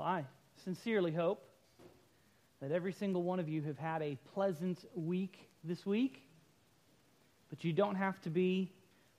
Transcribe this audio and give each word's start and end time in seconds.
Well, 0.00 0.08
I 0.08 0.24
sincerely 0.64 1.12
hope 1.12 1.44
that 2.62 2.72
every 2.72 2.94
single 2.94 3.22
one 3.22 3.38
of 3.38 3.50
you 3.50 3.60
have 3.60 3.76
had 3.76 4.00
a 4.00 4.16
pleasant 4.32 4.82
week 4.94 5.50
this 5.62 5.84
week, 5.84 6.22
but 7.50 7.64
you 7.64 7.74
don't 7.74 7.96
have 7.96 8.18
to 8.22 8.30
be 8.30 8.72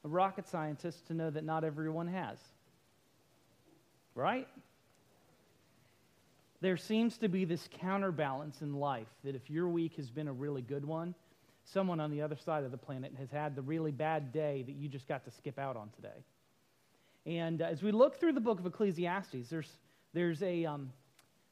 a 0.03 0.07
rocket 0.07 0.47
scientist 0.47 1.05
to 1.05 1.13
know 1.13 1.29
that 1.29 1.43
not 1.43 1.63
everyone 1.63 2.07
has. 2.07 2.39
Right? 4.15 4.47
There 6.61 6.77
seems 6.77 7.15
to 7.19 7.27
be 7.27 7.45
this 7.45 7.69
counterbalance 7.79 8.63
in 8.63 8.73
life 8.73 9.13
that 9.23 9.35
if 9.35 9.51
your 9.51 9.69
week 9.69 9.97
has 9.97 10.09
been 10.09 10.27
a 10.27 10.33
really 10.33 10.63
good 10.63 10.83
one, 10.83 11.13
someone 11.63 11.99
on 11.99 12.09
the 12.09 12.23
other 12.23 12.37
side 12.37 12.63
of 12.63 12.71
the 12.71 12.77
planet 12.77 13.13
has 13.19 13.29
had 13.29 13.55
the 13.55 13.61
really 13.61 13.91
bad 13.91 14.33
day 14.33 14.63
that 14.63 14.73
you 14.73 14.89
just 14.89 15.07
got 15.07 15.25
to 15.25 15.29
skip 15.29 15.59
out 15.59 15.77
on 15.77 15.91
today. 15.95 16.25
And 17.27 17.61
as 17.61 17.83
we 17.83 17.91
look 17.91 18.19
through 18.19 18.33
the 18.33 18.41
book 18.41 18.59
of 18.59 18.65
Ecclesiastes, 18.65 19.47
there's, 19.47 19.69
there's 20.13 20.41
a 20.43 20.65
um, 20.65 20.91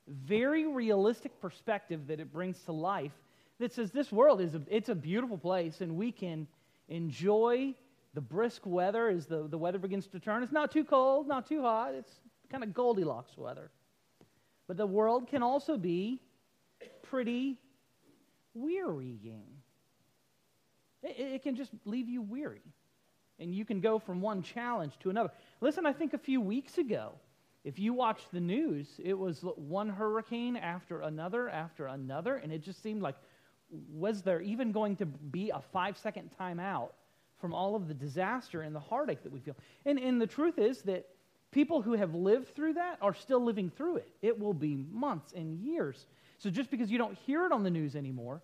very 0.08 0.68
realistic 0.68 1.40
perspective 1.42 2.08
that 2.08 2.20
it 2.20 2.32
brings 2.32 2.60
to 2.64 2.72
life 2.72 3.12
that 3.60 3.74
says 3.74 3.92
this 3.92 4.12
world 4.12 4.42
is 4.42 4.56
a, 4.56 4.62
it's 4.68 4.90
a 4.90 4.96
beautiful 4.96 5.38
place 5.38 5.82
and 5.82 5.96
we 5.96 6.12
can 6.12 6.48
enjoy 6.88 7.74
the 8.14 8.22
brisk 8.22 8.62
weather 8.66 9.10
as 9.10 9.28
the, 9.28 9.48
the 9.48 9.58
weather 9.58 9.78
begins 9.78 10.08
to 10.08 10.20
turn. 10.20 10.42
It's 10.42 10.52
not 10.52 10.72
too 10.72 10.84
cold, 10.84 11.28
not 11.28 11.48
too 11.48 11.62
hot. 11.62 11.94
It's 11.94 12.12
kind 12.50 12.64
of 12.64 12.74
Goldilocks 12.74 13.38
weather. 13.38 13.70
But 14.68 14.78
the 14.78 14.88
world 14.88 15.28
can 15.28 15.44
also 15.44 15.78
be 15.78 16.22
pretty 17.04 17.58
wearying. 18.54 19.44
It, 21.04 21.20
it 21.20 21.44
can 21.44 21.56
just 21.56 21.72
leave 21.86 22.10
you 22.10 22.22
weary. 22.22 22.64
And 23.40 23.54
you 23.54 23.64
can 23.64 23.80
go 23.80 24.00
from 24.00 24.22
one 24.22 24.42
challenge 24.42 24.94
to 25.00 25.10
another. 25.10 25.32
Listen, 25.62 25.86
I 25.86 25.94
think 25.94 26.14
a 26.14 26.18
few 26.18 26.42
weeks 26.42 26.78
ago, 26.78 27.14
if 27.64 27.78
you 27.78 27.94
watch 27.94 28.22
the 28.32 28.40
news, 28.40 28.88
it 29.04 29.18
was 29.18 29.44
one 29.56 29.90
hurricane 29.90 30.56
after 30.56 31.02
another 31.02 31.50
after 31.50 31.88
another, 31.88 32.38
and 32.38 32.52
it 32.52 32.64
just 32.64 32.82
seemed 32.82 33.02
like, 33.02 33.16
was 33.92 34.22
there 34.22 34.42
even 34.42 34.72
going 34.72 34.96
to 34.98 35.06
be 35.06 35.50
a 35.50 35.62
five 35.74 35.98
second 35.98 36.32
timeout 36.40 36.90
from 37.40 37.54
all 37.54 37.76
of 37.76 37.88
the 37.88 37.94
disaster 37.94 38.62
and 38.62 38.76
the 38.76 38.80
heartache 38.80 39.24
that 39.24 39.32
we 39.32 39.40
feel? 39.40 39.56
And, 39.86 40.00
and 40.00 40.22
the 40.22 40.28
truth 40.28 40.58
is 40.58 40.82
that 40.84 41.08
people 41.52 41.82
who 41.82 41.94
have 41.94 42.16
lived 42.16 42.56
through 42.56 42.74
that 42.74 42.98
are 43.02 43.14
still 43.14 43.44
living 43.44 43.70
through 43.70 43.98
it. 43.98 44.10
It 44.22 44.40
will 44.40 44.54
be 44.54 44.86
months 44.92 45.34
and 45.36 45.60
years. 45.60 46.06
So 46.38 46.50
just 46.50 46.72
because 46.72 46.90
you 46.90 46.98
don't 46.98 47.18
hear 47.26 47.46
it 47.46 47.52
on 47.52 47.64
the 47.64 47.70
news 47.70 47.96
anymore 47.96 48.42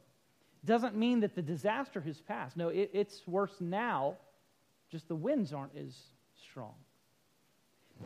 doesn't 0.65 0.95
mean 0.95 1.19
that 1.21 1.35
the 1.35 1.41
disaster 1.41 2.01
has 2.01 2.19
passed. 2.21 2.57
No, 2.57 2.69
it, 2.69 2.89
it's 2.93 3.21
worse 3.27 3.61
now, 3.61 4.17
just 4.91 5.07
the 5.07 5.15
winds 5.15 5.53
aren't 5.53 5.75
as 5.77 5.95
strong. 6.49 6.73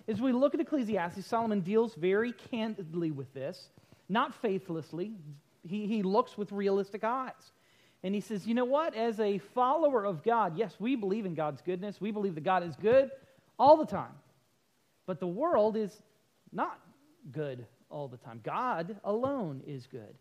As 0.08 0.22
we 0.22 0.32
look 0.32 0.54
at 0.54 0.60
Ecclesiastes, 0.60 1.26
Solomon 1.26 1.62
deals 1.62 1.96
very 1.96 2.32
candidly 2.32 3.12
with 3.12 3.34
this, 3.34 3.70
not 4.08 4.34
faithlessly. 4.36 5.14
He, 5.68 5.88
he 5.88 6.04
looks 6.04 6.38
with 6.38 6.52
realistic 6.52 7.04
eyes. 7.04 7.52
And 8.02 8.16
he 8.16 8.22
says, 8.22 8.48
you 8.48 8.54
know 8.54 8.66
what? 8.66 8.96
As 8.96 9.20
a 9.20 9.40
follower 9.40 10.06
of 10.06 10.24
God, 10.24 10.58
yes, 10.58 10.74
we 10.80 10.96
believe 10.96 11.26
in 11.26 11.36
God's 11.36 11.62
goodness. 11.62 12.00
We 12.00 12.12
believe 12.12 12.36
that 12.36 12.44
God 12.44 12.64
is 12.64 12.76
good 12.78 13.12
all 13.58 13.78
the 13.78 13.86
time. 13.86 14.14
But 15.06 15.20
the 15.20 15.28
world 15.28 15.76
is 15.76 16.02
not 16.52 16.80
good 17.32 17.66
all 17.90 18.08
the 18.08 18.18
time. 18.18 18.40
God 18.44 18.96
alone 19.04 19.62
is 19.68 19.86
good. 19.88 20.16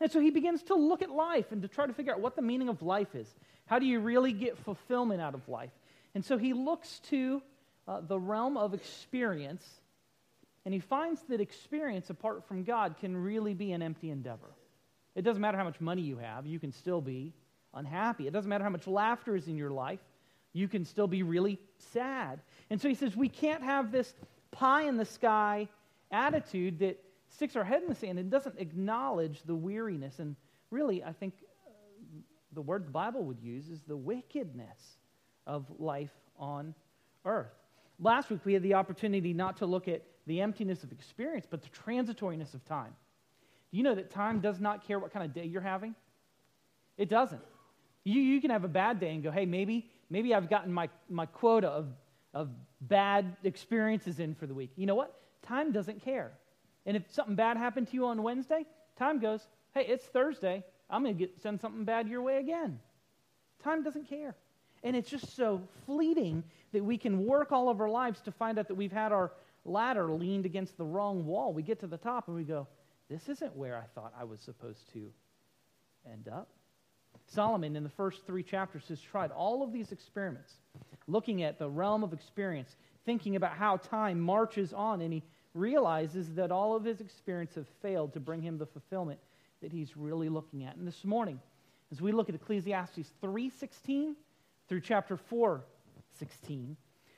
And 0.00 0.10
so 0.10 0.18
he 0.18 0.30
begins 0.30 0.62
to 0.64 0.74
look 0.74 1.02
at 1.02 1.10
life 1.10 1.52
and 1.52 1.62
to 1.62 1.68
try 1.68 1.86
to 1.86 1.92
figure 1.92 2.12
out 2.12 2.20
what 2.20 2.34
the 2.34 2.42
meaning 2.42 2.68
of 2.68 2.82
life 2.82 3.14
is. 3.14 3.32
How 3.66 3.78
do 3.78 3.86
you 3.86 4.00
really 4.00 4.32
get 4.32 4.58
fulfillment 4.58 5.20
out 5.20 5.34
of 5.34 5.48
life? 5.48 5.70
And 6.14 6.24
so 6.24 6.38
he 6.38 6.52
looks 6.52 7.00
to 7.10 7.42
uh, 7.90 8.00
the 8.06 8.18
realm 8.18 8.56
of 8.56 8.72
experience, 8.72 9.66
and 10.64 10.72
he 10.72 10.78
finds 10.78 11.22
that 11.22 11.40
experience 11.40 12.08
apart 12.08 12.46
from 12.46 12.62
God 12.62 12.94
can 13.00 13.16
really 13.16 13.52
be 13.52 13.72
an 13.72 13.82
empty 13.82 14.10
endeavor. 14.10 14.54
It 15.16 15.22
doesn't 15.22 15.42
matter 15.42 15.58
how 15.58 15.64
much 15.64 15.80
money 15.80 16.02
you 16.02 16.16
have, 16.18 16.46
you 16.46 16.60
can 16.60 16.70
still 16.70 17.00
be 17.00 17.32
unhappy. 17.74 18.28
It 18.28 18.32
doesn't 18.32 18.48
matter 18.48 18.62
how 18.62 18.70
much 18.70 18.86
laughter 18.86 19.34
is 19.34 19.48
in 19.48 19.56
your 19.56 19.70
life, 19.70 19.98
you 20.52 20.68
can 20.68 20.84
still 20.84 21.08
be 21.08 21.24
really 21.24 21.58
sad. 21.92 22.40
And 22.70 22.80
so 22.80 22.88
he 22.88 22.94
says 22.94 23.16
we 23.16 23.28
can't 23.28 23.64
have 23.64 23.90
this 23.90 24.14
pie 24.52 24.82
in 24.82 24.96
the 24.96 25.04
sky 25.04 25.68
attitude 26.12 26.78
that 26.78 27.02
sticks 27.28 27.56
our 27.56 27.64
head 27.64 27.82
in 27.82 27.88
the 27.88 27.94
sand 27.96 28.20
and 28.20 28.30
doesn't 28.30 28.58
acknowledge 28.58 29.42
the 29.42 29.54
weariness. 29.54 30.20
And 30.20 30.36
really, 30.70 31.02
I 31.02 31.12
think 31.12 31.34
uh, 31.66 31.72
the 32.52 32.62
word 32.62 32.86
the 32.86 32.92
Bible 32.92 33.24
would 33.24 33.40
use 33.40 33.68
is 33.68 33.80
the 33.82 33.96
wickedness 33.96 34.78
of 35.44 35.66
life 35.80 36.14
on 36.38 36.72
earth. 37.24 37.59
Last 38.00 38.30
week, 38.30 38.40
we 38.44 38.54
had 38.54 38.62
the 38.62 38.74
opportunity 38.74 39.32
not 39.32 39.58
to 39.58 39.66
look 39.66 39.86
at 39.86 40.02
the 40.26 40.40
emptiness 40.40 40.82
of 40.82 40.92
experience, 40.92 41.46
but 41.48 41.62
the 41.62 41.68
transitoriness 41.68 42.54
of 42.54 42.64
time. 42.64 42.94
Do 43.70 43.76
you 43.76 43.82
know 43.82 43.94
that 43.94 44.10
time 44.10 44.40
does 44.40 44.58
not 44.58 44.86
care 44.86 44.98
what 44.98 45.12
kind 45.12 45.24
of 45.24 45.34
day 45.34 45.44
you're 45.44 45.60
having? 45.60 45.94
It 46.96 47.08
doesn't. 47.08 47.42
You, 48.04 48.20
you 48.20 48.40
can 48.40 48.50
have 48.50 48.64
a 48.64 48.68
bad 48.68 49.00
day 49.00 49.12
and 49.14 49.22
go, 49.22 49.30
hey, 49.30 49.46
maybe, 49.46 49.90
maybe 50.08 50.34
I've 50.34 50.48
gotten 50.48 50.72
my, 50.72 50.88
my 51.08 51.26
quota 51.26 51.68
of, 51.68 51.88
of 52.32 52.48
bad 52.80 53.36
experiences 53.44 54.18
in 54.18 54.34
for 54.34 54.46
the 54.46 54.54
week. 54.54 54.70
You 54.76 54.86
know 54.86 54.94
what? 54.94 55.14
Time 55.42 55.70
doesn't 55.70 56.02
care. 56.02 56.32
And 56.86 56.96
if 56.96 57.02
something 57.10 57.34
bad 57.34 57.56
happened 57.56 57.88
to 57.88 57.94
you 57.94 58.06
on 58.06 58.22
Wednesday, 58.22 58.64
time 58.98 59.20
goes, 59.20 59.46
hey, 59.74 59.84
it's 59.86 60.04
Thursday. 60.06 60.64
I'm 60.88 61.04
going 61.04 61.18
to 61.18 61.28
send 61.40 61.60
something 61.60 61.84
bad 61.84 62.08
your 62.08 62.22
way 62.22 62.38
again. 62.38 62.80
Time 63.62 63.82
doesn't 63.82 64.08
care. 64.08 64.34
And 64.82 64.96
it's 64.96 65.10
just 65.10 65.36
so 65.36 65.60
fleeting 65.86 66.42
that 66.72 66.84
we 66.84 66.96
can 66.96 67.26
work 67.26 67.52
all 67.52 67.68
of 67.68 67.80
our 67.80 67.88
lives 67.88 68.20
to 68.22 68.32
find 68.32 68.58
out 68.58 68.68
that 68.68 68.74
we've 68.74 68.92
had 68.92 69.12
our 69.12 69.32
ladder 69.64 70.10
leaned 70.10 70.46
against 70.46 70.76
the 70.76 70.84
wrong 70.84 71.26
wall. 71.26 71.52
We 71.52 71.62
get 71.62 71.80
to 71.80 71.86
the 71.86 71.98
top 71.98 72.28
and 72.28 72.36
we 72.36 72.44
go, 72.44 72.66
this 73.08 73.28
isn't 73.28 73.56
where 73.56 73.76
I 73.76 73.84
thought 73.94 74.14
I 74.18 74.24
was 74.24 74.40
supposed 74.40 74.90
to 74.92 75.10
end 76.10 76.28
up. 76.28 76.48
Solomon, 77.26 77.76
in 77.76 77.84
the 77.84 77.90
first 77.90 78.26
three 78.26 78.42
chapters, 78.42 78.84
has 78.88 79.00
tried 79.00 79.30
all 79.30 79.62
of 79.62 79.72
these 79.72 79.92
experiments, 79.92 80.54
looking 81.06 81.42
at 81.42 81.58
the 81.58 81.68
realm 81.68 82.02
of 82.02 82.12
experience, 82.12 82.76
thinking 83.04 83.36
about 83.36 83.52
how 83.52 83.76
time 83.76 84.20
marches 84.20 84.72
on, 84.72 85.00
and 85.00 85.12
he 85.12 85.22
realizes 85.54 86.34
that 86.34 86.50
all 86.50 86.74
of 86.74 86.84
his 86.84 87.00
experience 87.00 87.54
have 87.54 87.66
failed 87.82 88.12
to 88.12 88.20
bring 88.20 88.40
him 88.40 88.58
the 88.58 88.66
fulfillment 88.66 89.18
that 89.60 89.72
he's 89.72 89.96
really 89.96 90.28
looking 90.28 90.64
at. 90.64 90.76
And 90.76 90.86
this 90.86 91.04
morning, 91.04 91.40
as 91.92 92.00
we 92.00 92.12
look 92.12 92.28
at 92.28 92.34
Ecclesiastes 92.34 93.12
3:16 93.22 94.14
through 94.70 94.80
chapter 94.80 95.16
4:16, 95.16 96.76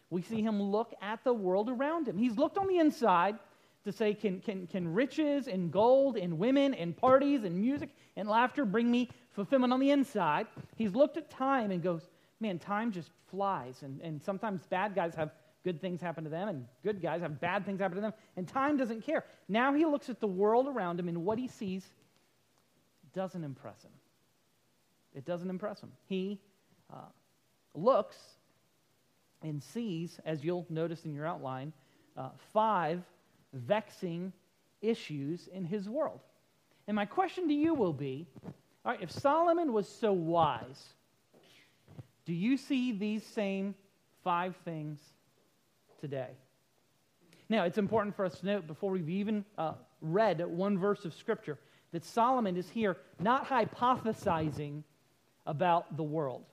we 0.08 0.22
see 0.22 0.40
him 0.40 0.60
look 0.60 0.94
at 1.02 1.22
the 1.22 1.34
world 1.34 1.68
around 1.68 2.08
him. 2.08 2.16
He's 2.16 2.38
looked 2.38 2.56
on 2.56 2.66
the 2.66 2.78
inside 2.78 3.38
to 3.84 3.92
say, 3.92 4.14
can, 4.14 4.40
can, 4.40 4.66
can 4.66 4.94
riches 4.94 5.48
and 5.48 5.70
gold 5.70 6.16
and 6.16 6.38
women 6.38 6.72
and 6.72 6.96
parties 6.96 7.44
and 7.44 7.60
music 7.60 7.91
and 8.16 8.26
laughter 8.26 8.64
bring 8.64 8.91
me 8.91 9.10
fulfillment 9.32 9.70
on 9.70 9.80
the 9.80 9.91
inside? 9.91 10.46
He's 10.76 10.94
looked 10.94 11.18
at 11.18 11.28
time 11.28 11.70
and 11.70 11.82
goes, 11.82 12.08
man, 12.41 12.58
time 12.58 12.91
just 12.91 13.10
flies. 13.30 13.82
And, 13.82 14.00
and 14.00 14.22
sometimes 14.22 14.66
bad 14.66 14.94
guys 14.94 15.14
have 15.14 15.32
good 15.62 15.78
things 15.78 16.00
happen 16.00 16.24
to 16.24 16.30
them, 16.30 16.48
and 16.48 16.66
good 16.82 17.02
guys 17.02 17.20
have 17.20 17.38
bad 17.38 17.66
things 17.66 17.80
happen 17.80 17.96
to 17.96 18.00
them, 18.00 18.14
and 18.38 18.48
time 18.48 18.78
doesn't 18.78 19.02
care. 19.02 19.26
Now 19.46 19.74
he 19.74 19.84
looks 19.84 20.08
at 20.08 20.20
the 20.20 20.26
world 20.26 20.68
around 20.68 20.98
him, 20.98 21.08
and 21.08 21.22
what 21.22 21.38
he 21.38 21.48
sees 21.48 21.84
doesn't 23.12 23.44
impress 23.44 23.82
him. 23.82 23.92
It 25.14 25.26
doesn't 25.26 25.50
impress 25.50 25.80
him. 25.80 25.92
He 26.08 26.41
uh, 26.91 26.96
looks 27.75 28.16
and 29.43 29.62
sees, 29.62 30.21
as 30.25 30.44
you'll 30.44 30.66
notice 30.69 31.05
in 31.05 31.15
your 31.15 31.27
outline, 31.27 31.72
uh, 32.16 32.31
five 32.53 33.03
vexing 33.53 34.33
issues 34.81 35.49
in 35.49 35.65
his 35.65 35.88
world. 35.88 36.21
And 36.87 36.94
my 36.94 37.06
question 37.06 37.49
to 37.49 37.55
you 37.55 37.75
will 37.75 37.93
be 37.93 38.27
all 38.84 38.91
right, 38.91 39.03
if 39.03 39.12
Solomon 39.12 39.72
was 39.72 39.88
so 39.88 40.12
wise, 40.12 40.94
do 42.25 42.33
you 42.33 42.56
see 42.56 42.91
these 42.91 43.25
same 43.25 43.77
five 44.22 44.56
things 44.65 45.00
today. 46.00 46.31
Now, 47.49 47.65
it's 47.65 47.78
important 47.78 48.16
for 48.16 48.25
us 48.25 48.39
to 48.41 48.47
note 48.47 48.66
before 48.66 48.91
we've 48.91 49.09
even 49.09 49.44
uh, 49.59 49.75
read 50.01 50.45
one 50.45 50.78
verse 50.78 51.04
of 51.04 51.15
Scripture 51.15 51.59
that 51.92 52.04
Solomon 52.04 52.57
is 52.57 52.68
here 52.68 52.97
not 53.21 53.47
hypothesizing 53.48 54.83
about 55.47 55.97
the 55.97 56.03
world. 56.03 56.45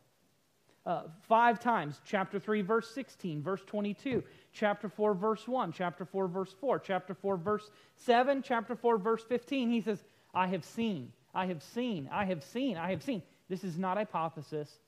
Uh, 0.90 1.04
five 1.28 1.60
times, 1.60 2.02
chapter 2.04 2.40
3, 2.40 2.64
verse 2.64 2.90
16, 2.96 3.44
verse 3.44 3.62
22, 3.68 4.24
chapter 4.54 4.90
4, 4.90 5.14
verse 5.14 5.48
1, 5.48 5.72
chapter 5.72 6.04
4, 6.04 6.28
verse 6.28 6.56
4, 6.60 6.80
chapter 6.80 7.14
4, 7.14 7.38
verse 7.38 7.70
7, 7.98 8.42
chapter 8.42 8.76
4, 8.76 8.98
verse 8.98 9.24
15, 9.30 9.70
he 9.70 9.82
says, 9.82 10.04
I 10.34 10.48
have 10.48 10.66
seen, 10.66 11.12
I 11.36 11.46
have 11.46 11.62
seen, 11.62 12.10
I 12.12 12.26
have 12.26 12.44
seen, 12.44 12.76
I 12.76 12.90
have 12.90 13.04
seen. 13.04 13.22
This 13.50 13.64
is 13.64 13.78
not 13.78 13.98
hypothesis, 13.98 14.80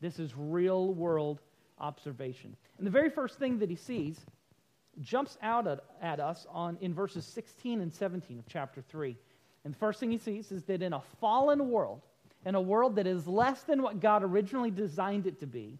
this 0.00 0.20
is 0.20 0.32
real 0.36 0.94
world 0.94 1.40
observation. 1.80 2.54
And 2.78 2.86
the 2.86 2.92
very 2.92 3.10
first 3.10 3.40
thing 3.40 3.58
that 3.58 3.68
he 3.68 3.74
sees 3.74 4.20
jumps 5.00 5.38
out 5.42 5.66
at, 5.66 5.80
at 6.00 6.20
us 6.20 6.46
on, 6.52 6.78
in 6.80 6.94
verses 6.94 7.24
16 7.24 7.80
and 7.80 7.92
17 7.92 8.38
of 8.38 8.46
chapter 8.46 8.80
3. 8.80 9.16
And 9.64 9.74
the 9.74 9.78
first 9.78 9.98
thing 9.98 10.12
he 10.12 10.18
sees 10.18 10.52
is 10.52 10.62
that 10.66 10.82
in 10.82 10.92
a 10.92 11.02
fallen 11.20 11.68
world, 11.68 12.02
in 12.44 12.54
a 12.54 12.60
world 12.60 12.96
that 12.96 13.06
is 13.06 13.26
less 13.26 13.62
than 13.62 13.82
what 13.82 14.00
God 14.00 14.22
originally 14.22 14.70
designed 14.70 15.26
it 15.26 15.40
to 15.40 15.46
be, 15.46 15.78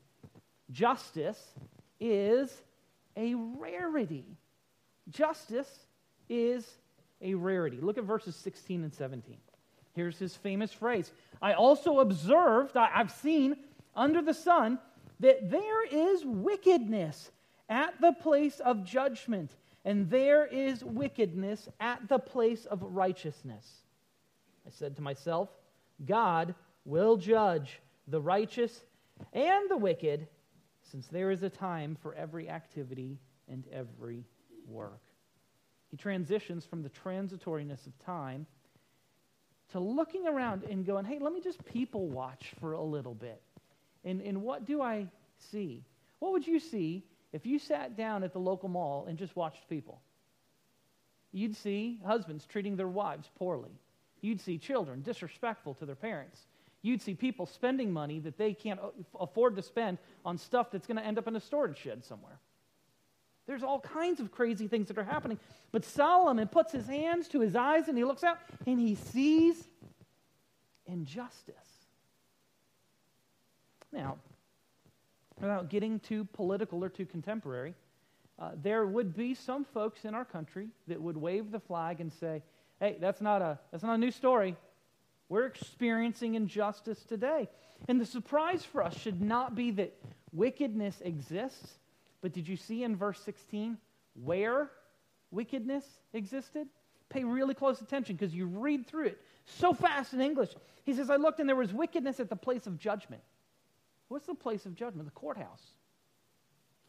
justice 0.70 1.54
is 2.00 2.62
a 3.16 3.34
rarity. 3.34 4.24
Justice 5.10 5.86
is 6.28 6.66
a 7.20 7.34
rarity. 7.34 7.78
Look 7.80 7.98
at 7.98 8.04
verses 8.04 8.36
16 8.36 8.84
and 8.84 8.92
17. 8.92 9.36
Here's 9.94 10.18
his 10.18 10.36
famous 10.36 10.72
phrase 10.72 11.10
I 11.42 11.54
also 11.54 12.00
observed, 12.00 12.76
I've 12.76 13.10
seen 13.10 13.56
under 13.96 14.22
the 14.22 14.34
sun, 14.34 14.78
that 15.20 15.50
there 15.50 15.84
is 15.84 16.24
wickedness 16.24 17.30
at 17.68 18.00
the 18.00 18.12
place 18.12 18.60
of 18.60 18.84
judgment, 18.84 19.50
and 19.84 20.08
there 20.08 20.46
is 20.46 20.84
wickedness 20.84 21.68
at 21.80 22.08
the 22.08 22.18
place 22.18 22.64
of 22.66 22.82
righteousness. 22.82 23.66
I 24.66 24.70
said 24.70 24.96
to 24.96 25.02
myself, 25.02 25.48
God 26.04 26.54
will 26.84 27.16
judge 27.16 27.80
the 28.06 28.20
righteous 28.20 28.80
and 29.32 29.68
the 29.68 29.76
wicked, 29.76 30.28
since 30.90 31.06
there 31.08 31.30
is 31.30 31.42
a 31.42 31.50
time 31.50 31.96
for 32.00 32.14
every 32.14 32.48
activity 32.48 33.18
and 33.48 33.64
every 33.72 34.24
work. 34.66 35.02
He 35.90 35.96
transitions 35.96 36.64
from 36.64 36.82
the 36.82 36.90
transitoriness 36.90 37.86
of 37.86 37.98
time 38.04 38.46
to 39.72 39.80
looking 39.80 40.26
around 40.26 40.64
and 40.64 40.86
going, 40.86 41.04
hey, 41.04 41.18
let 41.18 41.32
me 41.32 41.40
just 41.40 41.62
people 41.64 42.08
watch 42.08 42.54
for 42.60 42.72
a 42.72 42.82
little 42.82 43.14
bit. 43.14 43.42
And, 44.04 44.20
and 44.22 44.42
what 44.42 44.64
do 44.64 44.80
I 44.80 45.06
see? 45.50 45.84
What 46.20 46.32
would 46.32 46.46
you 46.46 46.58
see 46.58 47.04
if 47.32 47.44
you 47.44 47.58
sat 47.58 47.96
down 47.96 48.22
at 48.22 48.32
the 48.32 48.38
local 48.38 48.68
mall 48.68 49.06
and 49.08 49.18
just 49.18 49.36
watched 49.36 49.68
people? 49.68 50.00
You'd 51.32 51.56
see 51.56 52.00
husbands 52.06 52.46
treating 52.46 52.76
their 52.76 52.88
wives 52.88 53.28
poorly. 53.36 53.78
You'd 54.20 54.40
see 54.40 54.58
children 54.58 55.02
disrespectful 55.02 55.74
to 55.74 55.86
their 55.86 55.94
parents. 55.94 56.46
You'd 56.82 57.02
see 57.02 57.14
people 57.14 57.46
spending 57.46 57.92
money 57.92 58.20
that 58.20 58.38
they 58.38 58.54
can't 58.54 58.80
afford 59.18 59.56
to 59.56 59.62
spend 59.62 59.98
on 60.24 60.38
stuff 60.38 60.70
that's 60.70 60.86
going 60.86 60.96
to 60.96 61.04
end 61.04 61.18
up 61.18 61.26
in 61.26 61.36
a 61.36 61.40
storage 61.40 61.78
shed 61.78 62.04
somewhere. 62.04 62.38
There's 63.46 63.62
all 63.62 63.80
kinds 63.80 64.20
of 64.20 64.30
crazy 64.30 64.68
things 64.68 64.88
that 64.88 64.98
are 64.98 65.04
happening. 65.04 65.38
But 65.72 65.84
Solomon 65.84 66.48
puts 66.48 66.72
his 66.72 66.86
hands 66.86 67.28
to 67.28 67.40
his 67.40 67.56
eyes 67.56 67.88
and 67.88 67.96
he 67.96 68.04
looks 68.04 68.22
out 68.22 68.38
and 68.66 68.78
he 68.78 68.94
sees 68.94 69.56
injustice. 70.86 71.54
Now, 73.90 74.18
without 75.40 75.70
getting 75.70 75.98
too 76.00 76.24
political 76.32 76.84
or 76.84 76.88
too 76.88 77.06
contemporary, 77.06 77.74
uh, 78.38 78.50
there 78.62 78.86
would 78.86 79.16
be 79.16 79.34
some 79.34 79.64
folks 79.64 80.04
in 80.04 80.14
our 80.14 80.24
country 80.24 80.68
that 80.86 81.00
would 81.00 81.16
wave 81.16 81.50
the 81.50 81.60
flag 81.60 82.00
and 82.00 82.12
say, 82.12 82.42
hey, 82.80 82.96
that's 83.00 83.20
not 83.20 83.42
a, 83.42 83.58
that's 83.70 83.82
not 83.82 83.94
a 83.94 83.98
new 83.98 84.10
story. 84.10 84.56
We're 85.28 85.46
experiencing 85.46 86.34
injustice 86.34 87.02
today. 87.04 87.48
And 87.86 88.00
the 88.00 88.06
surprise 88.06 88.64
for 88.64 88.82
us 88.82 88.96
should 88.98 89.20
not 89.20 89.54
be 89.54 89.70
that 89.72 89.94
wickedness 90.32 91.00
exists, 91.02 91.78
but 92.20 92.32
did 92.32 92.48
you 92.48 92.56
see 92.56 92.82
in 92.82 92.96
verse 92.96 93.20
16 93.20 93.76
where 94.24 94.70
wickedness 95.30 95.84
existed? 96.12 96.66
Pay 97.08 97.24
really 97.24 97.54
close 97.54 97.80
attention 97.80 98.16
because 98.16 98.34
you 98.34 98.46
read 98.46 98.86
through 98.86 99.06
it 99.06 99.20
so 99.44 99.72
fast 99.72 100.12
in 100.12 100.20
English. 100.20 100.50
He 100.84 100.94
says, 100.94 101.10
I 101.10 101.16
looked 101.16 101.40
and 101.40 101.48
there 101.48 101.56
was 101.56 101.72
wickedness 101.72 102.20
at 102.20 102.28
the 102.28 102.36
place 102.36 102.66
of 102.66 102.78
judgment. 102.78 103.22
What's 104.08 104.26
the 104.26 104.34
place 104.34 104.66
of 104.66 104.74
judgment? 104.74 105.06
The 105.06 105.12
courthouse. 105.12 105.62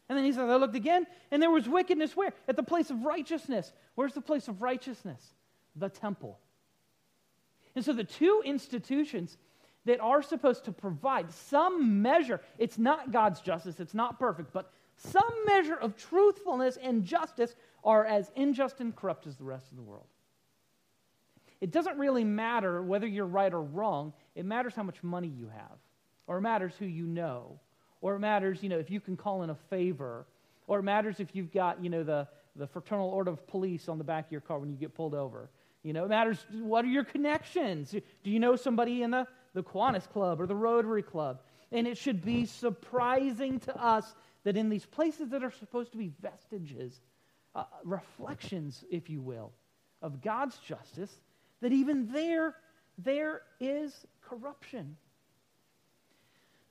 And 0.08 0.18
then 0.18 0.24
he 0.24 0.32
says, 0.32 0.50
I 0.50 0.56
looked 0.56 0.74
again, 0.74 1.06
and 1.30 1.40
there 1.40 1.50
was 1.50 1.68
wickedness 1.68 2.16
where? 2.16 2.32
At 2.48 2.56
the 2.56 2.64
place 2.64 2.90
of 2.90 3.04
righteousness. 3.04 3.72
Where's 3.94 4.12
the 4.12 4.20
place 4.20 4.48
of 4.48 4.60
righteousness? 4.60 5.22
The 5.76 5.88
temple. 5.88 6.38
And 7.74 7.84
so 7.84 7.92
the 7.92 8.04
two 8.04 8.42
institutions 8.44 9.36
that 9.84 10.00
are 10.00 10.22
supposed 10.22 10.64
to 10.64 10.72
provide 10.72 11.30
some 11.32 12.02
measure, 12.02 12.40
it's 12.58 12.78
not 12.78 13.12
God's 13.12 13.40
justice, 13.40 13.80
it's 13.80 13.94
not 13.94 14.18
perfect, 14.18 14.52
but 14.52 14.72
some 14.96 15.32
measure 15.46 15.76
of 15.76 15.96
truthfulness 15.96 16.76
and 16.82 17.04
justice 17.04 17.54
are 17.82 18.04
as 18.04 18.30
unjust 18.36 18.80
and 18.80 18.94
corrupt 18.94 19.26
as 19.26 19.36
the 19.36 19.44
rest 19.44 19.70
of 19.70 19.76
the 19.76 19.82
world. 19.82 20.06
It 21.60 21.70
doesn't 21.70 21.98
really 21.98 22.24
matter 22.24 22.82
whether 22.82 23.06
you're 23.06 23.26
right 23.26 23.52
or 23.52 23.62
wrong, 23.62 24.12
it 24.34 24.44
matters 24.44 24.74
how 24.74 24.82
much 24.82 25.02
money 25.02 25.28
you 25.28 25.48
have 25.48 25.78
or 26.30 26.38
it 26.38 26.42
matters 26.42 26.72
who 26.78 26.86
you 26.86 27.06
know, 27.06 27.58
or 28.00 28.14
it 28.14 28.20
matters, 28.20 28.62
you 28.62 28.68
know, 28.68 28.78
if 28.78 28.88
you 28.88 29.00
can 29.00 29.16
call 29.16 29.42
in 29.42 29.50
a 29.50 29.54
favor, 29.68 30.28
or 30.68 30.78
it 30.78 30.84
matters 30.84 31.18
if 31.18 31.34
you've 31.34 31.52
got, 31.52 31.82
you 31.82 31.90
know, 31.90 32.04
the, 32.04 32.28
the 32.54 32.68
fraternal 32.68 33.08
order 33.08 33.32
of 33.32 33.44
police 33.48 33.88
on 33.88 33.98
the 33.98 34.04
back 34.04 34.26
of 34.26 34.30
your 34.30 34.40
car 34.40 34.60
when 34.60 34.70
you 34.70 34.76
get 34.76 34.94
pulled 34.94 35.12
over. 35.12 35.50
You 35.82 35.92
know, 35.92 36.04
it 36.04 36.08
matters 36.08 36.44
what 36.52 36.84
are 36.84 36.88
your 36.88 37.04
connections? 37.04 37.90
Do 37.90 38.30
you 38.30 38.38
know 38.38 38.56
somebody 38.56 39.02
in 39.02 39.12
the, 39.12 39.26
the 39.54 39.62
Kiwanis 39.62 40.08
Club 40.08 40.40
or 40.40 40.46
the 40.46 40.54
Rotary 40.54 41.02
Club? 41.02 41.40
And 41.72 41.86
it 41.86 41.96
should 41.96 42.24
be 42.24 42.46
surprising 42.46 43.60
to 43.60 43.76
us 43.76 44.14
that 44.44 44.56
in 44.56 44.68
these 44.68 44.84
places 44.84 45.30
that 45.30 45.42
are 45.42 45.50
supposed 45.50 45.92
to 45.92 45.98
be 45.98 46.10
vestiges, 46.20 47.00
uh, 47.54 47.64
reflections, 47.84 48.84
if 48.90 49.08
you 49.08 49.20
will, 49.20 49.52
of 50.02 50.20
God's 50.20 50.58
justice, 50.58 51.12
that 51.60 51.72
even 51.72 52.10
there, 52.12 52.56
there 52.98 53.42
is 53.58 54.06
corruption. 54.22 54.96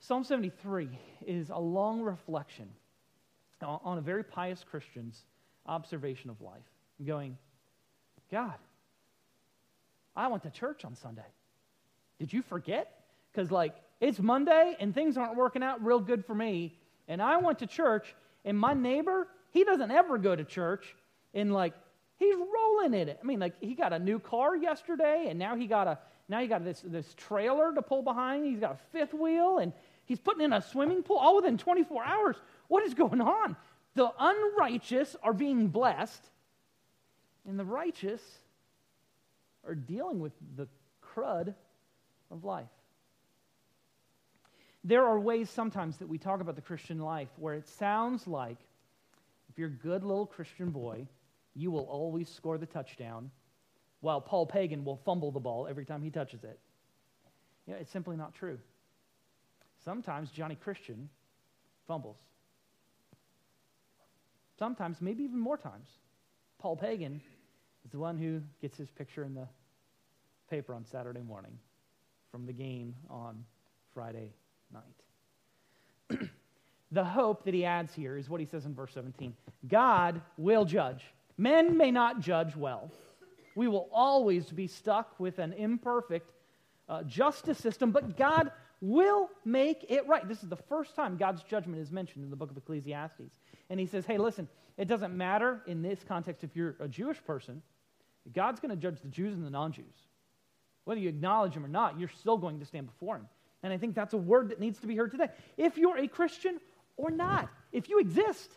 Psalm 0.00 0.24
73 0.24 0.88
is 1.26 1.50
a 1.50 1.58
long 1.58 2.00
reflection 2.00 2.68
on 3.62 3.98
a 3.98 4.00
very 4.00 4.24
pious 4.24 4.64
Christian's 4.68 5.24
observation 5.66 6.30
of 6.30 6.40
life, 6.40 6.64
going, 7.04 7.36
God, 8.30 8.54
I 10.16 10.28
went 10.28 10.42
to 10.44 10.50
church 10.50 10.84
on 10.84 10.94
Sunday. 10.94 11.26
Did 12.18 12.32
you 12.32 12.42
forget? 12.42 13.04
Because, 13.32 13.50
like, 13.50 13.74
it's 14.00 14.18
Monday 14.18 14.76
and 14.80 14.94
things 14.94 15.16
aren't 15.16 15.36
working 15.36 15.62
out 15.62 15.84
real 15.84 16.00
good 16.00 16.24
for 16.24 16.34
me. 16.34 16.76
And 17.08 17.22
I 17.22 17.38
went 17.38 17.60
to 17.60 17.66
church, 17.66 18.14
and 18.44 18.58
my 18.58 18.74
neighbor, 18.74 19.26
he 19.50 19.64
doesn't 19.64 19.90
ever 19.90 20.18
go 20.18 20.34
to 20.34 20.44
church. 20.44 20.94
And, 21.34 21.52
like, 21.52 21.74
he's 22.16 22.34
rolling 22.36 22.94
in 22.94 23.08
it. 23.08 23.18
I 23.22 23.26
mean, 23.26 23.40
like, 23.40 23.54
he 23.60 23.74
got 23.74 23.92
a 23.92 23.98
new 23.98 24.18
car 24.18 24.56
yesterday, 24.56 25.26
and 25.28 25.38
now 25.38 25.56
he 25.56 25.66
got 25.66 25.86
a 25.86 25.98
now 26.28 26.40
he 26.40 26.46
got 26.46 26.62
this, 26.62 26.80
this 26.84 27.12
trailer 27.16 27.74
to 27.74 27.82
pull 27.82 28.02
behind. 28.02 28.46
He's 28.46 28.60
got 28.60 28.74
a 28.74 28.78
fifth 28.92 29.12
wheel, 29.12 29.58
and 29.58 29.72
He's 30.10 30.18
putting 30.18 30.42
in 30.42 30.52
a 30.52 30.60
swimming 30.60 31.04
pool 31.04 31.18
all 31.18 31.36
within 31.36 31.56
24 31.56 32.02
hours. 32.02 32.34
What 32.66 32.82
is 32.82 32.94
going 32.94 33.20
on? 33.20 33.54
The 33.94 34.10
unrighteous 34.18 35.14
are 35.22 35.32
being 35.32 35.68
blessed, 35.68 36.20
and 37.46 37.56
the 37.56 37.64
righteous 37.64 38.20
are 39.66 39.74
dealing 39.74 40.20
with 40.20 40.32
the 40.56 40.68
crud 41.02 41.54
of 42.30 42.44
life. 42.44 42.68
There 44.82 45.04
are 45.04 45.20
ways 45.20 45.50
sometimes 45.50 45.98
that 45.98 46.08
we 46.08 46.16
talk 46.16 46.40
about 46.40 46.56
the 46.56 46.62
Christian 46.62 46.98
life 46.98 47.28
where 47.36 47.54
it 47.54 47.68
sounds 47.68 48.26
like 48.26 48.58
if 49.50 49.58
you're 49.58 49.68
a 49.68 49.70
good 49.70 50.04
little 50.04 50.26
Christian 50.26 50.70
boy, 50.70 51.06
you 51.54 51.70
will 51.70 51.84
always 51.84 52.28
score 52.28 52.56
the 52.56 52.66
touchdown, 52.66 53.30
while 54.00 54.20
Paul 54.20 54.46
Pagan 54.46 54.84
will 54.84 54.96
fumble 54.96 55.32
the 55.32 55.40
ball 55.40 55.66
every 55.68 55.84
time 55.84 56.02
he 56.02 56.10
touches 56.10 56.44
it. 56.44 56.58
Yeah, 57.66 57.74
it's 57.74 57.90
simply 57.90 58.16
not 58.16 58.34
true. 58.34 58.58
Sometimes 59.84 60.30
Johnny 60.30 60.54
Christian 60.54 61.10
fumbles. 61.86 62.18
Sometimes, 64.58 65.00
maybe 65.00 65.24
even 65.24 65.38
more 65.38 65.56
times, 65.56 65.88
Paul 66.58 66.76
Pagan 66.76 67.20
is 67.84 67.90
the 67.90 67.98
one 67.98 68.18
who 68.18 68.40
gets 68.60 68.76
his 68.76 68.90
picture 68.90 69.24
in 69.24 69.34
the 69.34 69.46
paper 70.48 70.74
on 70.74 70.84
Saturday 70.84 71.22
morning 71.22 71.58
from 72.30 72.46
the 72.46 72.52
game 72.52 72.94
on 73.08 73.44
Friday 73.94 74.32
night. 74.72 76.20
the 76.92 77.04
hope 77.04 77.44
that 77.44 77.54
he 77.54 77.64
adds 77.64 77.94
here 77.94 78.16
is 78.16 78.28
what 78.28 78.40
he 78.40 78.46
says 78.46 78.66
in 78.66 78.74
verse 78.74 78.92
17 78.94 79.34
God 79.68 80.20
will 80.36 80.64
judge. 80.64 81.04
Men 81.38 81.76
may 81.76 81.90
not 81.90 82.20
judge 82.20 82.54
well. 82.54 82.90
We 83.54 83.68
will 83.68 83.88
always 83.92 84.50
be 84.50 84.66
stuck 84.66 85.18
with 85.18 85.38
an 85.38 85.52
imperfect 85.54 86.32
uh, 86.88 87.02
justice 87.04 87.58
system, 87.58 87.90
but 87.90 88.16
God 88.16 88.52
will 88.80 89.30
make 89.44 89.86
it 89.88 90.06
right. 90.06 90.26
This 90.26 90.42
is 90.42 90.48
the 90.48 90.56
first 90.56 90.94
time 90.94 91.16
God's 91.16 91.42
judgment 91.42 91.80
is 91.80 91.90
mentioned 91.90 92.24
in 92.24 92.30
the 92.30 92.36
book 92.36 92.50
of 92.50 92.56
Ecclesiastes. 92.56 93.32
And 93.68 93.78
he 93.78 93.86
says, 93.86 94.06
hey, 94.06 94.18
listen, 94.18 94.48
it 94.76 94.88
doesn't 94.88 95.16
matter 95.16 95.62
in 95.66 95.82
this 95.82 96.00
context 96.06 96.42
if 96.44 96.56
you're 96.56 96.76
a 96.80 96.88
Jewish 96.88 97.22
person, 97.24 97.62
God's 98.34 98.60
going 98.60 98.70
to 98.70 98.76
judge 98.76 99.00
the 99.00 99.08
Jews 99.08 99.34
and 99.34 99.44
the 99.44 99.50
non 99.50 99.72
Jews. 99.72 99.84
Whether 100.84 101.00
you 101.00 101.08
acknowledge 101.08 101.54
him 101.54 101.64
or 101.64 101.68
not, 101.68 101.98
you're 101.98 102.10
still 102.20 102.38
going 102.38 102.60
to 102.60 102.66
stand 102.66 102.86
before 102.86 103.16
him. 103.16 103.28
And 103.62 103.72
I 103.72 103.78
think 103.78 103.94
that's 103.94 104.14
a 104.14 104.18
word 104.18 104.48
that 104.48 104.60
needs 104.60 104.78
to 104.80 104.86
be 104.86 104.96
heard 104.96 105.10
today. 105.10 105.28
If 105.56 105.76
you're 105.76 105.98
a 105.98 106.08
Christian 106.08 106.58
or 106.96 107.10
not, 107.10 107.48
if 107.72 107.88
you 107.88 107.98
exist, 107.98 108.50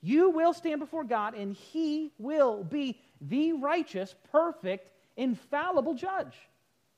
you 0.00 0.30
will 0.30 0.52
stand 0.52 0.80
before 0.80 1.04
God 1.04 1.34
and 1.34 1.54
he 1.54 2.12
will 2.18 2.64
be 2.64 2.98
the 3.20 3.52
righteous, 3.52 4.14
perfect, 4.32 4.90
infallible 5.16 5.94
judge. 5.94 6.34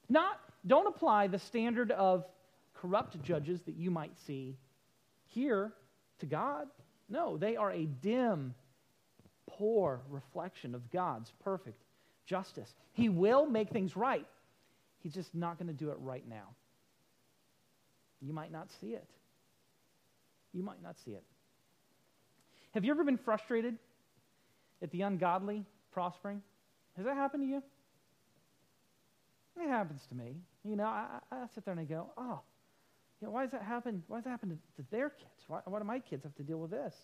Not, 0.09 0.39
don't 0.67 0.87
apply 0.87 1.27
the 1.27 1.39
standard 1.39 1.91
of 1.91 2.25
corrupt 2.75 3.21
judges 3.23 3.61
that 3.63 3.77
you 3.77 3.91
might 3.91 4.17
see 4.27 4.57
here 5.27 5.73
to 6.21 6.27
God. 6.27 6.69
No, 7.09 7.37
they 7.37 7.57
are 7.57 7.73
a 7.73 7.85
dim, 7.85 8.55
poor 9.47 10.01
reflection 10.09 10.75
of 10.75 10.91
God's 10.91 11.33
perfect 11.43 11.83
justice. 12.27 12.73
He 12.93 13.09
will 13.09 13.47
make 13.47 13.71
things 13.71 13.97
right. 13.97 14.27
He's 15.01 15.15
just 15.15 15.35
not 15.35 15.59
going 15.59 15.69
to 15.69 15.73
do 15.73 15.91
it 15.91 15.97
right 16.01 16.27
now. 16.29 16.55
You 18.21 18.33
might 18.33 18.53
not 18.53 18.69
see 18.81 18.89
it. 18.89 19.09
You 20.53 20.63
might 20.63 20.83
not 20.83 20.97
see 21.05 21.13
it. 21.13 21.25
Have 22.73 22.85
you 22.85 22.93
ever 22.93 23.05
been 23.05 23.19
frustrated 23.19 23.77
at 24.81 24.91
the 24.91 25.03
ungodly 25.03 25.65
prospering? 25.93 26.43
Has 26.97 27.07
that 27.07 27.17
happened 27.17 27.43
to 27.43 27.49
you? 27.49 27.63
It 29.61 29.69
happens 29.69 30.01
to 30.09 30.15
me. 30.15 30.37
You 30.65 30.77
know, 30.77 30.85
I, 30.85 31.19
I 31.31 31.45
sit 31.55 31.65
there 31.65 31.73
and 31.73 31.81
I 31.81 31.85
go, 31.85 32.11
oh, 32.17 32.41
you 33.21 33.27
know, 33.27 33.33
why 33.33 33.43
does 33.43 33.53
that 33.53 33.63
happen? 33.63 34.03
Why 34.09 34.19
does 34.19 34.25
that 34.25 34.31
happen 34.31 34.51
to, 34.51 34.83
to 34.83 34.89
their 34.91 35.11
kids? 35.11 35.45
Why, 35.49 35.61
why 35.65 35.79
do 35.79 35.85
my 35.85 35.99
kids 35.99 36.25
have 36.25 36.35
to 36.37 36.43
deal 36.43 36.59
with 36.59 36.71
this? 36.71 36.95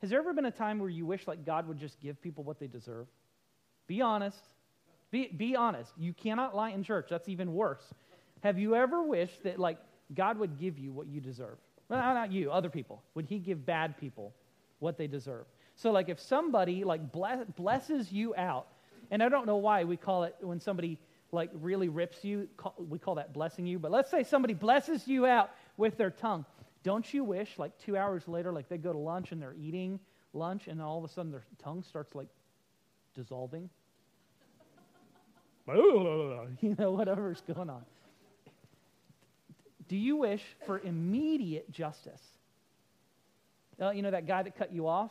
Has 0.00 0.10
there 0.10 0.18
ever 0.18 0.32
been 0.32 0.46
a 0.46 0.50
time 0.50 0.78
where 0.78 0.88
you 0.88 1.04
wish 1.04 1.26
like 1.26 1.44
God 1.44 1.68
would 1.68 1.78
just 1.78 2.00
give 2.00 2.20
people 2.22 2.42
what 2.42 2.58
they 2.58 2.66
deserve? 2.66 3.06
Be 3.90 4.02
honest. 4.02 4.38
Be, 5.10 5.26
be 5.36 5.56
honest. 5.56 5.90
You 5.98 6.12
cannot 6.12 6.54
lie 6.54 6.70
in 6.70 6.84
church. 6.84 7.08
That's 7.10 7.28
even 7.28 7.52
worse. 7.52 7.82
Have 8.44 8.56
you 8.56 8.76
ever 8.76 9.02
wished 9.02 9.42
that 9.42 9.58
like 9.58 9.78
God 10.14 10.38
would 10.38 10.60
give 10.60 10.78
you 10.78 10.92
what 10.92 11.08
you 11.08 11.20
deserve? 11.20 11.58
Well, 11.88 11.98
not 11.98 12.30
you, 12.30 12.52
other 12.52 12.70
people. 12.70 13.02
Would 13.16 13.24
he 13.24 13.40
give 13.40 13.66
bad 13.66 13.98
people 13.98 14.32
what 14.78 14.96
they 14.96 15.08
deserve? 15.08 15.46
So 15.74 15.90
like 15.90 16.08
if 16.08 16.20
somebody 16.20 16.84
like 16.84 17.10
bless, 17.10 17.44
blesses 17.56 18.12
you 18.12 18.32
out, 18.36 18.68
and 19.10 19.24
I 19.24 19.28
don't 19.28 19.44
know 19.44 19.56
why 19.56 19.82
we 19.82 19.96
call 19.96 20.22
it 20.22 20.36
when 20.38 20.60
somebody 20.60 20.96
like 21.32 21.50
really 21.54 21.88
rips 21.88 22.24
you, 22.24 22.48
we 22.78 23.00
call 23.00 23.16
that 23.16 23.32
blessing 23.32 23.66
you. 23.66 23.80
But 23.80 23.90
let's 23.90 24.08
say 24.08 24.22
somebody 24.22 24.54
blesses 24.54 25.08
you 25.08 25.26
out 25.26 25.50
with 25.76 25.98
their 25.98 26.10
tongue. 26.10 26.44
Don't 26.84 27.12
you 27.12 27.24
wish, 27.24 27.58
like 27.58 27.76
two 27.84 27.96
hours 27.96 28.28
later, 28.28 28.52
like 28.52 28.68
they 28.68 28.78
go 28.78 28.92
to 28.92 28.98
lunch 28.98 29.32
and 29.32 29.42
they're 29.42 29.56
eating 29.60 29.98
lunch, 30.32 30.68
and 30.68 30.80
all 30.80 30.98
of 30.98 31.10
a 31.10 31.12
sudden 31.12 31.32
their 31.32 31.44
tongue 31.58 31.82
starts 31.82 32.14
like 32.14 32.28
dissolving? 33.16 33.68
you 36.60 36.74
know, 36.78 36.92
whatever's 36.92 37.42
going 37.42 37.70
on. 37.70 37.84
Do 39.88 39.96
you 39.96 40.16
wish 40.16 40.42
for 40.66 40.78
immediate 40.78 41.70
justice? 41.70 42.22
You 43.78 44.02
know 44.02 44.10
that 44.10 44.26
guy 44.26 44.42
that 44.42 44.56
cut 44.56 44.72
you 44.72 44.86
off? 44.86 45.10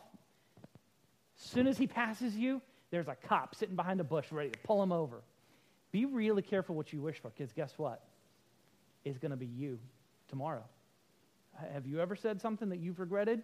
As 1.38 1.50
soon 1.50 1.66
as 1.66 1.76
he 1.76 1.86
passes 1.86 2.36
you, 2.36 2.62
there's 2.90 3.08
a 3.08 3.16
cop 3.26 3.54
sitting 3.54 3.76
behind 3.76 4.00
a 4.00 4.04
bush 4.04 4.30
ready 4.30 4.50
to 4.50 4.58
pull 4.60 4.82
him 4.82 4.92
over. 4.92 5.22
Be 5.92 6.04
really 6.04 6.42
careful 6.42 6.74
what 6.74 6.92
you 6.92 7.00
wish 7.00 7.18
for, 7.20 7.30
because 7.30 7.52
guess 7.52 7.72
what? 7.76 8.02
It's 9.04 9.18
going 9.18 9.30
to 9.32 9.36
be 9.36 9.46
you 9.46 9.78
tomorrow. 10.28 10.64
Have 11.72 11.86
you 11.86 12.00
ever 12.00 12.14
said 12.14 12.40
something 12.40 12.68
that 12.68 12.78
you've 12.78 13.00
regretted? 13.00 13.42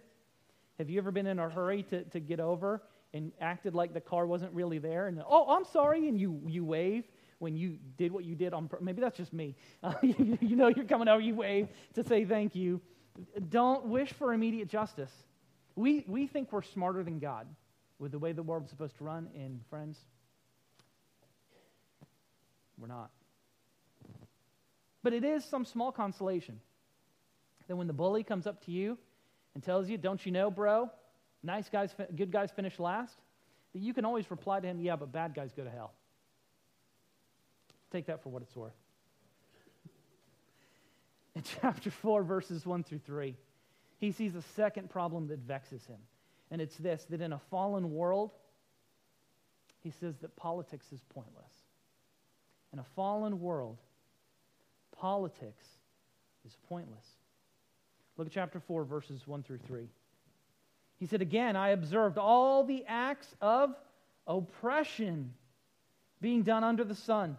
Have 0.77 0.89
you 0.89 0.97
ever 0.97 1.11
been 1.11 1.27
in 1.27 1.39
a 1.39 1.49
hurry 1.49 1.83
to, 1.83 2.03
to 2.03 2.19
get 2.19 2.39
over 2.39 2.81
and 3.13 3.31
acted 3.39 3.73
like 3.73 3.93
the 3.93 4.01
car 4.01 4.25
wasn't 4.25 4.53
really 4.53 4.79
there? 4.79 5.07
And, 5.07 5.21
oh, 5.27 5.55
I'm 5.55 5.65
sorry, 5.65 6.07
and 6.07 6.19
you, 6.19 6.41
you 6.47 6.65
wave 6.65 7.05
when 7.39 7.55
you 7.55 7.77
did 7.97 8.11
what 8.11 8.25
you 8.25 8.33
did 8.33 8.51
on 8.51 8.67
maybe 8.81 8.99
that's 8.99 9.15
just 9.15 9.31
me 9.31 9.55
uh, 9.83 9.93
you, 10.01 10.39
you, 10.41 10.55
know 10.55 10.69
you're 10.69 10.85
coming 10.85 11.07
over 11.07 11.21
you 11.21 11.35
wave 11.35 11.67
to 11.93 12.03
say 12.03 12.25
thank 12.25 12.55
you 12.55 12.81
don't 13.49 13.85
wish 13.85 14.11
for 14.13 14.33
immediate 14.33 14.67
justice 14.67 15.11
we, 15.75 16.03
we 16.07 16.25
think 16.25 16.51
we're 16.51 16.63
smarter 16.63 17.03
than 17.03 17.19
god 17.19 17.45
with 17.99 18.11
the 18.11 18.17
way 18.17 18.31
the 18.31 18.41
world's 18.41 18.71
supposed 18.71 18.97
to 18.97 19.03
run 19.03 19.29
and 19.35 19.61
friends 19.69 19.99
we're 22.77 22.87
not. 22.87 23.09
But 25.03 25.13
it 25.13 25.23
is 25.23 25.43
some 25.43 25.65
small 25.65 25.91
consolation 25.91 26.59
that 27.67 27.75
when 27.75 27.87
the 27.87 27.93
bully 27.93 28.23
comes 28.23 28.47
up 28.47 28.63
to 28.65 28.71
you 28.71 28.97
and 29.53 29.63
tells 29.63 29.89
you, 29.89 29.97
Don't 29.97 30.23
you 30.25 30.31
know, 30.31 30.51
bro, 30.51 30.89
nice 31.43 31.69
guys, 31.69 31.93
good 32.15 32.31
guys 32.31 32.51
finish 32.51 32.79
last, 32.79 33.15
that 33.73 33.79
you 33.79 33.93
can 33.93 34.05
always 34.05 34.29
reply 34.29 34.59
to 34.59 34.67
him, 34.67 34.79
Yeah, 34.79 34.95
but 34.95 35.11
bad 35.11 35.33
guys 35.33 35.51
go 35.53 35.63
to 35.63 35.69
hell. 35.69 35.93
Take 37.91 38.07
that 38.07 38.21
for 38.21 38.29
what 38.29 38.41
it's 38.41 38.55
worth. 38.55 38.73
In 41.35 41.43
chapter 41.61 41.89
4, 41.89 42.23
verses 42.23 42.65
1 42.65 42.83
through 42.83 42.99
3, 42.99 43.35
he 43.99 44.11
sees 44.11 44.35
a 44.35 44.41
second 44.55 44.89
problem 44.89 45.27
that 45.27 45.39
vexes 45.39 45.85
him. 45.85 45.99
And 46.51 46.61
it's 46.61 46.77
this 46.77 47.05
that 47.09 47.21
in 47.21 47.33
a 47.33 47.39
fallen 47.49 47.91
world, 47.91 48.31
he 49.83 49.91
says 49.91 50.15
that 50.21 50.35
politics 50.35 50.85
is 50.91 51.01
pointless. 51.09 51.51
In 52.73 52.79
a 52.79 52.85
fallen 52.95 53.39
world, 53.39 53.77
politics 54.91 55.65
is 56.45 56.55
pointless. 56.67 57.05
Look 58.17 58.27
at 58.27 58.33
chapter 58.33 58.59
4, 58.59 58.83
verses 58.85 59.27
1 59.27 59.43
through 59.43 59.59
3. 59.59 59.87
He 60.97 61.05
said, 61.05 61.21
Again, 61.21 61.55
I 61.55 61.69
observed 61.69 62.17
all 62.17 62.63
the 62.63 62.83
acts 62.87 63.27
of 63.41 63.75
oppression 64.25 65.33
being 66.21 66.43
done 66.43 66.63
under 66.63 66.83
the 66.83 66.95
sun. 66.95 67.37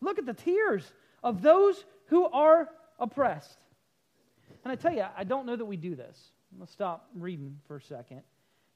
Look 0.00 0.18
at 0.18 0.26
the 0.26 0.34
tears 0.34 0.90
of 1.22 1.42
those 1.42 1.84
who 2.06 2.26
are 2.26 2.68
oppressed. 2.98 3.58
And 4.64 4.72
I 4.72 4.76
tell 4.76 4.92
you, 4.92 5.04
I 5.16 5.24
don't 5.24 5.46
know 5.46 5.56
that 5.56 5.64
we 5.64 5.76
do 5.76 5.94
this. 5.94 6.18
Let's 6.58 6.72
stop 6.72 7.08
reading 7.14 7.58
for 7.66 7.76
a 7.76 7.82
second 7.82 8.22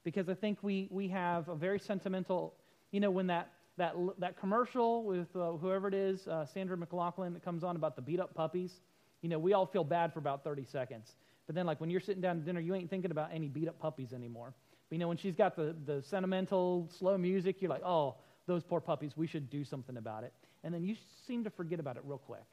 because 0.03 0.29
I 0.29 0.33
think 0.33 0.59
we, 0.61 0.87
we 0.91 1.07
have 1.07 1.49
a 1.49 1.55
very 1.55 1.79
sentimental, 1.79 2.53
you 2.91 2.99
know, 2.99 3.09
when 3.11 3.27
that 3.27 3.49
that, 3.77 3.95
that 4.19 4.39
commercial 4.39 5.03
with 5.03 5.35
uh, 5.35 5.53
whoever 5.53 5.87
it 5.87 5.93
is, 5.93 6.27
uh, 6.27 6.45
Sandra 6.45 6.77
McLachlan, 6.77 7.33
that 7.33 7.43
comes 7.43 7.63
on 7.63 7.75
about 7.75 7.95
the 7.95 8.01
beat 8.01 8.19
up 8.19 8.33
puppies, 8.33 8.81
you 9.21 9.29
know, 9.29 9.39
we 9.39 9.53
all 9.53 9.65
feel 9.65 9.83
bad 9.83 10.13
for 10.13 10.19
about 10.19 10.43
30 10.43 10.65
seconds. 10.65 11.15
But 11.45 11.55
then, 11.55 11.65
like, 11.65 11.81
when 11.81 11.89
you're 11.89 11.99
sitting 11.99 12.21
down 12.21 12.37
to 12.37 12.41
dinner, 12.41 12.59
you 12.59 12.73
ain't 12.75 12.89
thinking 12.89 13.11
about 13.11 13.29
any 13.33 13.47
beat 13.47 13.67
up 13.67 13.79
puppies 13.79 14.13
anymore. 14.13 14.53
But, 14.89 14.95
you 14.95 14.99
know, 14.99 15.07
when 15.07 15.17
she's 15.17 15.35
got 15.35 15.55
the, 15.55 15.75
the 15.85 16.01
sentimental, 16.01 16.89
slow 16.97 17.17
music, 17.17 17.61
you're 17.61 17.69
like, 17.69 17.83
oh, 17.83 18.15
those 18.47 18.63
poor 18.63 18.79
puppies, 18.79 19.15
we 19.15 19.27
should 19.27 19.49
do 19.49 19.63
something 19.63 19.97
about 19.97 20.23
it. 20.23 20.33
And 20.63 20.73
then 20.73 20.83
you 20.83 20.95
seem 21.27 21.43
to 21.43 21.49
forget 21.49 21.79
about 21.79 21.97
it 21.97 22.03
real 22.05 22.17
quick. 22.17 22.45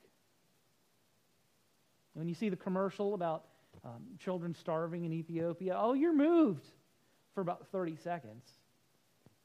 When 2.15 2.29
you 2.29 2.35
see 2.35 2.49
the 2.49 2.57
commercial 2.57 3.15
about 3.15 3.45
um, 3.85 4.03
children 4.19 4.55
starving 4.55 5.05
in 5.05 5.13
Ethiopia, 5.13 5.77
oh, 5.79 5.93
you're 5.93 6.13
moved 6.13 6.67
for 7.35 7.41
about 7.41 7.69
30 7.71 7.97
seconds. 7.97 8.45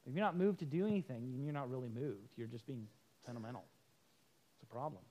If 0.06 0.14
you're 0.14 0.24
not 0.24 0.36
moved 0.36 0.60
to 0.60 0.64
do 0.64 0.86
anything, 0.86 1.40
you're 1.42 1.52
not 1.52 1.70
really 1.70 1.88
moved. 1.88 2.32
You're 2.36 2.48
just 2.48 2.66
being 2.66 2.86
sentimental. 3.24 3.64
It's 4.56 4.62
a 4.62 4.72
problem. 4.72 5.02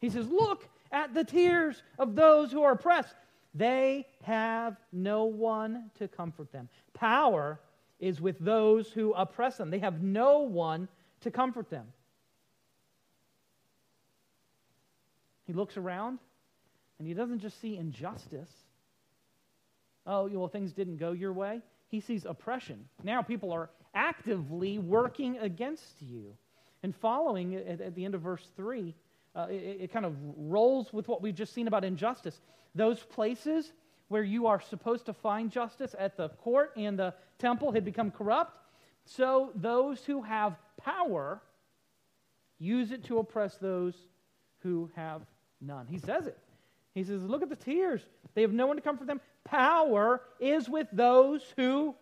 He 0.00 0.10
says, 0.10 0.28
Look 0.28 0.68
at 0.90 1.14
the 1.14 1.24
tears 1.24 1.82
of 1.98 2.14
those 2.14 2.50
who 2.50 2.62
are 2.62 2.72
oppressed. 2.72 3.14
They 3.54 4.06
have 4.22 4.76
no 4.92 5.24
one 5.24 5.90
to 5.98 6.08
comfort 6.08 6.52
them. 6.52 6.68
Power 6.94 7.60
is 8.00 8.20
with 8.20 8.38
those 8.38 8.90
who 8.90 9.12
oppress 9.12 9.56
them, 9.56 9.70
they 9.70 9.78
have 9.78 10.02
no 10.02 10.40
one 10.40 10.88
to 11.20 11.30
comfort 11.30 11.70
them. 11.70 11.86
He 15.46 15.52
looks 15.52 15.76
around 15.76 16.18
and 16.98 17.06
he 17.06 17.14
doesn't 17.14 17.40
just 17.40 17.60
see 17.60 17.76
injustice. 17.76 18.50
Oh, 20.06 20.28
well, 20.28 20.48
things 20.48 20.72
didn't 20.72 20.96
go 20.96 21.12
your 21.12 21.32
way. 21.32 21.60
He 21.88 22.00
sees 22.00 22.24
oppression. 22.24 22.88
Now 23.04 23.22
people 23.22 23.52
are 23.52 23.70
actively 23.94 24.78
working 24.78 25.38
against 25.38 26.00
you. 26.00 26.34
And 26.82 26.94
following 26.96 27.54
at, 27.54 27.94
the 27.94 28.04
end 28.04 28.14
of 28.14 28.22
verse 28.22 28.48
3, 28.56 28.94
uh, 29.34 29.46
it, 29.50 29.78
it 29.82 29.92
kind 29.92 30.04
of 30.04 30.14
rolls 30.36 30.92
with 30.92 31.08
what 31.08 31.22
we've 31.22 31.34
just 31.34 31.54
seen 31.54 31.66
about 31.66 31.84
injustice. 31.84 32.40
Those 32.74 33.00
places 33.00 33.72
where 34.08 34.22
you 34.22 34.46
are 34.46 34.60
supposed 34.60 35.06
to 35.06 35.12
find 35.12 35.50
justice 35.50 35.94
at 35.98 36.16
the 36.16 36.28
court 36.28 36.72
and 36.76 36.98
the 36.98 37.14
temple 37.38 37.72
had 37.72 37.84
become 37.84 38.10
corrupt. 38.10 38.56
So 39.04 39.50
those 39.54 40.04
who 40.04 40.22
have 40.22 40.56
power 40.76 41.40
use 42.58 42.92
it 42.92 43.04
to 43.04 43.18
oppress 43.18 43.56
those 43.56 43.94
who 44.62 44.90
have 44.94 45.22
none. 45.60 45.86
He 45.86 45.98
says 45.98 46.26
it. 46.26 46.38
He 46.94 47.02
says, 47.04 47.22
Look 47.22 47.42
at 47.42 47.48
the 47.48 47.56
tears. 47.56 48.02
They 48.34 48.42
have 48.42 48.52
no 48.52 48.66
one 48.66 48.76
to 48.76 48.82
comfort 48.82 49.06
them. 49.06 49.20
Power 49.44 50.20
is 50.38 50.68
with 50.68 50.86
those 50.92 51.42
who 51.56 51.94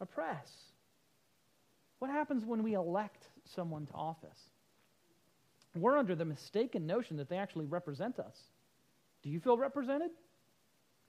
oppress. 0.00 0.50
What 1.98 2.10
happens 2.10 2.44
when 2.44 2.62
we 2.62 2.74
elect 2.74 3.28
someone 3.44 3.86
to 3.86 3.94
office? 3.94 4.38
We're 5.74 5.98
under 5.98 6.14
the 6.14 6.24
mistaken 6.24 6.86
notion 6.86 7.16
that 7.16 7.28
they 7.28 7.36
actually 7.36 7.66
represent 7.66 8.18
us. 8.18 8.36
Do 9.22 9.30
you 9.30 9.40
feel 9.40 9.56
represented? 9.56 10.10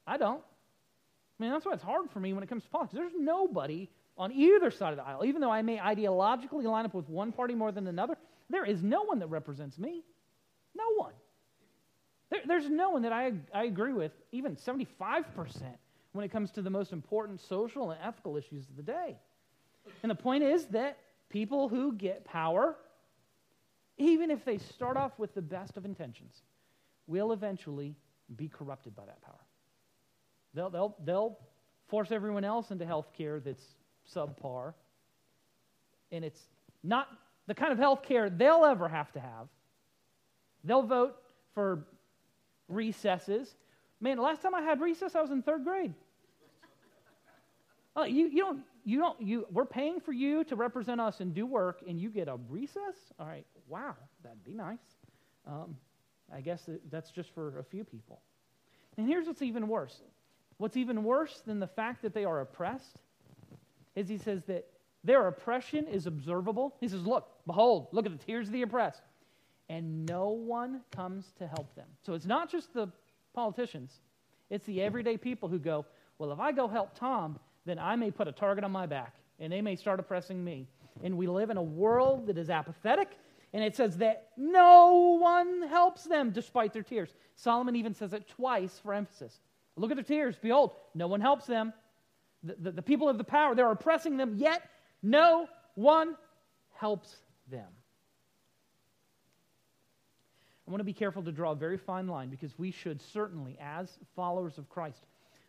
I 0.08 0.18
don't. 0.18 0.42
I 0.42 1.44
mean, 1.44 1.52
that's 1.52 1.66
why 1.66 1.74
it's 1.74 1.84
hard 1.84 2.10
for 2.12 2.20
me 2.20 2.34
when 2.34 2.44
it 2.44 2.48
comes 2.48 2.64
to 2.64 2.70
politics. 2.70 2.96
There's 2.96 3.12
nobody 3.18 3.90
on 4.18 4.32
either 4.32 4.72
side 4.72 4.92
of 4.92 4.98
the 4.98 5.04
aisle, 5.04 5.26
even 5.26 5.42
though 5.42 5.52
I 5.52 5.62
may 5.62 5.78
ideologically 5.78 6.64
line 6.64 6.86
up 6.86 6.94
with 6.94 7.10
one 7.10 7.32
party 7.32 7.54
more 7.54 7.72
than 7.72 7.88
another, 7.88 8.16
there 8.50 8.64
is 8.64 8.82
no 8.82 9.04
one 9.04 9.20
that 9.20 9.28
represents 9.28 9.78
me. 9.78 10.04
No 10.76 10.94
one. 10.96 11.14
There, 12.30 12.42
there's 12.48 12.70
no 12.70 12.92
one 12.92 13.02
that 13.02 13.12
I, 13.12 13.34
I 13.54 13.66
agree 13.66 13.94
with, 13.94 14.12
even 14.32 14.56
75%, 14.56 15.26
when 16.14 16.24
it 16.24 16.32
comes 16.32 16.52
to 16.52 16.62
the 16.62 16.70
most 16.70 16.94
important 16.94 17.42
social 17.42 17.92
and 17.92 18.00
ethical 18.02 18.38
issues 18.38 18.70
of 18.70 18.78
the 18.78 18.84
day. 18.84 19.18
And 20.02 20.10
the 20.10 20.16
point 20.16 20.44
is 20.44 20.66
that 20.68 20.98
people 21.30 21.68
who 21.68 21.94
get 21.94 22.24
power, 22.24 22.78
even 23.98 24.30
if 24.32 24.44
they 24.44 24.58
start 24.58 24.98
off 24.98 25.18
with 25.18 25.34
the 25.34 25.42
best 25.42 25.78
of 25.78 25.86
intentions, 25.86 26.42
will 27.08 27.32
eventually 27.32 27.96
be 28.36 28.48
corrupted 28.48 28.96
by 28.96 29.06
that 29.06 29.22
power. 29.22 29.36
They'll, 30.54 30.70
they'll, 30.70 30.96
they'll 31.04 31.40
force 31.88 32.12
everyone 32.12 32.44
else 32.44 32.72
into 32.72 32.86
health 32.86 33.12
care 33.16 33.40
that's 33.40 33.64
subpar, 34.14 34.74
and 36.12 36.26
it's 36.26 36.42
not 36.84 37.08
the 37.48 37.54
kind 37.54 37.72
of 37.72 37.78
health 37.78 38.04
care 38.04 38.30
they'll 38.30 38.66
ever 38.66 38.88
have 38.88 39.12
to 39.14 39.20
have. 39.20 39.48
They'll 40.64 40.84
vote 40.84 41.16
for 41.54 41.86
recesses. 42.68 43.56
Man, 44.00 44.18
last 44.18 44.42
time 44.42 44.56
I 44.56 44.62
had 44.62 44.82
recess, 44.82 45.16
I 45.16 45.22
was 45.22 45.32
in 45.32 45.42
third 45.42 45.64
grade. 45.64 45.94
Oh, 47.96 48.04
you, 48.04 48.28
you 48.28 48.42
don't 48.42 48.60
you 48.86 49.00
don't, 49.00 49.20
you, 49.20 49.48
we're 49.52 49.66
paying 49.66 50.00
for 50.00 50.14
you 50.14 50.44
to 50.46 50.56
represent 50.56 51.02
us 51.02 51.20
and 51.20 51.34
do 51.34 51.46
work, 51.46 51.82
and 51.88 52.00
you 52.00 52.10
get 52.10 52.28
a 52.28 52.38
recess? 52.48 52.96
All 53.20 53.26
right, 53.26 53.46
wow, 53.68 53.96
that'd 54.24 54.44
be 54.44 54.54
nice. 54.54 54.78
Um, 55.48 55.76
I 56.34 56.42
guess 56.42 56.70
that's 56.92 57.10
just 57.10 57.34
for 57.34 57.60
a 57.60 57.64
few 57.64 57.84
people. 57.84 58.22
And 58.98 59.08
here's 59.08 59.26
what's 59.26 59.42
even 59.42 59.68
worse. 59.68 60.02
What's 60.58 60.78
even 60.78 61.04
worse 61.04 61.42
than 61.46 61.60
the 61.60 61.68
fact 61.68 62.04
that 62.04 62.14
they 62.14 62.26
are 62.26 62.42
oppressed 62.42 62.98
is 63.96 64.08
he 64.08 64.18
says 64.18 64.44
that 64.46 64.68
their 65.04 65.28
oppression 65.28 65.88
is 65.88 66.08
observable. 66.08 66.76
He 66.80 66.88
says, 66.88 67.06
Look, 67.06 67.28
behold, 67.46 67.88
look 67.92 68.06
at 68.06 68.12
the 68.12 68.24
tears 68.24 68.48
of 68.48 68.54
the 68.54 68.62
oppressed. 68.62 69.02
And 69.68 70.06
no 70.06 70.30
one 70.30 70.82
comes 70.92 71.34
to 71.40 71.48
help 71.48 71.74
them. 71.76 71.88
So 72.06 72.14
it's 72.14 72.26
not 72.26 72.52
just 72.52 72.74
the 72.74 72.88
politicians, 73.34 74.00
it's 74.50 74.66
the 74.66 74.82
everyday 74.82 75.18
people 75.18 75.50
who 75.50 75.60
go, 75.60 75.86
Well, 76.18 76.32
if 76.32 76.40
I 76.40 76.52
go 76.52 76.68
help 76.68 76.98
Tom, 76.98 77.40
then 77.66 77.80
I 77.80 77.96
may 77.96 78.12
put 78.12 78.28
a 78.28 78.32
target 78.32 78.64
on 78.64 78.72
my 78.72 78.86
back 78.86 79.16
and 79.40 79.52
they 79.52 79.62
may 79.62 79.76
start 79.76 80.00
oppressing 80.00 80.44
me. 80.44 80.68
And 81.04 81.18
we 81.18 81.28
live 81.28 81.50
in 81.50 81.58
a 81.58 81.64
world 81.64 82.28
that 82.28 82.38
is 82.38 82.50
apathetic. 82.50 83.18
And 83.54 83.64
it 83.64 83.76
says 83.76 83.98
that 83.98 84.30
no 84.38 85.18
one 85.22 85.64
helps 85.68 86.04
them 86.04 86.32
despite 86.32 86.74
their 86.74 86.84
tears. 86.84 87.14
Solomon 87.36 87.76
even 87.76 87.94
says 87.94 88.14
it 88.14 88.28
twice 88.28 88.80
for 88.82 88.94
emphasis. 88.94 89.40
Look 89.76 89.92
at 89.92 89.98
their 89.98 90.04
tears. 90.04 90.36
Behold, 90.42 90.72
no 90.94 91.08
one 91.08 91.22
helps 91.22 91.46
them. 91.46 91.74
The, 92.44 92.56
the, 92.60 92.72
the 92.72 92.82
people 92.82 93.10
of 93.10 93.18
the 93.18 93.24
power, 93.24 93.56
they're 93.56 93.72
oppressing 93.72 94.18
them, 94.18 94.36
yet 94.38 94.62
no 95.02 95.48
one 95.76 96.16
helps 96.74 97.16
them. 97.50 97.68
I 100.68 100.72
want 100.72 100.80
to 100.80 100.86
be 100.86 100.94
careful 100.94 101.24
to 101.24 101.32
draw 101.32 101.52
a 101.52 101.56
very 101.56 101.78
fine 101.78 102.08
line 102.08 102.30
because 102.30 102.58
we 102.58 102.72
should 102.72 103.02
certainly, 103.02 103.58
as 103.62 104.00
followers 104.16 104.58
of 104.58 104.68
Christ, 104.70 105.06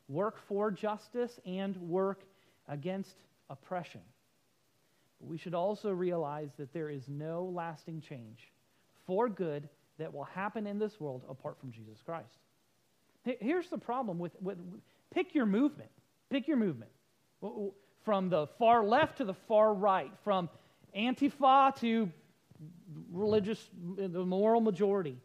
work 0.09 0.39
for 0.49 0.71
justice 0.71 1.39
and 1.45 1.77
work 1.77 2.21
against 2.69 3.17
oppression. 3.51 4.01
But 5.21 5.29
we 5.29 5.39
should 5.39 5.55
also 5.55 5.91
realize 5.91 6.51
that 6.59 6.73
there 6.73 6.91
is 6.91 7.09
no 7.09 7.45
lasting 7.45 8.03
change 8.03 8.51
for 9.07 9.29
good 9.29 9.69
that 9.99 10.13
will 10.13 10.25
happen 10.25 10.67
in 10.67 10.79
this 10.79 11.01
world 11.01 11.23
apart 11.29 11.59
from 11.59 11.73
Jesus 11.73 11.99
Christ. 12.05 12.39
Here's 13.25 13.69
the 13.69 13.79
problem 13.79 14.19
with, 14.19 14.33
with 14.41 14.59
pick 15.13 15.35
your 15.35 15.47
movement. 15.47 15.91
Pick 16.31 16.47
your 16.47 16.57
movement. 16.57 16.91
From 18.05 18.29
the 18.29 18.47
far 18.59 18.85
left 18.85 19.19
to 19.19 19.25
the 19.25 19.35
far 19.49 19.75
right, 19.75 20.13
from 20.23 20.49
Antifa 20.97 21.75
to 21.81 22.11
religious, 23.11 23.69
the 23.97 24.25
moral 24.25 24.61
majority. 24.61 25.19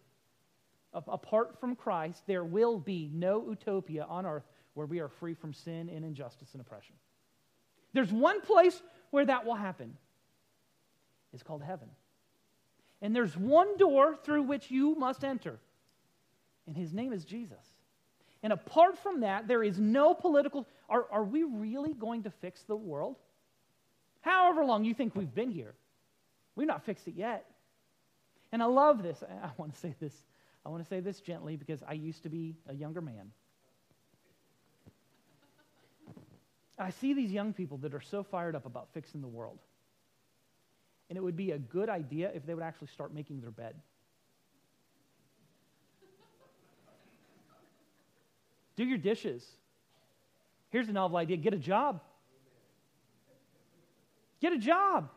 Apart 0.93 1.59
from 1.59 1.75
Christ, 1.75 2.23
there 2.27 2.43
will 2.43 2.79
be 2.79 3.09
no 3.13 3.45
utopia 3.47 4.05
on 4.09 4.25
earth 4.25 4.43
where 4.73 4.87
we 4.87 4.99
are 4.99 5.09
free 5.09 5.33
from 5.33 5.53
sin 5.53 5.89
and 5.89 6.05
injustice 6.05 6.49
and 6.53 6.61
oppression. 6.61 6.95
There's 7.93 8.11
one 8.11 8.41
place 8.41 8.81
where 9.09 9.25
that 9.25 9.45
will 9.45 9.55
happen. 9.55 9.97
It's 11.33 11.43
called 11.43 11.63
heaven. 11.63 11.89
And 13.01 13.15
there's 13.15 13.35
one 13.35 13.77
door 13.77 14.15
through 14.15 14.43
which 14.43 14.69
you 14.69 14.95
must 14.95 15.23
enter, 15.23 15.59
and 16.67 16.77
his 16.77 16.93
name 16.93 17.13
is 17.13 17.25
Jesus. 17.25 17.65
And 18.43 18.53
apart 18.53 18.97
from 18.97 19.21
that, 19.21 19.47
there 19.47 19.63
is 19.63 19.79
no 19.79 20.13
political. 20.13 20.67
Are, 20.89 21.05
are 21.11 21.23
we 21.23 21.43
really 21.43 21.93
going 21.93 22.23
to 22.23 22.31
fix 22.31 22.63
the 22.63 22.75
world? 22.75 23.17
However 24.21 24.63
long 24.63 24.83
you 24.83 24.93
think 24.93 25.15
we've 25.15 25.33
been 25.33 25.51
here, 25.51 25.73
we've 26.55 26.67
not 26.67 26.85
fixed 26.85 27.07
it 27.07 27.15
yet. 27.15 27.45
And 28.51 28.61
I 28.61 28.65
love 28.65 29.01
this. 29.01 29.23
I 29.23 29.49
want 29.57 29.73
to 29.73 29.79
say 29.79 29.95
this. 29.99 30.13
I 30.65 30.69
want 30.69 30.83
to 30.83 30.89
say 30.89 30.99
this 30.99 31.21
gently 31.21 31.55
because 31.55 31.81
I 31.87 31.93
used 31.93 32.23
to 32.23 32.29
be 32.29 32.55
a 32.67 32.73
younger 32.73 33.01
man. 33.01 33.31
I 36.77 36.89
see 36.89 37.13
these 37.13 37.31
young 37.31 37.53
people 37.53 37.77
that 37.79 37.93
are 37.93 38.01
so 38.01 38.23
fired 38.23 38.55
up 38.55 38.65
about 38.65 38.89
fixing 38.93 39.21
the 39.21 39.27
world. 39.27 39.59
And 41.09 41.17
it 41.17 41.21
would 41.21 41.35
be 41.35 41.51
a 41.51 41.59
good 41.59 41.89
idea 41.89 42.31
if 42.33 42.45
they 42.45 42.53
would 42.53 42.63
actually 42.63 42.87
start 42.87 43.13
making 43.13 43.41
their 43.41 43.51
bed. 43.51 43.75
Do 48.75 48.85
your 48.85 48.97
dishes. 48.97 49.45
Here's 50.69 50.87
a 50.87 50.93
novel 50.93 51.17
idea 51.17 51.37
get 51.37 51.53
a 51.53 51.57
job. 51.59 52.01
Get 54.39 54.53
a 54.53 54.57
job. 54.57 55.09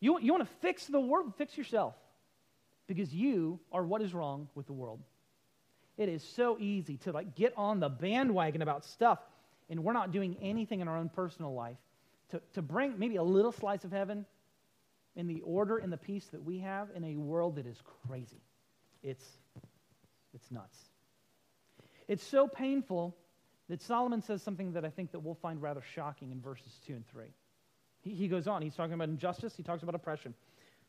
You, 0.00 0.18
you 0.20 0.32
want 0.32 0.48
to 0.48 0.54
fix 0.60 0.86
the 0.86 1.00
world? 1.00 1.34
Fix 1.36 1.58
yourself. 1.58 1.94
Because 2.86 3.12
you 3.12 3.60
are 3.72 3.84
what 3.84 4.00
is 4.00 4.14
wrong 4.14 4.48
with 4.54 4.66
the 4.66 4.72
world. 4.72 5.00
It 5.98 6.08
is 6.08 6.22
so 6.22 6.56
easy 6.58 6.96
to 6.98 7.12
like 7.12 7.34
get 7.34 7.52
on 7.56 7.80
the 7.80 7.88
bandwagon 7.88 8.62
about 8.62 8.84
stuff 8.84 9.18
and 9.70 9.84
we're 9.84 9.92
not 9.92 10.12
doing 10.12 10.36
anything 10.40 10.80
in 10.80 10.88
our 10.88 10.96
own 10.96 11.08
personal 11.08 11.54
life 11.54 11.76
to, 12.30 12.40
to 12.54 12.62
bring 12.62 12.98
maybe 12.98 13.16
a 13.16 13.22
little 13.22 13.52
slice 13.52 13.84
of 13.84 13.92
heaven 13.92 14.26
in 15.16 15.26
the 15.26 15.40
order 15.40 15.78
and 15.78 15.92
the 15.92 15.96
peace 15.96 16.26
that 16.26 16.42
we 16.42 16.58
have 16.60 16.88
in 16.94 17.04
a 17.04 17.16
world 17.16 17.56
that 17.56 17.66
is 17.66 17.80
crazy. 18.06 18.40
It's, 19.02 19.24
it's 20.34 20.50
nuts. 20.50 20.78
It's 22.06 22.24
so 22.24 22.46
painful 22.46 23.16
that 23.68 23.82
Solomon 23.82 24.22
says 24.22 24.42
something 24.42 24.72
that 24.72 24.84
I 24.84 24.90
think 24.90 25.12
that 25.12 25.20
we'll 25.20 25.34
find 25.34 25.60
rather 25.60 25.82
shocking 25.94 26.30
in 26.30 26.40
verses 26.40 26.80
2 26.86 26.94
and 26.94 27.06
3. 27.08 27.24
He, 28.00 28.14
he 28.14 28.28
goes 28.28 28.46
on. 28.46 28.62
He's 28.62 28.74
talking 28.74 28.94
about 28.94 29.08
injustice. 29.08 29.54
He 29.56 29.62
talks 29.62 29.82
about 29.82 29.94
oppression. 29.94 30.34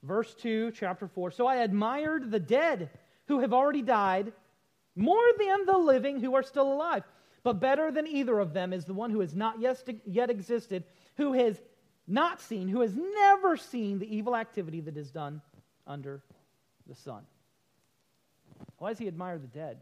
Verse 0.03 0.33
2, 0.35 0.71
chapter 0.71 1.07
4. 1.07 1.31
So 1.31 1.45
I 1.45 1.57
admired 1.57 2.31
the 2.31 2.39
dead 2.39 2.89
who 3.27 3.39
have 3.39 3.53
already 3.53 3.81
died 3.81 4.31
more 4.95 5.25
than 5.37 5.65
the 5.65 5.77
living 5.77 6.19
who 6.19 6.35
are 6.35 6.43
still 6.43 6.71
alive. 6.71 7.03
But 7.43 7.59
better 7.59 7.91
than 7.91 8.05
either 8.05 8.39
of 8.39 8.53
them 8.53 8.73
is 8.73 8.85
the 8.85 8.93
one 8.93 9.11
who 9.11 9.21
has 9.21 9.35
not 9.35 9.59
yet 9.61 10.29
existed, 10.29 10.83
who 11.15 11.33
has 11.33 11.61
not 12.07 12.41
seen, 12.41 12.67
who 12.67 12.81
has 12.81 12.95
never 12.95 13.55
seen 13.55 13.99
the 13.99 14.15
evil 14.15 14.35
activity 14.35 14.81
that 14.81 14.97
is 14.97 15.11
done 15.11 15.41
under 15.87 16.21
the 16.87 16.95
sun. 16.95 17.23
Why 18.77 18.89
does 18.89 18.99
he 18.99 19.07
admire 19.07 19.37
the 19.37 19.47
dead? 19.47 19.77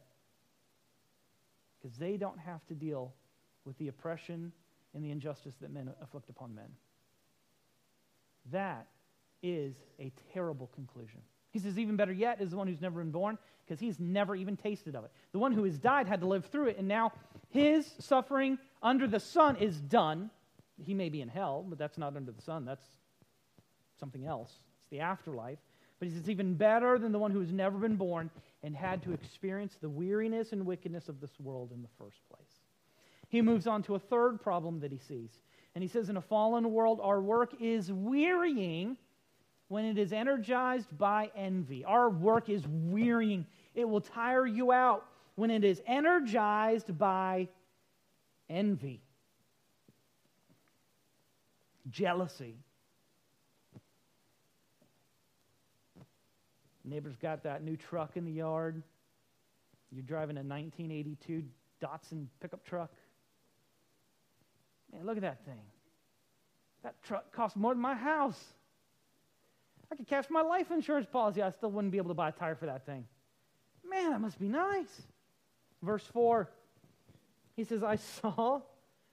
Because 1.81 1.97
they 1.97 2.17
don't 2.17 2.39
have 2.39 2.65
to 2.67 2.73
deal 2.73 3.13
with 3.65 3.77
the 3.77 3.87
oppression 3.87 4.51
and 4.93 5.03
the 5.03 5.11
injustice 5.11 5.55
that 5.61 5.71
men 5.71 5.89
afflict 6.01 6.29
upon 6.29 6.53
men. 6.53 6.69
That 8.51 8.87
is 9.43 9.75
a 9.99 10.11
terrible 10.33 10.67
conclusion. 10.73 11.21
He 11.51 11.59
says, 11.59 11.77
even 11.79 11.95
better 11.95 12.13
yet 12.13 12.41
is 12.41 12.51
the 12.51 12.57
one 12.57 12.67
who's 12.67 12.81
never 12.81 12.99
been 12.99 13.11
born 13.11 13.37
because 13.65 13.79
he's 13.79 13.99
never 13.99 14.35
even 14.35 14.57
tasted 14.57 14.95
of 14.95 15.03
it. 15.05 15.11
The 15.31 15.39
one 15.39 15.51
who 15.51 15.63
has 15.63 15.77
died 15.77 16.07
had 16.07 16.21
to 16.21 16.27
live 16.27 16.45
through 16.45 16.67
it, 16.67 16.77
and 16.77 16.87
now 16.87 17.13
his 17.49 17.91
suffering 17.99 18.57
under 18.81 19.07
the 19.07 19.19
sun 19.19 19.55
is 19.57 19.79
done. 19.79 20.29
He 20.83 20.93
may 20.93 21.09
be 21.09 21.21
in 21.21 21.29
hell, 21.29 21.65
but 21.67 21.77
that's 21.77 21.97
not 21.97 22.15
under 22.15 22.31
the 22.31 22.41
sun. 22.41 22.65
That's 22.65 22.85
something 23.99 24.25
else. 24.25 24.51
It's 24.81 24.89
the 24.89 24.99
afterlife. 24.99 25.59
But 25.99 26.07
he 26.07 26.13
says, 26.13 26.29
even 26.29 26.53
better 26.53 26.99
than 26.99 27.11
the 27.11 27.19
one 27.19 27.31
who 27.31 27.39
has 27.39 27.51
never 27.51 27.79
been 27.79 27.95
born 27.95 28.29
and 28.61 28.75
had 28.75 29.01
to 29.03 29.13
experience 29.13 29.77
the 29.81 29.89
weariness 29.89 30.51
and 30.51 30.65
wickedness 30.65 31.09
of 31.09 31.19
this 31.19 31.39
world 31.39 31.71
in 31.73 31.81
the 31.81 31.87
first 31.97 32.19
place. 32.29 32.61
He 33.29 33.41
moves 33.41 33.65
on 33.65 33.81
to 33.83 33.95
a 33.95 33.99
third 33.99 34.41
problem 34.41 34.79
that 34.81 34.91
he 34.91 34.99
sees. 34.99 35.39
And 35.73 35.83
he 35.83 35.87
says, 35.87 36.09
In 36.09 36.17
a 36.17 36.21
fallen 36.21 36.71
world, 36.71 36.99
our 37.01 37.21
work 37.21 37.55
is 37.59 37.91
wearying 37.91 38.97
when 39.69 39.85
it 39.85 39.97
is 39.97 40.13
energized 40.13 40.95
by 40.97 41.31
envy. 41.35 41.83
Our 41.83 42.09
work 42.09 42.49
is 42.49 42.63
wearying, 42.67 43.45
it 43.73 43.87
will 43.87 44.01
tire 44.01 44.45
you 44.45 44.71
out 44.71 45.05
when 45.37 45.51
it 45.51 45.63
is 45.63 45.79
energized 45.85 46.97
by 46.97 47.47
envy, 48.49 48.99
jealousy. 51.91 52.55
Neighbor's 56.83 57.15
got 57.17 57.43
that 57.43 57.63
new 57.63 57.77
truck 57.77 58.17
in 58.17 58.25
the 58.25 58.31
yard. 58.31 58.81
You're 59.91 60.01
driving 60.01 60.37
a 60.37 60.41
1982 60.41 61.43
Datsun 61.83 62.25
pickup 62.39 62.65
truck. 62.65 62.91
Man, 64.91 65.05
look 65.05 65.17
at 65.17 65.23
that 65.23 65.45
thing. 65.45 65.61
That 66.81 66.95
truck 67.03 67.31
costs 67.31 67.55
more 67.55 67.75
than 67.75 67.81
my 67.81 67.93
house. 67.93 68.43
I 69.91 69.95
could 69.95 70.07
cash 70.07 70.25
my 70.31 70.41
life 70.41 70.71
insurance 70.71 71.05
policy. 71.11 71.43
I 71.43 71.51
still 71.51 71.69
wouldn't 71.69 71.91
be 71.91 71.99
able 71.99 72.09
to 72.09 72.15
buy 72.15 72.29
a 72.29 72.31
tire 72.31 72.55
for 72.55 72.65
that 72.65 72.87
thing. 72.87 73.05
Man, 73.87 74.09
that 74.09 74.19
must 74.19 74.39
be 74.39 74.47
nice. 74.47 75.03
Verse 75.81 76.05
4, 76.13 76.49
he 77.55 77.63
says, 77.63 77.83
I 77.83 77.97
saw 77.97 78.61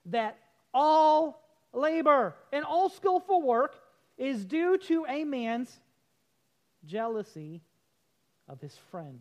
that 0.07 0.38
all 0.72 1.42
labor 1.72 2.35
and 2.53 2.64
all 2.64 2.88
skillful 2.88 3.42
work 3.42 3.77
is 4.16 4.44
due 4.44 4.79
to 4.79 5.07
a 5.09 5.24
man's 5.24 5.81
jealousy 6.87 7.62
of 8.48 8.61
his 8.61 8.77
friend. 8.90 9.20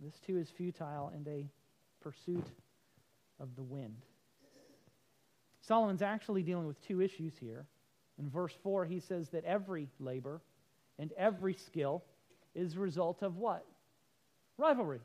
This 0.00 0.18
too 0.26 0.38
is 0.38 0.48
futile 0.50 1.10
and 1.14 1.26
a 1.26 1.46
pursuit 2.00 2.46
of 3.40 3.54
the 3.56 3.62
wind. 3.62 3.96
Solomon's 5.60 6.02
actually 6.02 6.42
dealing 6.42 6.66
with 6.66 6.80
two 6.86 7.00
issues 7.00 7.34
here. 7.38 7.66
In 8.18 8.28
verse 8.28 8.54
4, 8.62 8.84
he 8.84 9.00
says 9.00 9.28
that 9.30 9.44
every 9.44 9.88
labor 10.00 10.40
and 10.98 11.12
every 11.16 11.54
skill 11.54 12.02
is 12.54 12.74
a 12.74 12.80
result 12.80 13.22
of 13.22 13.36
what? 13.36 13.64
Rivalry. 14.56 15.00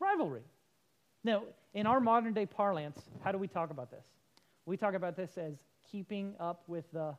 Rivalry. 0.00 0.42
Now, 1.22 1.44
in 1.72 1.86
our 1.86 2.00
modern 2.00 2.34
day 2.34 2.46
parlance, 2.46 2.98
how 3.22 3.32
do 3.32 3.38
we 3.38 3.48
talk 3.48 3.70
about 3.70 3.90
this? 3.90 4.04
We 4.66 4.76
talk 4.76 4.94
about 4.94 5.16
this 5.16 5.36
as 5.38 5.54
keeping 5.90 6.34
up 6.38 6.62
with 6.66 6.90
the 6.92 7.14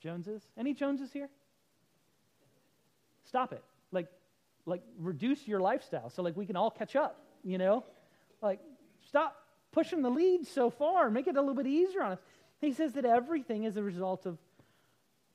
Joneses. 0.00 0.42
Any 0.56 0.74
Joneses 0.74 1.12
here? 1.12 1.28
Stop 3.24 3.52
it. 3.52 3.62
Like, 3.92 4.08
like 4.66 4.82
reduce 4.98 5.46
your 5.46 5.60
lifestyle 5.60 6.10
so 6.10 6.22
like 6.22 6.36
we 6.36 6.46
can 6.46 6.56
all 6.56 6.70
catch 6.70 6.96
up, 6.96 7.22
you 7.44 7.58
know? 7.58 7.84
Like, 8.42 8.60
stop 9.06 9.36
pushing 9.72 10.02
the 10.02 10.10
lead 10.10 10.46
so 10.46 10.70
far. 10.70 11.10
Make 11.10 11.26
it 11.26 11.36
a 11.36 11.40
little 11.40 11.54
bit 11.54 11.66
easier 11.66 12.02
on 12.02 12.12
us. 12.12 12.18
He 12.60 12.72
says 12.72 12.92
that 12.94 13.04
everything 13.04 13.64
is 13.64 13.76
a 13.76 13.82
result 13.82 14.26
of 14.26 14.38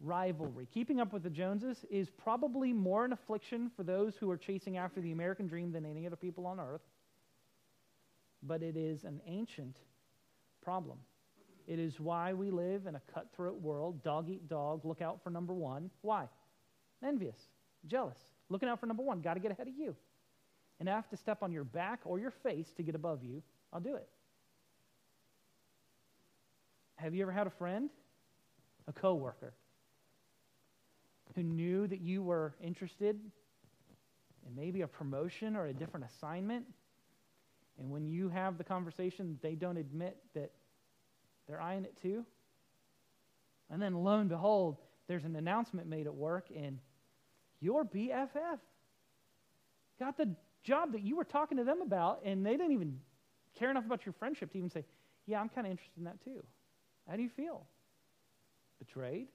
rivalry. 0.02 0.68
Keeping 0.74 1.00
up 1.00 1.14
with 1.14 1.24
the 1.24 1.30
Joneses 1.30 1.86
is 1.90 2.10
probably 2.10 2.74
more 2.74 3.06
an 3.06 3.14
affliction 3.14 3.72
for 3.76 3.84
those 3.84 4.16
who 4.16 4.30
are 4.30 4.38
chasing 4.38 4.78
after 4.78 5.02
the 5.02 5.12
American 5.12 5.48
dream 5.48 5.72
than 5.72 5.86
any 5.86 6.06
other 6.06 6.16
people 6.16 6.46
on 6.46 6.60
earth. 6.60 6.82
But 8.44 8.62
it 8.62 8.78
is 8.78 9.04
an 9.04 9.22
ancient 9.26 9.78
problem. 10.62 10.98
It 11.68 11.80
is 11.80 12.00
why 12.00 12.34
we 12.34 12.52
live 12.52 12.86
in 12.86 12.96
a 12.96 13.02
cutthroat 13.14 13.60
world, 13.60 14.04
dog 14.04 14.30
eat 14.30 14.48
dog, 14.48 14.86
look 14.86 15.02
out 15.02 15.24
for 15.24 15.30
number 15.30 15.54
one. 15.54 15.90
Why? 16.02 16.28
Envious, 17.04 17.38
jealous, 17.88 18.18
looking 18.50 18.70
out 18.70 18.80
for 18.80 18.86
number 18.86 19.04
one, 19.04 19.22
got 19.22 19.34
to 19.34 19.40
get 19.40 19.52
ahead 19.52 19.68
of 19.68 19.74
you. 19.76 19.96
And 20.80 20.90
I 20.90 20.94
have 20.94 21.10
to 21.10 21.18
step 21.18 21.42
on 21.42 21.52
your 21.52 21.64
back 21.64 22.02
or 22.06 22.20
your 22.20 22.32
face 22.32 22.72
to 22.78 22.84
get 22.84 22.96
above 22.96 23.24
you, 23.24 23.42
I'll 23.74 23.80
do 23.80 23.96
it. 23.96 24.08
Have 26.98 27.16
you 27.16 27.24
ever 27.24 27.32
had 27.32 27.48
a 27.48 27.52
friend, 27.52 27.90
a 28.88 28.94
coworker, 28.94 29.54
who 31.36 31.44
knew 31.44 31.88
that 31.88 32.02
you 32.02 32.24
were 32.24 32.56
interested 32.62 33.20
in 34.46 34.56
maybe 34.56 34.82
a 34.82 34.88
promotion 34.88 35.56
or 35.56 35.68
a 35.68 35.74
different 35.74 36.06
assignment? 36.06 36.66
And 37.78 37.92
when 37.92 38.06
you 38.08 38.30
have 38.30 38.58
the 38.58 38.64
conversation, 38.64 39.38
they 39.42 39.56
don't 39.56 39.78
admit 39.78 40.18
that 40.34 40.52
they're 41.48 41.62
eyeing 41.62 41.84
it 41.84 41.98
too? 42.02 42.26
And 43.70 43.82
then 43.82 43.94
lo 43.96 44.20
and 44.20 44.30
behold, 44.30 44.78
there's 45.08 45.26
an 45.26 45.36
announcement 45.36 45.88
made 45.88 46.08
at 46.08 46.16
work, 46.16 46.48
and 46.56 46.80
your 47.60 47.84
BFF 47.84 48.60
got 50.00 50.18
the 50.18 50.30
job 50.64 50.94
that 50.94 51.02
you 51.02 51.16
were 51.16 51.24
talking 51.24 51.58
to 51.58 51.64
them 51.64 51.82
about, 51.82 52.22
and 52.24 52.46
they 52.46 52.52
didn't 52.52 52.72
even 52.72 53.00
care 53.58 53.70
enough 53.70 53.86
about 53.86 54.06
your 54.06 54.14
friendship 54.14 54.52
to 54.52 54.58
even 54.58 54.70
say, 54.70 54.84
Yeah, 55.26 55.40
I'm 55.40 55.50
kind 55.50 55.68
of 55.68 55.72
interested 55.72 55.98
in 55.98 56.06
that 56.06 56.24
too. 56.24 56.44
How 57.08 57.16
do 57.16 57.22
you 57.22 57.30
feel? 57.30 57.66
Betrayed? 58.80 59.28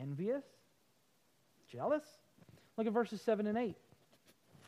Envious? 0.00 0.44
Jealous? 1.70 2.04
Look 2.76 2.86
at 2.86 2.92
verses 2.92 3.20
7 3.22 3.46
and 3.46 3.58
8. 3.58 3.76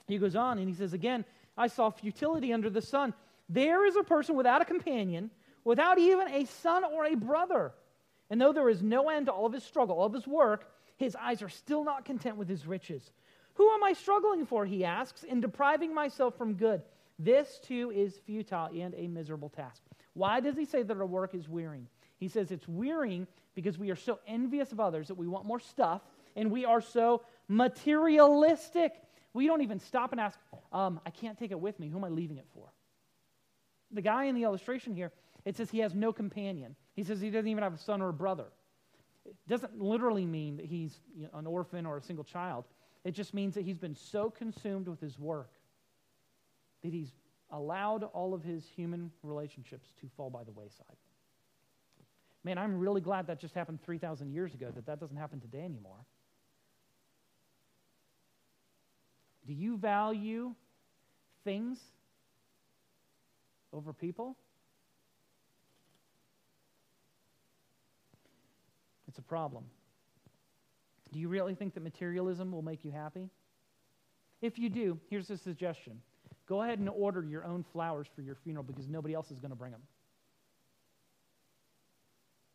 He 0.06 0.18
goes 0.18 0.36
on 0.36 0.58
and 0.58 0.68
he 0.68 0.74
says, 0.74 0.92
Again, 0.92 1.24
I 1.56 1.68
saw 1.68 1.90
futility 1.90 2.52
under 2.52 2.70
the 2.70 2.82
sun. 2.82 3.14
There 3.48 3.86
is 3.86 3.96
a 3.96 4.02
person 4.02 4.36
without 4.36 4.62
a 4.62 4.64
companion, 4.64 5.30
without 5.64 5.98
even 5.98 6.28
a 6.28 6.46
son 6.46 6.84
or 6.84 7.04
a 7.04 7.14
brother. 7.14 7.72
And 8.28 8.40
though 8.40 8.52
there 8.52 8.68
is 8.68 8.82
no 8.82 9.08
end 9.08 9.26
to 9.26 9.32
all 9.32 9.46
of 9.46 9.52
his 9.52 9.64
struggle, 9.64 9.96
all 9.96 10.06
of 10.06 10.12
his 10.12 10.26
work, 10.26 10.70
his 10.96 11.16
eyes 11.16 11.42
are 11.42 11.48
still 11.48 11.84
not 11.84 12.04
content 12.04 12.36
with 12.36 12.48
his 12.48 12.66
riches. 12.66 13.10
Who 13.54 13.70
am 13.70 13.82
I 13.82 13.92
struggling 13.92 14.46
for, 14.46 14.64
he 14.64 14.84
asks, 14.84 15.22
in 15.22 15.40
depriving 15.40 15.94
myself 15.94 16.36
from 16.36 16.54
good? 16.54 16.82
This 17.18 17.60
too 17.62 17.90
is 17.94 18.18
futile 18.24 18.70
and 18.74 18.94
a 18.94 19.06
miserable 19.08 19.50
task. 19.50 19.82
Why 20.14 20.40
does 20.40 20.56
he 20.56 20.64
say 20.64 20.82
that 20.82 20.96
our 20.96 21.06
work 21.06 21.34
is 21.34 21.48
wearying? 21.48 21.88
He 22.20 22.28
says 22.28 22.52
it's 22.52 22.68
wearying 22.68 23.26
because 23.54 23.78
we 23.78 23.90
are 23.90 23.96
so 23.96 24.20
envious 24.26 24.70
of 24.70 24.78
others 24.78 25.09
that 25.09 25.16
we 25.16 25.26
want 25.26 25.46
more 25.46 25.59
stuff 25.59 26.02
and 26.37 26.50
we 26.50 26.64
are 26.66 26.83
so 26.83 27.22
materialistic. 27.48 28.92
We 29.33 29.46
don't 29.46 29.62
even 29.62 29.80
stop 29.80 30.12
and 30.12 30.20
ask, 30.20 30.38
um, 30.72 31.00
I 31.04 31.11
can't 31.11 31.38
take 31.38 31.50
it 31.50 31.59
with 31.59 31.80
me. 31.80 31.88
Who 31.88 31.96
am 31.96 32.04
I 32.04 32.11
leaving 32.11 32.37
it 32.37 32.46
for? 32.54 32.68
The 33.90 34.02
guy 34.02 34.24
in 34.24 34.35
the 34.35 34.44
illustration 34.44 34.94
here, 34.94 35.11
it 35.44 35.56
says 35.56 35.70
he 35.70 35.78
has 35.78 35.94
no 35.94 36.12
companion. 36.12 36.76
He 36.94 37.02
says 37.02 37.20
he 37.20 37.30
doesn't 37.30 37.48
even 37.48 37.64
have 37.64 37.74
a 37.74 37.78
son 37.78 38.02
or 38.02 38.11
a 38.11 38.12
brother. 38.12 38.46
It 39.24 39.35
doesn't 39.48 39.80
literally 39.80 40.26
mean 40.26 40.59
that 40.59 40.66
he's 40.66 41.00
you 41.16 41.24
know, 41.24 41.38
an 41.38 41.46
orphan 41.46 41.87
or 41.87 41.96
a 41.96 42.02
single 42.02 42.24
child. 42.24 42.66
It 43.02 43.12
just 43.12 43.33
means 43.33 43.54
that 43.54 43.64
he's 43.64 43.78
been 43.78 43.94
so 43.96 44.28
consumed 44.30 44.88
with 44.88 45.00
his 45.00 45.18
work 45.18 45.50
that 46.83 46.92
he's 46.92 47.12
allowed 47.50 48.04
all 48.04 48.35
of 48.35 48.42
his 48.42 48.66
human 48.66 49.11
relationships 49.22 49.88
to 50.00 50.09
fall 50.16 50.30
by 50.30 50.44
the 50.44 50.52
wayside. 50.52 50.96
Man, 52.44 52.57
I'm 52.57 52.79
really 52.79 53.00
glad 53.00 53.26
that 53.26 53.40
just 53.40 53.55
happened 53.55 53.83
3,000 53.85 54.33
years 54.33 54.55
ago, 54.55 54.70
that 54.74 54.87
that 54.87 54.98
doesn't 54.98 55.16
happen 55.16 55.40
today 55.40 55.62
anymore. 55.62 55.98
Do 59.46 59.53
you 59.53 59.76
value 59.76 60.55
things 61.44 61.79
over 63.72 63.92
people? 63.92 64.37
It's 69.09 69.18
a 69.18 69.22
problem. 69.22 69.64
Do 71.12 71.18
you 71.18 71.29
really 71.29 71.55
think 71.55 71.74
that 71.74 71.83
materialism 71.83 72.53
will 72.53 72.62
make 72.62 72.85
you 72.85 72.90
happy? 72.90 73.29
If 74.40 74.59
you 74.59 74.70
do, 74.70 74.98
here's 75.11 75.31
a 75.31 75.37
suggestion 75.37 76.00
Go 76.46 76.62
ahead 76.62 76.81
and 76.81 76.88
order 76.88 77.22
your 77.22 77.44
own 77.44 77.64
flowers 77.72 78.09
for 78.14 78.22
your 78.22 78.35
funeral 78.35 78.64
because 78.64 78.88
nobody 78.88 79.14
else 79.14 79.31
is 79.31 79.38
going 79.38 79.50
to 79.50 79.57
bring 79.57 79.70
them. 79.70 79.83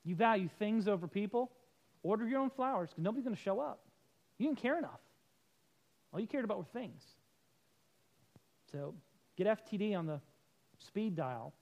You 0.05 0.15
value 0.15 0.47
things 0.59 0.87
over 0.87 1.07
people, 1.07 1.51
order 2.03 2.27
your 2.27 2.39
own 2.39 2.51
flowers 2.51 2.89
because 2.91 3.03
nobody's 3.03 3.25
going 3.25 3.35
to 3.35 3.41
show 3.41 3.59
up. 3.59 3.81
You 4.37 4.47
didn't 4.47 4.61
care 4.61 4.77
enough. 4.77 4.99
All 6.13 6.19
you 6.19 6.27
cared 6.27 6.45
about 6.45 6.59
were 6.59 6.79
things. 6.79 7.03
So 8.71 8.93
get 9.35 9.47
FTD 9.47 9.97
on 9.97 10.05
the 10.05 10.21
speed 10.79 11.15
dial 11.15 11.53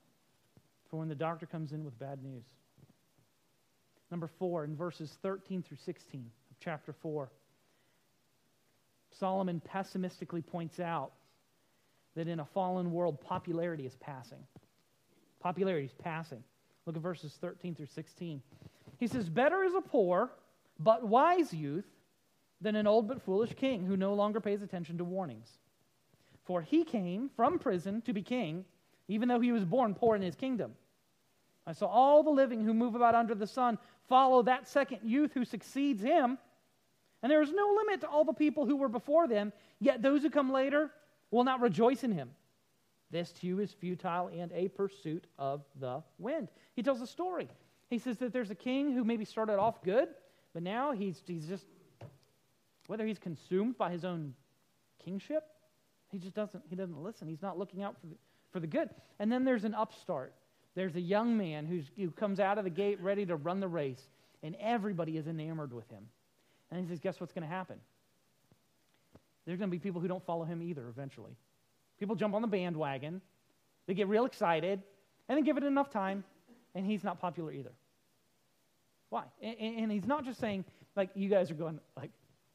for 0.90 0.98
when 0.98 1.08
the 1.08 1.14
doctor 1.14 1.46
comes 1.46 1.72
in 1.72 1.84
with 1.84 1.98
bad 1.98 2.22
news. 2.22 2.44
Number 4.10 4.28
four, 4.38 4.64
in 4.64 4.76
verses 4.76 5.16
13 5.22 5.62
through 5.62 5.78
16 5.84 6.20
of 6.50 6.56
chapter 6.60 6.92
4, 6.92 7.30
Solomon 9.18 9.60
pessimistically 9.64 10.42
points 10.42 10.78
out 10.78 11.12
that 12.14 12.28
in 12.28 12.40
a 12.40 12.44
fallen 12.44 12.92
world, 12.92 13.20
popularity 13.20 13.86
is 13.86 13.96
passing. 13.96 14.46
Popularity 15.40 15.86
is 15.86 15.94
passing. 15.94 16.44
Look 16.86 16.96
at 16.96 17.02
verses 17.02 17.36
13 17.40 17.74
through 17.74 17.86
16. 17.86 18.42
He 18.98 19.06
says, 19.06 19.28
Better 19.28 19.62
is 19.62 19.74
a 19.74 19.80
poor 19.80 20.30
but 20.78 21.06
wise 21.06 21.52
youth 21.52 21.86
than 22.60 22.76
an 22.76 22.86
old 22.86 23.08
but 23.08 23.22
foolish 23.22 23.54
king 23.54 23.84
who 23.84 23.96
no 23.96 24.14
longer 24.14 24.40
pays 24.40 24.62
attention 24.62 24.98
to 24.98 25.04
warnings. 25.04 25.58
For 26.44 26.60
he 26.60 26.84
came 26.84 27.30
from 27.36 27.58
prison 27.58 28.02
to 28.02 28.12
be 28.12 28.22
king, 28.22 28.64
even 29.08 29.28
though 29.28 29.40
he 29.40 29.52
was 29.52 29.64
born 29.64 29.94
poor 29.94 30.14
in 30.14 30.22
his 30.22 30.34
kingdom. 30.34 30.74
I 31.66 31.72
saw 31.72 31.86
all 31.86 32.22
the 32.22 32.30
living 32.30 32.62
who 32.64 32.74
move 32.74 32.94
about 32.94 33.14
under 33.14 33.34
the 33.34 33.46
sun 33.46 33.78
follow 34.08 34.42
that 34.42 34.68
second 34.68 35.00
youth 35.02 35.32
who 35.32 35.44
succeeds 35.44 36.02
him. 36.02 36.38
And 37.22 37.32
there 37.32 37.40
is 37.40 37.52
no 37.52 37.74
limit 37.78 38.02
to 38.02 38.08
all 38.08 38.24
the 38.24 38.34
people 38.34 38.66
who 38.66 38.76
were 38.76 38.88
before 38.88 39.26
them, 39.26 39.52
yet 39.80 40.02
those 40.02 40.22
who 40.22 40.28
come 40.28 40.52
later 40.52 40.90
will 41.30 41.44
not 41.44 41.62
rejoice 41.62 42.04
in 42.04 42.12
him. 42.12 42.30
This 43.14 43.30
too 43.30 43.60
is 43.60 43.72
futile 43.72 44.28
and 44.36 44.50
a 44.50 44.66
pursuit 44.66 45.28
of 45.38 45.62
the 45.78 46.02
wind. 46.18 46.48
He 46.74 46.82
tells 46.82 47.00
a 47.00 47.06
story. 47.06 47.48
He 47.88 48.00
says 48.00 48.18
that 48.18 48.32
there's 48.32 48.50
a 48.50 48.56
king 48.56 48.92
who 48.92 49.04
maybe 49.04 49.24
started 49.24 49.56
off 49.56 49.84
good, 49.84 50.08
but 50.52 50.64
now 50.64 50.90
he's, 50.90 51.22
he's 51.24 51.46
just, 51.46 51.64
whether 52.88 53.06
he's 53.06 53.20
consumed 53.20 53.78
by 53.78 53.92
his 53.92 54.04
own 54.04 54.34
kingship, 54.98 55.44
he 56.10 56.18
just 56.18 56.34
doesn't, 56.34 56.64
he 56.68 56.74
doesn't 56.74 57.00
listen. 57.00 57.28
He's 57.28 57.40
not 57.40 57.56
looking 57.56 57.84
out 57.84 57.94
for 58.00 58.08
the, 58.08 58.16
for 58.50 58.58
the 58.58 58.66
good. 58.66 58.90
And 59.20 59.30
then 59.30 59.44
there's 59.44 59.62
an 59.62 59.74
upstart. 59.74 60.34
There's 60.74 60.96
a 60.96 61.00
young 61.00 61.36
man 61.36 61.66
who's, 61.66 61.84
who 61.96 62.10
comes 62.10 62.40
out 62.40 62.58
of 62.58 62.64
the 62.64 62.70
gate 62.70 63.00
ready 63.00 63.24
to 63.26 63.36
run 63.36 63.60
the 63.60 63.68
race, 63.68 64.08
and 64.42 64.56
everybody 64.58 65.18
is 65.18 65.28
enamored 65.28 65.72
with 65.72 65.88
him. 65.88 66.02
And 66.72 66.80
he 66.80 66.88
says, 66.88 66.98
Guess 66.98 67.20
what's 67.20 67.32
going 67.32 67.46
to 67.46 67.54
happen? 67.54 67.76
There's 69.46 69.60
going 69.60 69.70
to 69.70 69.72
be 69.72 69.78
people 69.78 70.00
who 70.00 70.08
don't 70.08 70.26
follow 70.26 70.44
him 70.44 70.60
either 70.64 70.88
eventually. 70.88 71.36
People 72.04 72.16
jump 72.16 72.34
on 72.34 72.42
the 72.42 72.48
bandwagon, 72.48 73.22
they 73.86 73.94
get 73.94 74.08
real 74.08 74.26
excited, 74.26 74.82
and 75.26 75.38
then 75.38 75.42
give 75.42 75.56
it 75.56 75.64
enough 75.64 75.88
time, 75.88 76.22
and 76.74 76.84
he's 76.84 77.02
not 77.02 77.18
popular 77.18 77.50
either. 77.50 77.72
Why? 79.08 79.22
And, 79.40 79.56
and 79.58 79.90
he's 79.90 80.04
not 80.04 80.26
just 80.26 80.38
saying, 80.38 80.66
like, 80.96 81.08
you 81.14 81.30
guys 81.30 81.50
are 81.50 81.54
going, 81.54 81.80
like, 81.96 82.10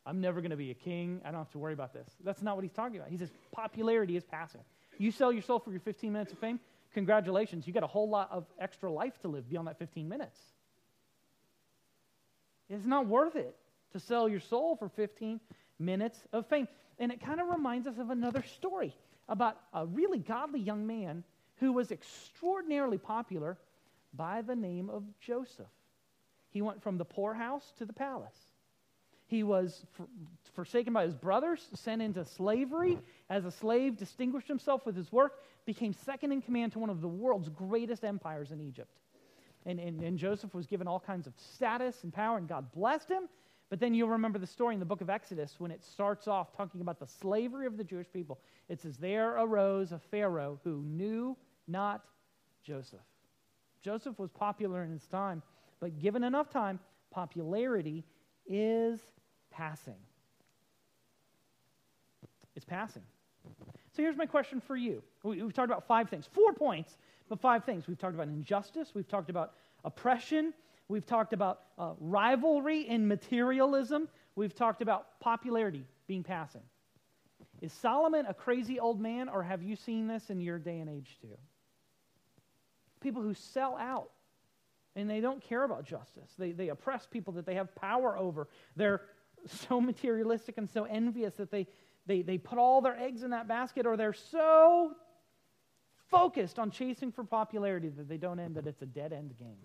I'm 0.05 0.21
never 0.21 0.39
going 0.39 0.51
to 0.51 0.55
be 0.55 0.69
a 0.69 0.75
king. 0.75 1.19
I 1.25 1.31
don't 1.31 1.39
have 1.39 1.49
to 1.53 1.57
worry 1.57 1.73
about 1.73 1.93
this. 1.93 2.07
That's 2.23 2.43
not 2.43 2.57
what 2.57 2.63
he's 2.63 2.73
talking 2.73 2.97
about. 2.97 3.09
He 3.09 3.17
says 3.17 3.31
popularity 3.51 4.15
is 4.15 4.23
passing. 4.23 4.61
You 4.99 5.09
sell 5.09 5.31
your 5.31 5.41
soul 5.41 5.57
for 5.57 5.71
your 5.71 5.79
15 5.79 6.13
minutes 6.13 6.31
of 6.31 6.37
fame, 6.37 6.59
congratulations. 6.93 7.65
You 7.65 7.73
got 7.73 7.81
a 7.81 7.87
whole 7.87 8.07
lot 8.07 8.29
of 8.31 8.45
extra 8.59 8.91
life 8.91 9.19
to 9.23 9.29
live 9.29 9.49
beyond 9.49 9.67
that 9.67 9.79
15 9.79 10.07
minutes. 10.07 10.37
It's 12.69 12.85
not 12.85 13.07
worth 13.07 13.35
it 13.35 13.55
to 13.93 13.99
sell 13.99 14.29
your 14.29 14.41
soul 14.41 14.75
for 14.75 14.89
15 14.89 15.39
minutes 15.79 16.19
of 16.31 16.45
fame. 16.45 16.67
And 16.99 17.11
it 17.11 17.19
kind 17.19 17.41
of 17.41 17.47
reminds 17.47 17.87
us 17.87 17.97
of 17.97 18.11
another 18.11 18.43
story 18.43 18.93
about 19.29 19.57
a 19.73 19.85
really 19.85 20.19
godly 20.19 20.59
young 20.59 20.85
man 20.85 21.23
who 21.57 21.71
was 21.71 21.91
extraordinarily 21.91 22.97
popular 22.97 23.57
by 24.13 24.41
the 24.41 24.55
name 24.55 24.89
of 24.89 25.03
Joseph. 25.21 25.67
He 26.49 26.61
went 26.61 26.81
from 26.81 26.97
the 26.97 27.05
poorhouse 27.05 27.71
to 27.77 27.85
the 27.85 27.93
palace. 27.93 28.35
He 29.27 29.43
was 29.43 29.85
for, 29.93 30.07
forsaken 30.55 30.93
by 30.93 31.03
his 31.03 31.13
brothers, 31.13 31.67
sent 31.75 32.01
into 32.01 32.25
slavery. 32.25 32.97
As 33.29 33.45
a 33.45 33.51
slave, 33.51 33.95
distinguished 33.95 34.47
himself 34.47 34.85
with 34.87 34.95
his 34.95 35.11
work, 35.11 35.43
became 35.65 35.93
second 35.93 36.31
in 36.31 36.41
command 36.41 36.71
to 36.71 36.79
one 36.79 36.89
of 36.89 37.01
the 37.01 37.07
world's 37.07 37.49
greatest 37.49 38.03
empires 38.03 38.51
in 38.51 38.59
Egypt. 38.59 38.89
And, 39.67 39.79
and, 39.79 40.01
and 40.01 40.17
Joseph 40.17 40.55
was 40.55 40.65
given 40.65 40.87
all 40.87 40.99
kinds 40.99 41.27
of 41.27 41.33
status 41.37 42.03
and 42.03 42.11
power, 42.11 42.37
and 42.37 42.47
God 42.47 42.71
blessed 42.71 43.09
him. 43.09 43.29
But 43.69 43.79
then 43.79 43.93
you'll 43.93 44.09
remember 44.09 44.39
the 44.39 44.47
story 44.47 44.73
in 44.73 44.79
the 44.79 44.85
book 44.85 45.01
of 45.01 45.09
Exodus 45.09 45.55
when 45.59 45.69
it 45.69 45.83
starts 45.83 46.27
off 46.27 46.55
talking 46.55 46.81
about 46.81 46.99
the 46.99 47.05
slavery 47.05 47.67
of 47.67 47.77
the 47.77 47.83
Jewish 47.83 48.07
people. 48.11 48.39
It 48.67 48.81
says, 48.81 48.97
There 48.97 49.35
arose 49.35 49.91
a 49.91 49.99
Pharaoh 49.99 50.59
who 50.63 50.83
knew 50.83 51.37
not 51.67 52.03
Joseph. 52.63 52.99
Joseph 53.81 54.17
was 54.17 54.31
popular 54.31 54.83
in 54.83 54.91
his 54.91 55.05
time, 55.07 55.43
but 55.79 55.99
given 55.99 56.23
enough 56.23 56.49
time, 56.49 56.79
popularity 57.11 58.03
is 58.47 58.99
passing. 59.51 59.95
It's 62.55 62.65
passing. 62.65 63.03
So 63.91 64.01
here's 64.01 64.17
my 64.17 64.25
question 64.25 64.59
for 64.59 64.75
you. 64.75 65.03
We've 65.23 65.53
talked 65.53 65.71
about 65.71 65.87
five 65.87 66.09
things, 66.09 66.27
four 66.33 66.53
points, 66.53 66.97
but 67.29 67.39
five 67.39 67.63
things. 67.63 67.87
We've 67.87 67.97
talked 67.97 68.15
about 68.15 68.27
injustice, 68.27 68.91
we've 68.93 69.07
talked 69.07 69.29
about 69.29 69.53
oppression, 69.85 70.53
we've 70.89 71.05
talked 71.05 71.31
about 71.31 71.61
uh, 71.77 71.93
rivalry 71.99 72.87
and 72.89 73.07
materialism, 73.07 74.09
we've 74.35 74.55
talked 74.55 74.81
about 74.81 75.19
popularity 75.21 75.85
being 76.07 76.23
passing. 76.23 76.63
Is 77.61 77.71
Solomon 77.71 78.25
a 78.25 78.33
crazy 78.33 78.79
old 78.79 78.99
man, 78.99 79.29
or 79.29 79.43
have 79.43 79.61
you 79.61 79.75
seen 79.75 80.07
this 80.07 80.29
in 80.29 80.41
your 80.41 80.59
day 80.59 80.79
and 80.79 80.89
age 80.89 81.17
too? 81.21 81.37
People 82.99 83.21
who 83.21 83.33
sell 83.33 83.77
out 83.77 84.09
and 84.95 85.09
they 85.09 85.21
don't 85.21 85.41
care 85.41 85.63
about 85.63 85.85
justice. 85.85 86.31
They, 86.37 86.51
they 86.51 86.69
oppress 86.69 87.07
people 87.09 87.33
that 87.33 87.45
they 87.45 87.55
have 87.55 87.73
power 87.75 88.17
over. 88.17 88.47
They're 88.75 89.01
so 89.45 89.79
materialistic 89.79 90.57
and 90.57 90.69
so 90.69 90.83
envious 90.85 91.35
that 91.35 91.51
they, 91.51 91.67
they, 92.05 92.21
they 92.21 92.37
put 92.37 92.57
all 92.57 92.81
their 92.81 92.97
eggs 92.97 93.23
in 93.23 93.29
that 93.29 93.47
basket, 93.47 93.85
or 93.85 93.95
they're 93.95 94.13
so 94.13 94.93
focused 96.09 96.59
on 96.59 96.71
chasing 96.71 97.11
for 97.11 97.23
popularity 97.23 97.89
that 97.89 98.09
they 98.09 98.17
don't 98.17 98.39
end 98.39 98.55
that 98.55 98.67
it's 98.67 98.81
a 98.81 98.85
dead 98.85 99.13
end 99.13 99.37
game. 99.37 99.57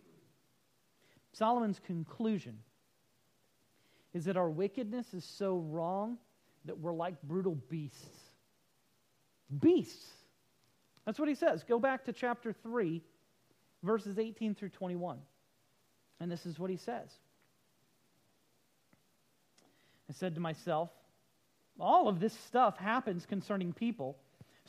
Solomon's 1.35 1.81
conclusion 1.81 2.59
is 4.13 4.25
that 4.27 4.37
our 4.37 4.49
wickedness 4.49 5.13
is 5.13 5.25
so 5.25 5.59
wrong 5.59 6.19
that 6.65 6.79
we're 6.79 6.93
like 6.93 7.21
brutal 7.23 7.57
beasts. 7.69 8.19
Beasts. 9.61 10.07
That's 11.05 11.19
what 11.19 11.29
he 11.29 11.35
says. 11.35 11.65
Go 11.65 11.79
back 11.79 12.05
to 12.05 12.13
chapter 12.13 12.53
3, 12.53 13.03
verses 13.83 14.19
18 14.19 14.55
through 14.55 14.71
21. 14.71 15.19
And 16.21 16.31
this 16.31 16.47
is 16.47 16.59
what 16.59 16.71
he 16.71 16.77
says 16.77 17.11
I 20.09 20.13
said 20.13 20.35
to 20.37 20.41
myself, 20.41 20.91
all 21.81 22.09
of 22.09 22.21
this 22.21 22.33
stuff 22.33 22.79
happens 22.79 23.27
concerning 23.27 23.73
people 23.73 24.17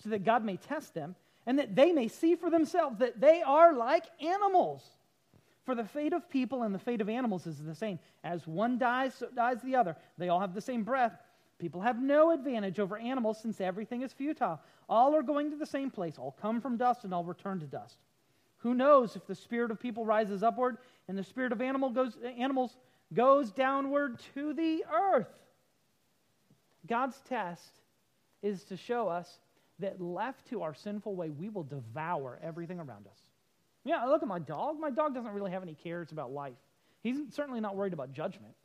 so 0.04 0.10
that 0.10 0.23
God 0.23 0.43
may 0.43 0.58
test 0.58 0.93
them 0.95 1.15
and 1.45 1.60
that 1.60 1.75
they 1.75 1.91
may 1.91 2.08
see 2.08 2.36
for 2.36 2.49
themselves 2.49 2.97
that 2.99 3.21
they 3.21 3.43
are 3.43 3.73
like 3.73 4.06
animals. 4.19 4.84
For 5.65 5.73
the 5.73 5.84
fate 5.84 6.13
of 6.13 6.30
people 6.30 6.63
and 6.63 6.73
the 6.73 6.80
fate 6.80 7.01
of 7.01 7.10
animals 7.10 7.47
is 7.47 7.58
the 7.58 7.73
same. 7.73 7.99
As 8.23 8.45
one 8.45 8.78
dies, 8.78 9.15
so 9.15 9.28
dies 9.34 9.62
the 9.63 9.75
other. 9.75 9.95
They 10.17 10.30
all 10.30 10.39
have 10.39 10.54
the 10.54 10.62
same 10.62 10.84
breath. 10.84 11.17
People 11.58 11.82
have 11.82 12.01
no 12.01 12.32
advantage 12.32 12.80
over 12.80 12.97
animals 12.97 13.41
since 13.41 13.60
everything 13.60 14.04
is 14.04 14.13
futile. 14.13 14.60
All 14.88 15.15
are 15.15 15.23
going 15.23 15.49
to 15.49 15.58
the 15.58 15.65
same 15.65 15.89
place. 15.89 16.19
All 16.19 16.36
come 16.39 16.62
from 16.62 16.78
dust 16.78 17.04
and 17.04 17.13
all 17.13 17.23
return 17.23 17.60
to 17.62 17.65
dust. 17.65 17.97
Who 18.58 18.73
knows 18.73 19.15
if 19.15 19.25
the 19.25 19.36
spirit 19.36 19.71
of 19.71 19.80
people 19.80 20.06
rises 20.06 20.43
upward 20.43 20.78
and 21.08 21.17
the 21.17 21.23
spirit 21.23 21.51
of 21.51 21.62
animal 21.62 21.89
goes, 21.89 22.17
animals 22.38 22.78
goes 23.13 23.51
downward 23.51 24.19
to 24.36 24.54
the 24.54 24.84
earth? 24.93 25.34
God's 26.88 27.19
test 27.28 27.82
is 28.43 28.63
to 28.65 28.78
show 28.78 29.08
us 29.08 29.39
that 29.80 29.99
left 29.99 30.47
to 30.49 30.62
our 30.62 30.73
sinful 30.73 31.15
way, 31.15 31.30
we 31.30 31.49
will 31.49 31.63
devour 31.63 32.39
everything 32.41 32.80
around 32.80 33.08
us. 33.08 33.24
Yeah, 33.86 33.98
I 34.04 34.08
look 34.08 34.24
at 34.24 34.28
my 34.28 34.39
dog. 34.39 34.80
My 34.80 34.89
dog 34.89 35.13
doesn't 35.13 35.32
really 35.32 35.52
have 35.52 35.63
any 35.63 35.76
cares 35.76 36.12
about 36.12 36.32
life. 36.32 36.58
He's 37.02 37.17
certainly 37.32 37.62
not 37.62 37.76
worried 37.76 37.93
about 37.93 38.12
judgment. 38.12 38.56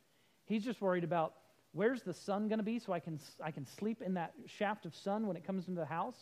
He's 0.45 0.65
just 0.65 0.81
worried 0.81 1.03
about 1.03 1.35
where's 1.73 2.01
the 2.01 2.13
sun 2.13 2.47
going 2.47 2.57
to 2.57 2.65
be 2.65 2.79
so 2.79 2.91
I 2.91 2.99
can, 2.99 3.19
I 3.41 3.51
can 3.51 3.65
sleep 3.65 4.01
in 4.01 4.15
that 4.15 4.33
shaft 4.47 4.85
of 4.85 4.95
sun 4.95 5.27
when 5.27 5.37
it 5.37 5.45
comes 5.45 5.67
into 5.67 5.79
the 5.79 5.85
house? 5.85 6.17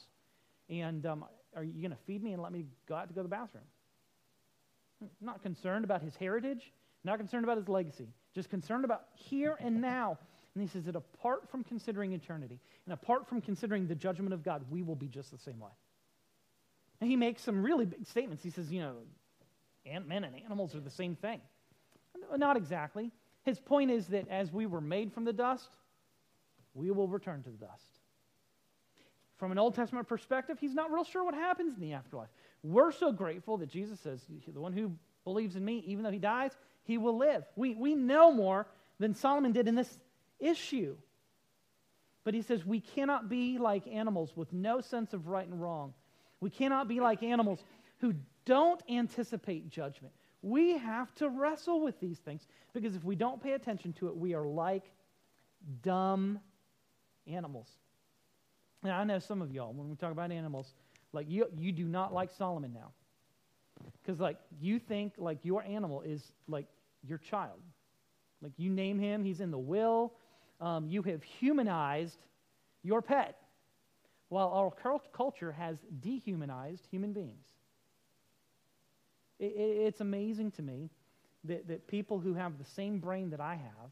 And 0.70 1.06
um, 1.06 1.26
are 1.56 1.64
you 1.64 1.82
going 1.82 1.92
to 1.92 2.04
feed 2.06 2.22
me 2.22 2.34
and 2.34 2.44
let 2.44 2.52
me 2.52 2.66
go 2.88 2.96
out 2.96 3.08
to 3.08 3.14
go 3.14 3.22
to 3.22 3.24
the 3.24 3.30
bathroom? 3.30 3.64
Not 5.22 5.42
concerned 5.42 5.86
about 5.86 6.02
his 6.02 6.16
heritage, 6.18 6.74
not 7.06 7.18
concerned 7.18 7.46
about 7.46 7.58
his 7.58 7.70
legacy, 7.70 8.10
just 8.36 8.50
concerned 8.50 8.84
about 8.84 9.06
here 9.16 9.56
and 9.62 9.82
now. 9.82 10.18
And 10.56 10.62
he 10.62 10.68
says 10.68 10.84
that 10.86 10.96
apart 10.96 11.50
from 11.50 11.64
considering 11.64 12.12
eternity 12.12 12.60
and 12.86 12.94
apart 12.94 13.30
from 13.30 13.40
considering 13.40 13.88
the 13.88 13.96
judgment 13.96 14.34
of 14.34 14.44
God, 14.44 14.66
we 14.70 14.84
will 14.84 14.96
be 14.96 15.08
just 15.08 15.32
the 15.32 15.38
same 15.38 15.60
way. 15.60 15.72
And 17.02 17.10
he 17.10 17.16
makes 17.16 17.42
some 17.42 17.64
really 17.64 17.86
big 17.86 18.06
statements. 18.06 18.44
He 18.44 18.50
says, 18.50 18.72
you 18.72 18.82
know, 18.82 18.96
men 20.06 20.24
and 20.24 20.36
animals 20.46 20.76
are 20.76 20.82
the 20.82 20.90
same 20.90 21.16
thing. 21.16 21.40
Not 22.36 22.58
exactly. 22.58 23.12
His 23.44 23.60
point 23.60 23.90
is 23.90 24.08
that 24.08 24.28
as 24.30 24.52
we 24.52 24.66
were 24.66 24.82
made 24.82 25.14
from 25.14 25.24
the 25.24 25.34
dust, 25.34 25.70
we 26.74 26.92
will 26.92 27.08
return 27.08 27.42
to 27.44 27.50
the 27.50 27.58
dust. 27.58 28.00
From 29.38 29.54
an 29.54 29.58
Old 29.58 29.76
Testament 29.76 30.08
perspective, 30.08 30.58
he's 30.60 30.74
not 30.74 30.92
real 30.92 31.06
sure 31.06 31.24
what 31.24 31.34
happens 31.34 31.74
in 31.74 31.80
the 31.80 31.94
afterlife. 31.94 32.28
We're 32.62 32.92
so 32.92 33.14
grateful 33.14 33.58
that 33.58 33.70
Jesus 33.70 34.00
says, 34.02 34.22
the 34.46 34.60
one 34.60 34.74
who 34.74 34.92
believes 35.24 35.56
in 35.56 35.64
me, 35.64 35.84
even 35.88 36.04
though 36.04 36.12
he 36.12 36.20
dies, 36.20 36.52
he 36.84 36.98
will 36.98 37.18
live. 37.18 37.46
We, 37.56 37.76
we 37.76 37.96
know 37.96 38.34
more 38.34 38.68
than 39.00 39.16
Solomon 39.16 39.54
did 39.54 39.70
in 39.70 39.76
this 39.76 39.98
issue. 40.40 40.98
But 42.26 42.34
he 42.34 42.42
says 42.42 42.66
we 42.66 42.82
cannot 42.82 43.30
be 43.30 43.58
like 43.58 43.88
animals 43.88 44.36
with 44.36 44.52
no 44.52 44.82
sense 44.82 45.14
of 45.14 45.28
right 45.28 45.48
and 45.48 45.62
wrong. 45.62 45.94
We 46.42 46.50
cannot 46.50 46.88
be 46.88 47.00
like 47.00 47.24
animals 47.24 47.64
who 48.00 48.14
don't 48.46 48.82
anticipate 48.90 49.70
judgment. 49.70 50.14
We 50.42 50.78
have 50.78 51.14
to 51.16 51.30
wrestle 51.30 51.82
with 51.82 52.00
these 52.00 52.20
things 52.20 52.48
because 52.74 52.96
if 52.96 53.04
we 53.04 53.16
don't 53.16 53.42
pay 53.42 53.54
attention 53.54 53.94
to 53.94 54.08
it, 54.08 54.16
we 54.16 54.34
are 54.34 54.46
like 54.46 54.92
dumb 55.82 56.40
animals. 57.28 57.68
Now, 58.84 58.98
I 59.00 59.04
know 59.04 59.20
some 59.20 59.42
of 59.42 59.52
y'all, 59.52 59.74
when 59.74 59.90
we 59.90 59.96
talk 59.96 60.12
about 60.12 60.32
animals, 60.32 60.74
like 61.12 61.30
you, 61.30 61.48
you 61.58 61.72
do 61.72 61.86
not 61.86 62.14
like 62.14 62.32
Solomon 62.32 62.74
now. 62.74 62.92
Because, 64.02 64.20
like, 64.20 64.38
you 64.60 64.80
think, 64.80 65.14
like, 65.18 65.44
your 65.44 65.64
animal 65.64 66.02
is 66.02 66.32
like 66.48 66.68
your 67.06 67.18
child. 67.18 67.60
Like, 68.42 68.54
you 68.58 68.70
name 68.70 69.00
him, 69.00 69.24
he's 69.24 69.42
in 69.42 69.52
the 69.52 69.58
will, 69.58 70.14
um, 70.62 70.88
you 70.88 71.02
have 71.04 71.24
humanized 71.24 72.20
your 72.84 73.02
pet, 73.02 73.38
while 74.30 74.50
our 74.50 74.72
culture 75.12 75.52
has 75.52 75.78
dehumanized 76.00 76.86
human 76.90 77.14
beings. 77.14 77.46
It, 79.40 79.54
it, 79.56 79.78
it's 79.88 80.02
amazing 80.02 80.52
to 80.52 80.62
me 80.62 80.92
that, 81.46 81.68
that 81.68 81.88
people 81.88 82.20
who 82.20 82.36
have 82.36 82.58
the 82.58 82.66
same 82.76 83.00
brain 83.00 83.32
that 83.32 83.42
I 83.42 83.56
have 83.56 83.92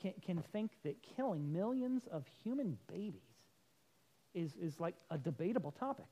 can, 0.00 0.12
can 0.24 0.42
think 0.52 0.70
that 0.84 0.96
killing 1.16 1.52
millions 1.52 2.02
of 2.10 2.24
human 2.42 2.78
babies 2.88 3.20
is, 4.34 4.50
is 4.60 4.78
like 4.80 4.94
a 5.10 5.18
debatable 5.18 5.72
topic. 5.72 6.06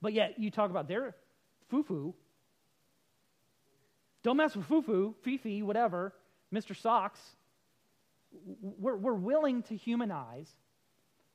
But 0.00 0.12
yet, 0.12 0.38
you 0.38 0.50
talk 0.50 0.70
about 0.70 0.88
their 0.88 1.14
foo-foo. 1.70 2.14
Don't 4.22 4.36
mess 4.36 4.54
with 4.54 4.66
foo-foo, 4.66 5.14
Fifi, 5.22 5.62
whatever. 5.62 6.12
Mr. 6.52 6.76
Socks, 6.80 7.20
we're, 8.60 8.96
we're 8.96 9.14
willing 9.14 9.62
to 9.64 9.76
humanize 9.76 10.48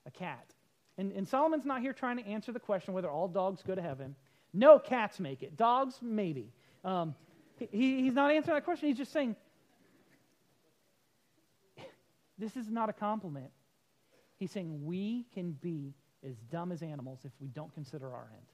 a 0.08 0.12
cat. 0.12 0.54
And, 0.98 1.12
and 1.12 1.28
Solomon's 1.28 1.66
not 1.66 1.82
here 1.82 1.94
trying 1.94 2.18
to 2.18 2.26
answer 2.26 2.52
the 2.52 2.60
question 2.60 2.94
whether 2.94 3.10
all 3.10 3.28
dogs 3.28 3.62
go 3.62 3.76
to 3.76 3.82
heaven. 3.82 4.16
No, 4.54 4.80
cats 4.80 5.20
make 5.20 5.44
it. 5.44 5.56
Dogs, 5.58 6.00
maybe. 6.02 6.52
Um, 6.84 7.14
he, 7.60 8.02
he's 8.02 8.14
not 8.14 8.32
answering 8.32 8.56
that 8.56 8.64
question. 8.64 8.88
He's 8.88 8.98
just 8.98 9.12
saying, 9.12 9.36
this 12.38 12.56
is 12.56 12.70
not 12.70 12.90
a 12.90 12.94
compliment. 12.94 13.52
He's 14.38 14.52
saying 14.52 14.86
we 14.86 15.26
can 15.34 15.52
be 15.52 15.94
as 16.28 16.36
dumb 16.52 16.72
as 16.72 16.82
animals 16.82 17.20
if 17.24 17.32
we 17.40 17.48
don't 17.48 17.74
consider 17.74 18.14
our 18.14 18.30
end. 18.34 18.46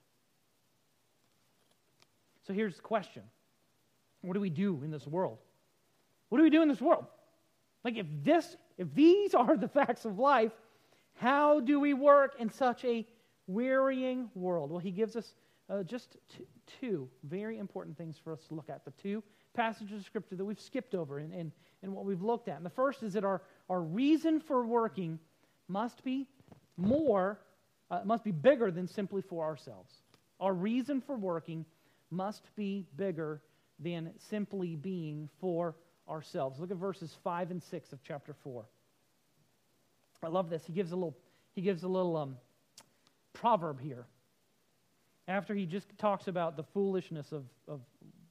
So 2.45 2.53
here's 2.53 2.75
the 2.75 2.81
question 2.81 3.23
What 4.21 4.33
do 4.33 4.39
we 4.39 4.49
do 4.49 4.81
in 4.83 4.91
this 4.91 5.07
world? 5.07 5.39
What 6.29 6.37
do 6.37 6.43
we 6.43 6.49
do 6.49 6.61
in 6.61 6.67
this 6.67 6.81
world? 6.81 7.05
Like, 7.83 7.97
if 7.97 8.07
this, 8.23 8.55
if 8.77 8.93
these 8.93 9.33
are 9.33 9.57
the 9.57 9.67
facts 9.67 10.05
of 10.05 10.19
life, 10.19 10.51
how 11.15 11.59
do 11.59 11.79
we 11.79 11.93
work 11.93 12.35
in 12.39 12.49
such 12.49 12.83
a 12.85 13.05
wearying 13.47 14.29
world? 14.35 14.71
Well, 14.71 14.79
he 14.79 14.91
gives 14.91 15.15
us 15.15 15.35
uh, 15.69 15.83
just 15.83 16.17
t- 16.35 16.45
two 16.79 17.09
very 17.23 17.57
important 17.57 17.97
things 17.97 18.17
for 18.21 18.33
us 18.33 18.41
to 18.47 18.53
look 18.53 18.69
at. 18.69 18.83
The 18.85 18.91
two 18.91 19.23
passages 19.53 19.99
of 19.99 20.05
Scripture 20.05 20.35
that 20.35 20.45
we've 20.45 20.59
skipped 20.59 20.95
over 20.95 21.19
and, 21.19 21.33
and, 21.33 21.51
and 21.81 21.93
what 21.93 22.05
we've 22.05 22.21
looked 22.21 22.47
at. 22.47 22.57
And 22.57 22.65
the 22.65 22.71
first 22.71 23.03
is 23.03 23.13
that 23.13 23.23
our, 23.23 23.41
our 23.69 23.81
reason 23.81 24.39
for 24.39 24.65
working 24.65 25.19
must 25.67 26.03
be 26.03 26.27
more, 26.77 27.39
uh, 27.91 28.01
must 28.03 28.23
be 28.23 28.31
bigger 28.31 28.71
than 28.71 28.87
simply 28.87 29.21
for 29.21 29.45
ourselves. 29.45 29.93
Our 30.39 30.53
reason 30.53 31.01
for 31.01 31.15
working 31.15 31.65
must 32.09 32.53
be 32.55 32.85
bigger 32.95 33.41
than 33.79 34.11
simply 34.17 34.75
being 34.75 35.29
for 35.39 35.75
ourselves. 36.09 36.59
Look 36.59 36.71
at 36.71 36.77
verses 36.77 37.15
5 37.23 37.51
and 37.51 37.61
6 37.61 37.93
of 37.93 37.99
chapter 38.03 38.33
4. 38.33 38.65
I 40.23 40.27
love 40.27 40.49
this. 40.49 40.63
He 40.65 40.73
gives 40.73 40.91
a 40.91 40.95
little, 40.95 41.15
he 41.53 41.61
gives 41.61 41.83
a 41.83 41.87
little 41.87 42.15
um, 42.17 42.37
proverb 43.33 43.81
here. 43.81 44.05
After 45.27 45.53
he 45.53 45.65
just 45.65 45.87
talks 45.97 46.27
about 46.27 46.57
the 46.57 46.63
foolishness 46.63 47.31
of, 47.31 47.45
of 47.67 47.81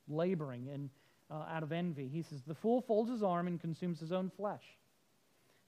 laboring 0.08 0.68
and 0.72 0.90
uh, 1.30 1.44
out 1.50 1.62
of 1.62 1.72
envy, 1.72 2.08
he 2.08 2.22
says, 2.22 2.42
The 2.46 2.54
fool 2.54 2.82
folds 2.82 3.10
his 3.10 3.22
arm 3.22 3.46
and 3.46 3.60
consumes 3.60 3.98
his 3.98 4.12
own 4.12 4.30
flesh. 4.36 4.64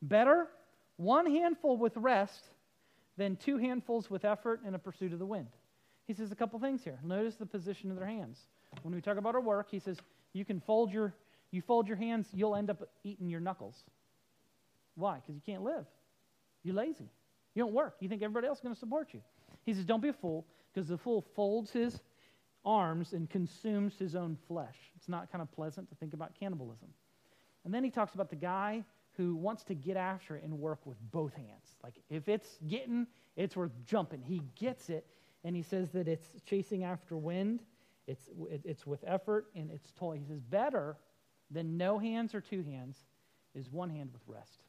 Better 0.03 0.49
one 0.97 1.27
handful 1.27 1.77
with 1.77 1.97
rest 1.97 2.49
than 3.17 3.37
two 3.37 3.57
handfuls 3.57 4.11
with 4.11 4.25
effort 4.25 4.61
in 4.67 4.75
a 4.75 4.79
pursuit 4.79 5.13
of 5.13 5.19
the 5.19 5.27
wind. 5.27 5.49
He 6.07 6.13
says 6.13 6.31
a 6.31 6.35
couple 6.35 6.59
things 6.59 6.85
here. 6.85 6.99
Notice 7.03 7.37
the 7.37 7.47
position 7.47 7.91
of 7.91 7.97
their 7.97 8.07
hands. 8.07 8.39
When 8.83 8.95
we 8.95 9.01
talk 9.01 9.17
about 9.17 9.35
our 9.35 9.41
work, 9.41 9.69
he 9.71 9.79
says, 9.79 9.97
You 10.33 10.45
can 10.45 10.61
fold 10.61 10.93
your 10.93 11.15
you 11.55 11.63
fold 11.63 11.87
your 11.87 11.97
hands, 11.97 12.27
you'll 12.33 12.57
end 12.57 12.69
up 12.69 12.83
eating 13.05 13.31
your 13.31 13.39
knuckles. 13.39 13.85
Why? 14.97 15.21
Because 15.21 15.37
you 15.37 15.43
can't 15.47 15.63
live. 15.63 15.87
You're 16.65 16.75
lazy. 16.75 17.11
You 17.55 17.63
don't 17.63 17.73
work. 17.73 17.97
You 18.01 18.09
think 18.09 18.23
everybody 18.23 18.49
else 18.49 18.59
is 18.59 18.63
going 18.63 18.75
to 18.75 18.79
support 18.79 19.15
you. 19.15 19.21
He 19.65 19.73
says, 19.73 19.85
Don't 19.85 20.03
be 20.03 20.09
a 20.09 20.13
fool, 20.13 20.47
because 20.73 20.89
the 20.89 20.99
fool 20.99 21.25
folds 21.37 21.71
his 21.71 22.01
arms 22.65 23.13
and 23.13 23.29
consumes 23.31 23.97
his 23.99 24.17
own 24.17 24.37
flesh. 24.49 24.77
It's 24.97 25.09
not 25.09 25.31
kind 25.31 25.43
of 25.43 25.53
pleasant 25.53 25.89
to 25.91 25.95
think 25.95 26.15
about 26.15 26.35
cannibalism. 26.39 26.89
And 27.65 27.73
then 27.73 27.85
he 27.85 27.91
talks 27.91 28.15
about 28.15 28.31
the 28.31 28.37
guy 28.37 28.83
who 29.17 29.37
wants 29.37 29.63
to 29.65 29.75
get 29.75 29.97
after 29.97 30.37
it 30.37 30.43
and 30.43 30.59
work 30.59 30.85
with 30.85 30.97
both 31.13 31.35
hands. 31.35 31.77
Like 31.83 31.95
if 32.11 32.29
it's 32.29 32.59
getting, 32.67 33.07
it's 33.37 33.57
worth 33.57 33.73
jumping. 33.87 34.23
He 34.23 34.43
gets 34.59 34.91
it, 34.91 35.07
and 35.45 35.55
he 35.55 35.63
says 35.63 35.91
that 35.91 36.09
it's 36.09 36.27
chasing 36.47 36.85
after 36.85 37.17
wind, 37.17 37.61
it's, 38.07 38.29
it's 38.65 38.87
with 38.87 39.05
effort, 39.07 39.47
and 39.55 39.71
it's 39.71 39.93
toil. 39.93 40.13
He 40.13 40.25
says, 40.25 40.41
Better 40.41 40.97
than 41.51 41.77
no 41.77 41.99
hands 41.99 42.35
or 42.35 42.41
two 42.41 42.63
hands 42.63 42.97
is 43.55 43.71
one 43.71 43.91
hand 43.91 44.11
with 44.13 44.23
rest. 44.27 44.64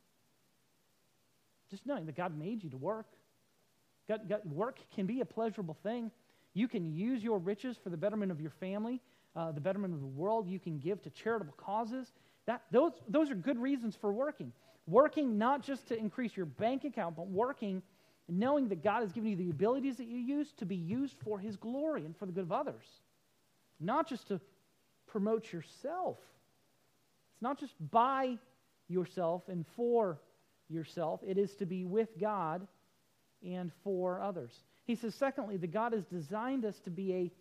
Just 1.69 1.85
knowing 1.85 2.05
that 2.05 2.15
God 2.15 2.37
made 2.37 2.63
you 2.63 2.69
to 2.69 2.77
work. 2.77 3.07
God, 4.07 4.29
God, 4.29 4.41
work 4.45 4.79
can 4.93 5.05
be 5.05 5.21
a 5.21 5.25
pleasurable 5.25 5.77
thing. 5.83 6.11
You 6.53 6.67
can 6.67 6.93
use 6.93 7.23
your 7.23 7.39
riches 7.39 7.77
for 7.83 7.89
the 7.89 7.97
betterment 7.97 8.31
of 8.31 8.39
your 8.39 8.51
family, 8.51 9.01
uh, 9.35 9.51
the 9.51 9.61
betterment 9.61 9.93
of 9.93 9.99
the 9.99 10.05
world. 10.05 10.47
You 10.47 10.59
can 10.59 10.79
give 10.79 11.01
to 11.03 11.09
charitable 11.09 11.55
causes. 11.57 12.13
That, 12.45 12.61
those, 12.71 12.91
those 13.09 13.31
are 13.31 13.35
good 13.35 13.57
reasons 13.57 13.95
for 13.95 14.13
working. 14.13 14.51
Working 14.87 15.37
not 15.37 15.63
just 15.63 15.87
to 15.87 15.97
increase 15.97 16.37
your 16.37 16.45
bank 16.45 16.83
account, 16.83 17.15
but 17.15 17.27
working 17.27 17.81
knowing 18.27 18.67
that 18.69 18.83
God 18.83 19.01
has 19.01 19.11
given 19.11 19.29
you 19.29 19.35
the 19.35 19.49
abilities 19.49 19.97
that 19.97 20.07
you 20.07 20.17
use 20.17 20.51
to 20.53 20.65
be 20.65 20.75
used 20.75 21.15
for 21.23 21.39
His 21.39 21.55
glory 21.55 22.05
and 22.05 22.15
for 22.17 22.25
the 22.25 22.31
good 22.31 22.43
of 22.43 22.51
others. 22.51 22.85
Not 23.79 24.07
just 24.07 24.27
to 24.29 24.39
promote 25.07 25.51
yourself. 25.51 26.17
It's 27.33 27.41
not 27.41 27.59
just 27.59 27.73
by 27.91 28.37
yourself 28.87 29.43
and 29.49 29.65
for 29.75 30.19
yourself, 30.69 31.21
it 31.25 31.37
is 31.37 31.53
to 31.55 31.65
be 31.65 31.85
with 31.85 32.09
God 32.19 32.67
and 33.45 33.71
for 33.83 34.21
others. 34.21 34.51
He 34.85 34.95
says, 34.95 35.15
secondly, 35.15 35.57
that 35.57 35.71
God 35.71 35.93
has 35.93 36.05
designed 36.05 36.65
us 36.65 36.79
to 36.85 36.89
be 36.89 37.13
a 37.13 37.31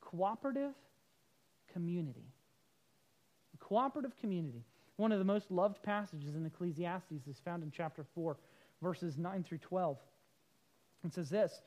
cooperative 0.00 0.72
community. 1.72 2.26
A 3.54 3.64
cooperative 3.64 4.16
community. 4.20 4.64
One 4.96 5.12
of 5.12 5.18
the 5.18 5.24
most 5.24 5.50
loved 5.50 5.82
passages 5.82 6.34
in 6.34 6.44
Ecclesiastes 6.46 7.26
is 7.26 7.40
found 7.44 7.62
in 7.62 7.70
chapter 7.70 8.04
4, 8.14 8.36
verses 8.82 9.16
9 9.16 9.44
through 9.44 9.58
12. 9.58 9.96
It 11.04 11.14
says 11.14 11.30
this 11.30 11.60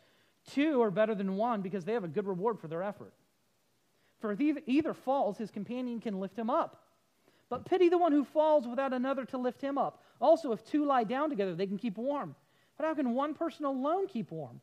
Two 0.52 0.82
are 0.82 0.92
better 0.92 1.16
than 1.16 1.36
one 1.36 1.62
because 1.62 1.86
they 1.86 1.94
have 1.94 2.04
a 2.04 2.10
good 2.10 2.28
reward 2.28 2.60
for 2.60 2.68
their 2.68 2.84
effort. 2.84 3.14
For 4.20 4.32
if 4.32 4.40
either 4.68 4.94
falls, 4.94 5.38
his 5.38 5.52
companion 5.52 6.00
can 6.00 6.20
lift 6.20 6.38
him 6.38 6.50
up. 6.50 6.85
But 7.56 7.64
pity 7.64 7.88
the 7.88 7.98
one 7.98 8.12
who 8.12 8.26
falls 8.26 8.68
without 8.68 8.92
another 8.92 9.24
to 9.28 9.38
lift 9.38 9.62
him 9.62 9.78
up. 9.78 10.04
Also, 10.20 10.52
if 10.52 10.66
two 10.66 10.84
lie 10.84 11.06
down 11.06 11.30
together, 11.30 11.56
they 11.56 11.66
can 11.66 11.78
keep 11.78 11.98
warm. 11.98 12.36
But 12.76 12.86
how 12.86 12.94
can 12.94 13.14
one 13.14 13.34
person 13.34 13.64
alone 13.64 14.08
keep 14.08 14.30
warm? 14.30 14.60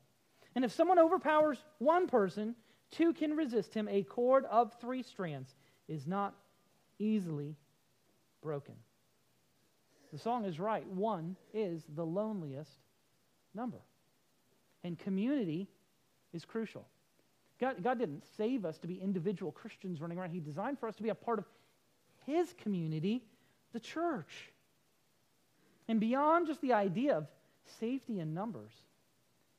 And 0.55 0.63
if 0.63 0.73
someone 0.73 0.99
overpowers 0.99 1.57
one 1.79 2.07
person, 2.07 2.55
two 2.91 3.15
can 3.15 3.35
resist 3.35 3.73
him. 3.73 3.89
A 3.89 4.03
cord 4.03 4.45
of 4.45 4.75
three 4.79 5.03
strands 5.03 5.55
is 5.89 6.07
not 6.07 6.35
easily 6.99 7.57
broken. 8.43 8.75
The 10.13 10.19
song 10.19 10.45
is 10.45 10.61
right. 10.61 10.87
One 10.87 11.37
is 11.55 11.85
the 11.95 12.05
loneliest 12.05 12.77
number. 13.55 13.81
And 14.85 14.99
community 14.99 15.67
is 16.35 16.45
crucial. 16.45 16.87
God, 17.59 17.83
God 17.83 17.99
didn't 17.99 18.25
save 18.37 18.67
us 18.67 18.77
to 18.81 18.87
be 18.87 19.01
individual 19.01 19.51
Christians 19.51 20.03
running 20.03 20.19
around. 20.19 20.33
He 20.33 20.41
designed 20.41 20.79
for 20.79 20.91
us 20.91 20.97
to 20.97 21.03
be 21.03 21.09
a 21.09 21.15
part 21.15 21.39
of 21.39 21.47
his 22.27 22.53
community, 22.63 23.23
the 23.73 23.81
church. 23.81 24.51
And 25.89 26.01
beyond 26.01 26.47
just 26.47 26.61
the 26.61 26.73
idea 26.73 27.17
of 27.17 27.27
safety 27.81 28.21
in 28.21 28.35
numbers, 28.35 28.73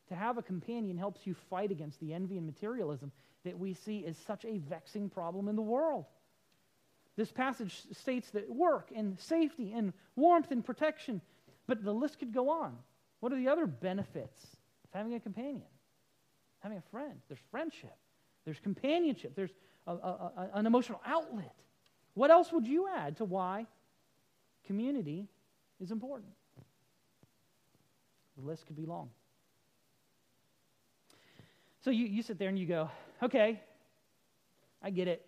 to 0.09 0.15
have 0.15 0.37
a 0.37 0.43
companion 0.43 0.97
helps 0.97 1.25
you 1.25 1.33
fight 1.49 1.71
against 1.71 1.99
the 1.99 2.13
envy 2.13 2.37
and 2.37 2.45
materialism 2.45 3.11
that 3.43 3.57
we 3.57 3.73
see 3.73 3.99
is 3.99 4.17
such 4.17 4.45
a 4.45 4.57
vexing 4.57 5.09
problem 5.09 5.47
in 5.47 5.55
the 5.55 5.61
world. 5.61 6.05
This 7.15 7.31
passage 7.31 7.83
states 7.91 8.31
that 8.31 8.49
work 8.49 8.89
and 8.95 9.19
safety 9.19 9.73
and 9.73 9.93
warmth 10.15 10.51
and 10.51 10.65
protection, 10.65 11.21
but 11.67 11.83
the 11.83 11.93
list 11.93 12.19
could 12.19 12.33
go 12.33 12.49
on. 12.49 12.77
What 13.19 13.31
are 13.31 13.37
the 13.37 13.49
other 13.49 13.67
benefits 13.67 14.43
of 14.83 14.89
having 14.93 15.13
a 15.13 15.19
companion? 15.19 15.67
Having 16.59 16.79
a 16.79 16.89
friend. 16.91 17.19
There's 17.27 17.39
friendship, 17.51 17.95
there's 18.45 18.59
companionship, 18.59 19.35
there's 19.35 19.53
a, 19.85 19.91
a, 19.91 19.95
a, 19.95 20.49
an 20.55 20.65
emotional 20.65 21.01
outlet. 21.05 21.55
What 22.13 22.29
else 22.29 22.51
would 22.51 22.67
you 22.67 22.87
add 22.87 23.17
to 23.17 23.25
why 23.25 23.65
community 24.65 25.27
is 25.79 25.91
important? 25.91 26.31
The 28.37 28.45
list 28.45 28.65
could 28.65 28.75
be 28.75 28.85
long. 28.85 29.09
So 31.83 31.91
you, 31.91 32.05
you 32.05 32.21
sit 32.21 32.39
there 32.39 32.49
and 32.49 32.57
you 32.57 32.65
go, 32.65 32.89
okay, 33.21 33.61
I 34.81 34.89
get 34.89 35.07
it. 35.07 35.25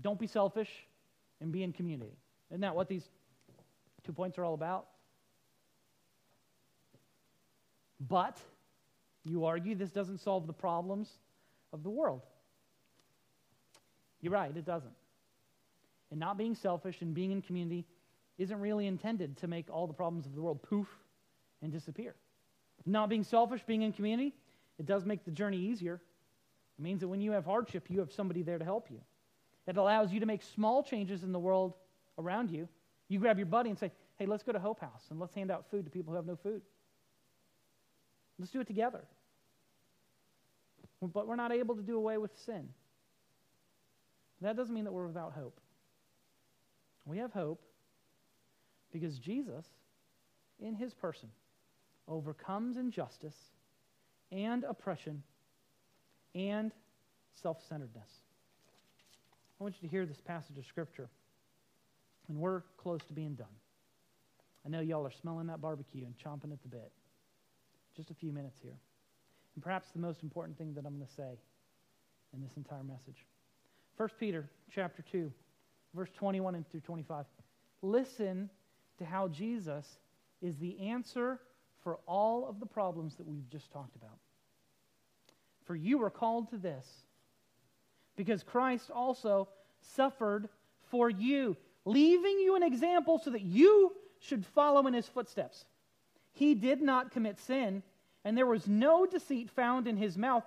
Don't 0.00 0.18
be 0.18 0.26
selfish 0.26 0.70
and 1.40 1.50
be 1.50 1.62
in 1.62 1.72
community. 1.72 2.16
Isn't 2.50 2.60
that 2.60 2.74
what 2.74 2.88
these 2.88 3.08
two 4.04 4.12
points 4.12 4.38
are 4.38 4.44
all 4.44 4.54
about? 4.54 4.86
But 8.08 8.38
you 9.24 9.46
argue 9.46 9.74
this 9.74 9.90
doesn't 9.90 10.18
solve 10.18 10.46
the 10.46 10.52
problems 10.52 11.08
of 11.72 11.82
the 11.82 11.90
world. 11.90 12.22
You're 14.20 14.32
right, 14.32 14.54
it 14.54 14.64
doesn't. 14.64 14.92
And 16.10 16.20
not 16.20 16.38
being 16.38 16.54
selfish 16.54 17.02
and 17.02 17.14
being 17.14 17.32
in 17.32 17.42
community 17.42 17.84
isn't 18.38 18.60
really 18.60 18.86
intended 18.86 19.36
to 19.38 19.48
make 19.48 19.70
all 19.70 19.86
the 19.86 19.94
problems 19.94 20.26
of 20.26 20.34
the 20.34 20.40
world 20.40 20.62
poof 20.62 20.88
and 21.62 21.72
disappear. 21.72 22.14
Not 22.84 23.08
being 23.08 23.24
selfish, 23.24 23.62
being 23.66 23.82
in 23.82 23.92
community, 23.92 24.34
it 24.78 24.86
does 24.86 25.04
make 25.04 25.24
the 25.24 25.30
journey 25.30 25.58
easier. 25.58 26.00
It 26.78 26.82
means 26.82 27.00
that 27.00 27.08
when 27.08 27.20
you 27.20 27.32
have 27.32 27.44
hardship, 27.44 27.86
you 27.88 27.98
have 28.00 28.12
somebody 28.12 28.42
there 28.42 28.58
to 28.58 28.64
help 28.64 28.90
you. 28.90 29.00
It 29.66 29.76
allows 29.76 30.12
you 30.12 30.20
to 30.20 30.26
make 30.26 30.42
small 30.42 30.82
changes 30.82 31.22
in 31.22 31.32
the 31.32 31.38
world 31.38 31.74
around 32.18 32.50
you. 32.50 32.68
You 33.08 33.18
grab 33.18 33.38
your 33.38 33.46
buddy 33.46 33.70
and 33.70 33.78
say, 33.78 33.90
hey, 34.16 34.26
let's 34.26 34.42
go 34.42 34.52
to 34.52 34.58
Hope 34.58 34.80
House 34.80 35.06
and 35.10 35.18
let's 35.18 35.34
hand 35.34 35.50
out 35.50 35.64
food 35.70 35.84
to 35.86 35.90
people 35.90 36.12
who 36.12 36.16
have 36.16 36.26
no 36.26 36.36
food. 36.36 36.62
Let's 38.38 38.52
do 38.52 38.60
it 38.60 38.66
together. 38.66 39.04
But 41.00 41.26
we're 41.26 41.36
not 41.36 41.52
able 41.52 41.74
to 41.76 41.82
do 41.82 41.96
away 41.96 42.18
with 42.18 42.36
sin. 42.44 42.68
That 44.40 44.56
doesn't 44.56 44.74
mean 44.74 44.84
that 44.84 44.92
we're 44.92 45.06
without 45.06 45.32
hope. 45.32 45.58
We 47.06 47.18
have 47.18 47.32
hope 47.32 47.62
because 48.92 49.18
Jesus, 49.18 49.64
in 50.58 50.74
his 50.74 50.92
person, 50.92 51.30
overcomes 52.08 52.76
injustice 52.76 53.36
and 54.32 54.64
oppression 54.64 55.22
and 56.34 56.72
self 57.40 57.58
centeredness. 57.68 58.10
I 59.58 59.62
want 59.62 59.76
you 59.80 59.88
to 59.88 59.90
hear 59.90 60.04
this 60.04 60.20
passage 60.20 60.58
of 60.58 60.66
Scripture. 60.66 61.08
And 62.28 62.38
we're 62.38 62.62
close 62.76 63.04
to 63.04 63.12
being 63.12 63.34
done. 63.34 63.46
I 64.64 64.68
know 64.68 64.80
y'all 64.80 65.06
are 65.06 65.12
smelling 65.12 65.46
that 65.46 65.60
barbecue 65.60 66.04
and 66.04 66.14
chomping 66.18 66.52
at 66.52 66.60
the 66.62 66.68
bit. 66.68 66.90
Just 67.96 68.10
a 68.10 68.14
few 68.14 68.32
minutes 68.32 68.58
here. 68.60 68.76
And 69.54 69.62
perhaps 69.62 69.88
the 69.94 70.00
most 70.00 70.24
important 70.24 70.58
thing 70.58 70.74
that 70.74 70.84
I'm 70.84 70.96
going 70.96 71.06
to 71.06 71.14
say 71.14 71.38
in 72.34 72.42
this 72.42 72.56
entire 72.56 72.82
message. 72.82 73.24
1 73.96 74.08
Peter 74.18 74.50
chapter 74.74 75.04
2 75.10 75.32
verse 75.94 76.10
21 76.16 76.54
and 76.54 76.68
through 76.68 76.80
25. 76.80 77.24
Listen 77.82 78.50
to 78.98 79.04
how 79.04 79.28
Jesus 79.28 79.86
is 80.42 80.56
the 80.56 80.78
answer 80.80 81.40
for 81.82 81.98
all 82.06 82.48
of 82.48 82.60
the 82.60 82.66
problems 82.66 83.16
that 83.16 83.26
we've 83.26 83.48
just 83.48 83.70
talked 83.70 83.96
about. 83.96 84.18
For 85.64 85.76
you 85.76 85.98
were 85.98 86.10
called 86.10 86.50
to 86.50 86.58
this, 86.58 86.86
because 88.16 88.42
Christ 88.42 88.90
also 88.90 89.48
suffered 89.94 90.48
for 90.90 91.10
you, 91.10 91.56
leaving 91.84 92.38
you 92.40 92.56
an 92.56 92.62
example 92.62 93.18
so 93.18 93.30
that 93.30 93.42
you 93.42 93.92
should 94.20 94.44
follow 94.46 94.86
in 94.86 94.94
his 94.94 95.06
footsteps. 95.06 95.64
He 96.32 96.54
did 96.54 96.82
not 96.82 97.10
commit 97.10 97.38
sin, 97.38 97.82
and 98.24 98.36
there 98.36 98.46
was 98.46 98.66
no 98.66 99.06
deceit 99.06 99.50
found 99.50 99.86
in 99.86 99.96
his 99.96 100.16
mouth. 100.16 100.44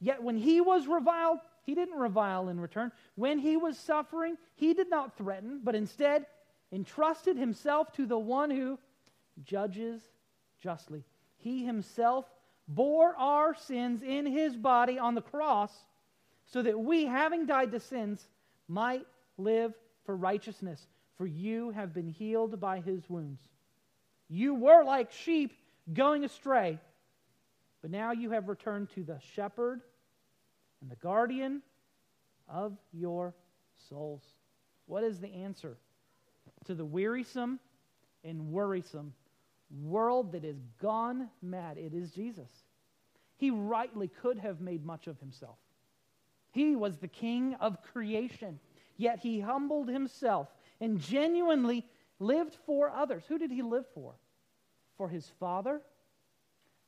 Yet 0.00 0.22
when 0.22 0.36
he 0.36 0.60
was 0.60 0.86
reviled, 0.86 1.38
he 1.66 1.74
didn't 1.74 1.98
revile 1.98 2.48
in 2.48 2.60
return. 2.60 2.92
When 3.16 3.40
he 3.40 3.56
was 3.56 3.76
suffering, 3.76 4.36
he 4.54 4.72
did 4.72 4.88
not 4.88 5.16
threaten, 5.16 5.60
but 5.64 5.74
instead 5.74 6.26
entrusted 6.72 7.36
himself 7.36 7.92
to 7.94 8.06
the 8.06 8.18
one 8.18 8.50
who 8.50 8.78
judges 9.42 10.00
justly. 10.60 11.04
He 11.38 11.64
himself 11.64 12.24
bore 12.68 13.16
our 13.16 13.54
sins 13.54 14.02
in 14.02 14.26
his 14.26 14.56
body 14.56 14.96
on 14.98 15.16
the 15.16 15.20
cross 15.20 15.72
so 16.46 16.62
that 16.62 16.78
we, 16.78 17.04
having 17.04 17.46
died 17.46 17.72
to 17.72 17.80
sins, 17.80 18.28
might 18.68 19.06
live 19.36 19.74
for 20.04 20.16
righteousness. 20.16 20.86
For 21.16 21.26
you 21.26 21.70
have 21.70 21.92
been 21.92 22.08
healed 22.08 22.60
by 22.60 22.80
his 22.80 23.10
wounds. 23.10 23.40
You 24.28 24.54
were 24.54 24.84
like 24.84 25.10
sheep 25.10 25.52
going 25.92 26.24
astray, 26.24 26.78
but 27.82 27.90
now 27.90 28.12
you 28.12 28.30
have 28.30 28.48
returned 28.48 28.90
to 28.90 29.02
the 29.02 29.18
shepherd 29.34 29.82
and 30.80 30.90
the 30.90 30.96
guardian 30.96 31.62
of 32.48 32.76
your 32.92 33.34
souls. 33.88 34.22
What 34.86 35.02
is 35.02 35.18
the 35.20 35.32
answer 35.32 35.76
to 36.66 36.74
the 36.74 36.84
wearisome 36.84 37.58
and 38.24 38.52
worrisome 38.52 39.14
world 39.82 40.32
that 40.32 40.44
is 40.44 40.58
gone 40.80 41.28
mad? 41.42 41.78
It 41.78 41.92
is 41.94 42.10
Jesus. 42.10 42.50
He 43.36 43.50
rightly 43.50 44.08
could 44.08 44.38
have 44.38 44.60
made 44.60 44.84
much 44.84 45.06
of 45.06 45.18
himself. 45.18 45.58
He 46.52 46.74
was 46.74 46.96
the 46.96 47.08
king 47.08 47.54
of 47.60 47.82
creation, 47.82 48.58
yet 48.96 49.18
he 49.18 49.40
humbled 49.40 49.88
himself 49.88 50.48
and 50.80 51.00
genuinely 51.00 51.84
lived 52.18 52.56
for 52.64 52.90
others. 52.90 53.24
Who 53.28 53.38
did 53.38 53.50
he 53.50 53.62
live 53.62 53.84
for? 53.94 54.14
For 54.96 55.08
his 55.08 55.30
father, 55.38 55.82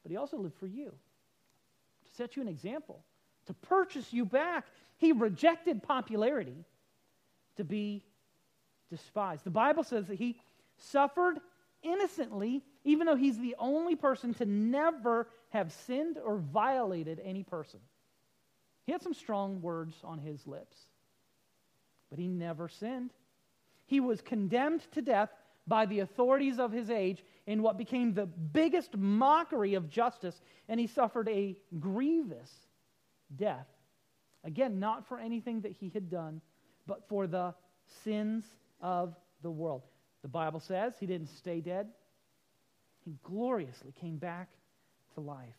but 0.03 0.11
he 0.11 0.16
also 0.16 0.39
lived 0.39 0.55
for 0.55 0.66
you 0.66 0.86
to 0.86 2.14
set 2.16 2.36
you 2.36 2.43
an 2.43 2.49
example, 2.49 3.05
to 3.49 3.55
purchase 3.55 4.12
you 4.12 4.24
back. 4.24 4.66
He 4.99 5.12
rejected 5.12 5.82
popularity 5.82 6.64
to 7.57 7.64
be 7.64 8.05
despised. 8.90 9.44
The 9.44 9.51
Bible 9.51 9.82
says 9.82 10.07
that 10.07 10.18
he 10.18 10.38
suffered 10.76 11.40
innocently, 11.82 12.62
even 12.84 13.07
though 13.07 13.16
he's 13.16 13.38
the 13.38 13.57
only 13.59 13.96
person 13.96 14.34
to 14.34 14.46
never 14.46 15.28
have 15.51 15.72
sinned 15.72 16.18
or 16.24 16.36
violated 16.36 17.20
any 17.24 17.42
person. 17.42 17.80
He 18.86 18.92
had 18.92 19.03
some 19.03 19.14
strong 19.14 19.61
words 19.61 19.94
on 20.05 20.18
his 20.18 20.46
lips, 20.46 20.76
but 22.11 22.18
he 22.18 22.28
never 22.28 22.68
sinned. 22.68 23.11
He 23.86 24.01
was 24.01 24.20
condemned 24.20 24.90
to 24.92 25.03
death 25.03 25.30
by 25.66 25.86
the 25.86 26.01
authorities 26.01 26.59
of 26.59 26.72
his 26.72 26.90
age 26.90 27.22
in 27.46 27.62
what 27.62 27.76
became 27.76 28.14
the 28.14 28.26
biggest 28.26 28.96
mockery 28.96 29.74
of 29.74 29.90
justice, 29.90 30.40
and 30.68 30.80
he 30.80 30.86
suffered 30.86 31.28
a 31.28 31.57
grievous 31.78 32.67
death. 33.37 33.66
Again, 34.45 34.79
not 34.79 35.07
for 35.07 35.18
anything 35.18 35.61
that 35.62 35.72
he 35.72 35.89
had 35.89 36.11
done, 36.11 36.41
but 36.87 37.09
for 37.09 37.26
the 37.26 37.55
sins 38.05 38.45
of 38.81 39.14
the 39.43 39.51
world. 39.51 39.83
The 40.22 40.29
Bible 40.29 40.61
says 40.61 40.95
he 40.99 41.07
didn't 41.07 41.29
stay 41.29 41.61
dead, 41.61 41.89
he 43.05 43.16
gloriously 43.22 43.93
came 43.93 44.16
back 44.16 44.51
to 45.14 45.20
life. 45.20 45.55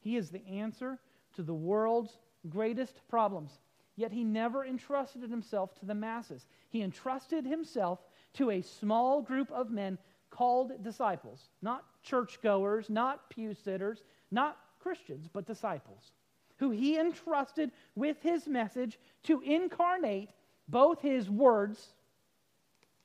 He 0.00 0.16
is 0.16 0.30
the 0.30 0.46
answer 0.46 0.98
to 1.36 1.42
the 1.42 1.54
world's 1.54 2.18
greatest 2.48 3.00
problems. 3.08 3.58
Yet 3.96 4.12
he 4.12 4.24
never 4.24 4.64
entrusted 4.64 5.30
himself 5.30 5.74
to 5.76 5.86
the 5.86 5.94
masses. 5.94 6.46
He 6.68 6.82
entrusted 6.82 7.46
himself 7.46 8.00
to 8.34 8.50
a 8.50 8.60
small 8.60 9.22
group 9.22 9.50
of 9.52 9.70
men 9.70 9.98
called 10.30 10.82
disciples, 10.82 11.48
not 11.62 11.84
churchgoers, 12.02 12.90
not 12.90 13.30
pew 13.30 13.54
sitters, 13.54 14.02
not 14.30 14.58
Christians, 14.80 15.28
but 15.32 15.46
disciples, 15.46 16.12
who 16.56 16.70
he 16.70 16.98
entrusted 16.98 17.70
with 17.94 18.20
his 18.22 18.46
message 18.46 18.98
to 19.24 19.40
incarnate 19.40 20.30
both 20.68 21.00
his 21.00 21.28
words 21.28 21.94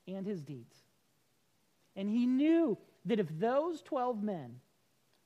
and 0.08 0.26
his 0.26 0.42
deeds. 0.42 0.76
And 1.96 2.10
he 2.10 2.26
knew 2.26 2.78
that 3.06 3.20
if 3.20 3.28
those 3.40 3.82
12 3.82 4.24
men 4.24 4.60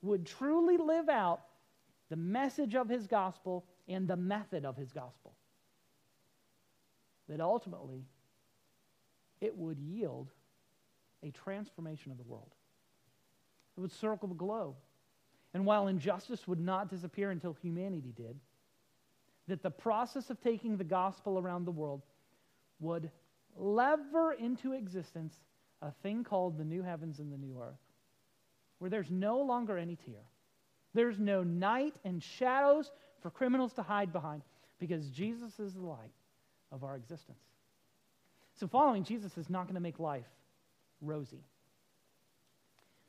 would 0.01 0.25
truly 0.25 0.77
live 0.77 1.09
out 1.09 1.41
the 2.09 2.15
message 2.15 2.75
of 2.75 2.89
his 2.89 3.07
gospel 3.07 3.65
and 3.87 4.07
the 4.07 4.17
method 4.17 4.65
of 4.65 4.75
his 4.75 4.91
gospel, 4.91 5.33
that 7.29 7.41
ultimately 7.41 8.05
it 9.41 9.55
would 9.57 9.79
yield 9.79 10.29
a 11.21 11.31
transformation 11.31 12.11
of 12.11 12.17
the 12.17 12.23
world. 12.23 12.53
It 13.77 13.81
would 13.81 13.91
circle 13.91 14.27
the 14.27 14.35
globe. 14.35 14.75
And 15.53 15.65
while 15.65 15.87
injustice 15.87 16.47
would 16.47 16.59
not 16.59 16.89
disappear 16.89 17.31
until 17.31 17.53
humanity 17.53 18.13
did, 18.15 18.39
that 19.47 19.61
the 19.61 19.69
process 19.69 20.29
of 20.29 20.41
taking 20.41 20.77
the 20.77 20.83
gospel 20.83 21.37
around 21.37 21.65
the 21.65 21.71
world 21.71 22.01
would 22.79 23.11
lever 23.55 24.33
into 24.33 24.73
existence 24.73 25.35
a 25.81 25.91
thing 26.01 26.23
called 26.23 26.57
the 26.57 26.63
new 26.63 26.81
heavens 26.81 27.19
and 27.19 27.31
the 27.31 27.37
new 27.37 27.59
earth, 27.61 27.79
where 28.79 28.89
there's 28.89 29.11
no 29.11 29.41
longer 29.41 29.77
any 29.77 29.95
tear. 29.95 30.23
There's 30.93 31.19
no 31.19 31.43
night 31.43 31.95
and 32.05 32.21
shadows 32.21 32.91
for 33.21 33.29
criminals 33.29 33.73
to 33.73 33.83
hide 33.83 34.13
behind 34.13 34.43
because 34.79 35.09
Jesus 35.09 35.59
is 35.59 35.73
the 35.73 35.81
light 35.81 36.13
of 36.71 36.83
our 36.83 36.95
existence. 36.95 37.39
So, 38.55 38.67
following 38.67 39.03
Jesus 39.03 39.37
is 39.37 39.49
not 39.49 39.63
going 39.63 39.75
to 39.75 39.81
make 39.81 39.99
life 39.99 40.27
rosy, 41.01 41.43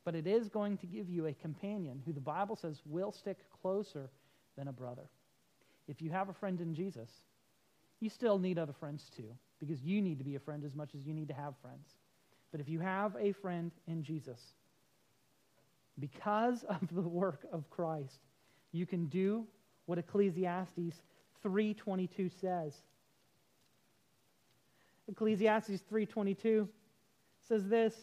but 0.05 0.15
it 0.15 0.27
is 0.27 0.49
going 0.49 0.77
to 0.79 0.87
give 0.87 1.09
you 1.09 1.27
a 1.27 1.33
companion 1.33 2.03
who 2.05 2.13
the 2.13 2.21
Bible 2.21 2.57
says 2.57 2.83
will 2.85 3.13
stick 3.13 3.39
closer 3.63 4.11
than 4.57 4.69
a 4.69 4.73
brother. 4.73 5.09
If 5.89 6.03
you 6.03 6.11
have 6.11 6.29
a 6.29 6.35
friend 6.35 6.61
in 6.61 6.75
Jesus, 6.75 7.11
you 8.01 8.11
still 8.11 8.39
need 8.39 8.59
other 8.59 8.73
friends 8.73 9.11
too, 9.17 9.35
because 9.61 9.83
you 9.83 10.03
need 10.03 10.19
to 10.19 10.25
be 10.25 10.37
a 10.37 10.41
friend 10.41 10.65
as 10.65 10.75
much 10.75 10.95
as 10.95 11.07
you 11.07 11.15
need 11.15 11.29
to 11.29 11.35
have 11.35 11.55
friends. 11.63 11.89
But 12.51 12.61
if 12.61 12.69
you 12.69 12.81
have 12.81 13.17
a 13.19 13.33
friend 13.33 13.73
in 13.87 14.03
Jesus, 14.03 14.41
because 15.99 16.65
of 16.69 16.87
the 16.93 17.01
work 17.01 17.47
of 17.53 17.69
Christ, 17.71 18.21
you 18.73 18.87
can 18.87 19.07
do 19.07 19.47
what 19.87 19.99
Ecclesiastes 19.99 21.03
3:22 21.45 22.31
says. 22.41 22.75
Ecclesiastes 25.09 25.83
3:22 25.91 26.69
says 27.41 27.69
this. 27.69 27.95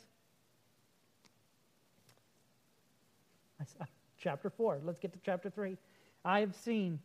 Chapter 4.18 4.50
4. 4.50 4.82
Let's 4.84 5.00
get 5.00 5.14
to 5.14 5.20
chapter 5.26 5.50
3. 5.50 5.78
I 6.24 6.40
have 6.42 6.54
seen 6.54 7.00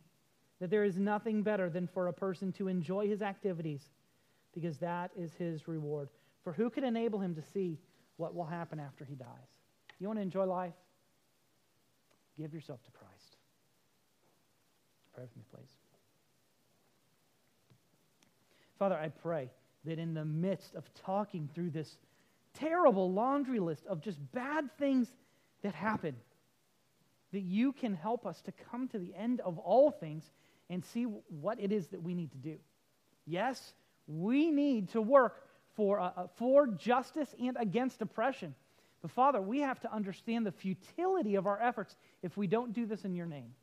that 0.59 0.69
there 0.69 0.83
is 0.83 0.97
nothing 0.97 1.41
better 1.41 1.69
than 1.69 1.87
for 1.87 2.07
a 2.07 2.13
person 2.13 2.51
to 2.53 2.67
enjoy 2.67 3.07
his 3.07 3.21
activities 3.21 3.81
because 4.53 4.77
that 4.77 5.11
is 5.17 5.33
his 5.33 5.67
reward. 5.67 6.09
For 6.43 6.53
who 6.53 6.69
can 6.69 6.83
enable 6.83 7.19
him 7.19 7.35
to 7.35 7.41
see 7.41 7.79
what 8.17 8.35
will 8.35 8.45
happen 8.45 8.79
after 8.79 9.05
he 9.05 9.15
dies? 9.15 9.27
You 9.99 10.07
want 10.07 10.19
to 10.19 10.23
enjoy 10.23 10.45
life? 10.45 10.73
Give 12.37 12.53
yourself 12.53 12.83
to 12.83 12.91
Christ. 12.91 13.37
Pray 15.13 15.23
with 15.23 15.35
me, 15.35 15.43
please. 15.51 15.71
Father, 18.77 18.95
I 18.95 19.09
pray 19.09 19.49
that 19.85 19.97
in 19.97 20.13
the 20.13 20.25
midst 20.25 20.75
of 20.75 20.83
talking 20.93 21.49
through 21.53 21.71
this 21.71 21.97
terrible 22.53 23.11
laundry 23.11 23.59
list 23.59 23.85
of 23.87 24.01
just 24.01 24.19
bad 24.31 24.69
things 24.77 25.11
that 25.63 25.73
happen, 25.73 26.15
that 27.31 27.41
you 27.41 27.73
can 27.73 27.93
help 27.93 28.25
us 28.25 28.41
to 28.41 28.51
come 28.51 28.87
to 28.89 28.99
the 28.99 29.13
end 29.15 29.41
of 29.41 29.57
all 29.57 29.91
things 29.91 30.23
and 30.69 30.83
see 30.83 31.03
what 31.03 31.59
it 31.59 31.71
is 31.71 31.87
that 31.87 32.01
we 32.01 32.13
need 32.13 32.31
to 32.31 32.37
do. 32.37 32.57
Yes, 33.25 33.73
we 34.07 34.51
need 34.51 34.89
to 34.89 35.01
work 35.01 35.43
for, 35.75 35.99
uh, 35.99 36.11
uh, 36.15 36.27
for 36.35 36.67
justice 36.67 37.33
and 37.39 37.57
against 37.59 38.01
oppression. 38.01 38.55
But 39.01 39.11
Father, 39.11 39.41
we 39.41 39.59
have 39.59 39.79
to 39.81 39.93
understand 39.93 40.45
the 40.45 40.51
futility 40.51 41.35
of 41.35 41.45
our 41.45 41.61
efforts 41.61 41.95
if 42.23 42.35
we 42.35 42.47
don't 42.47 42.73
do 42.73 42.85
this 42.85 43.05
in 43.05 43.15
your 43.15 43.27
name. 43.27 43.53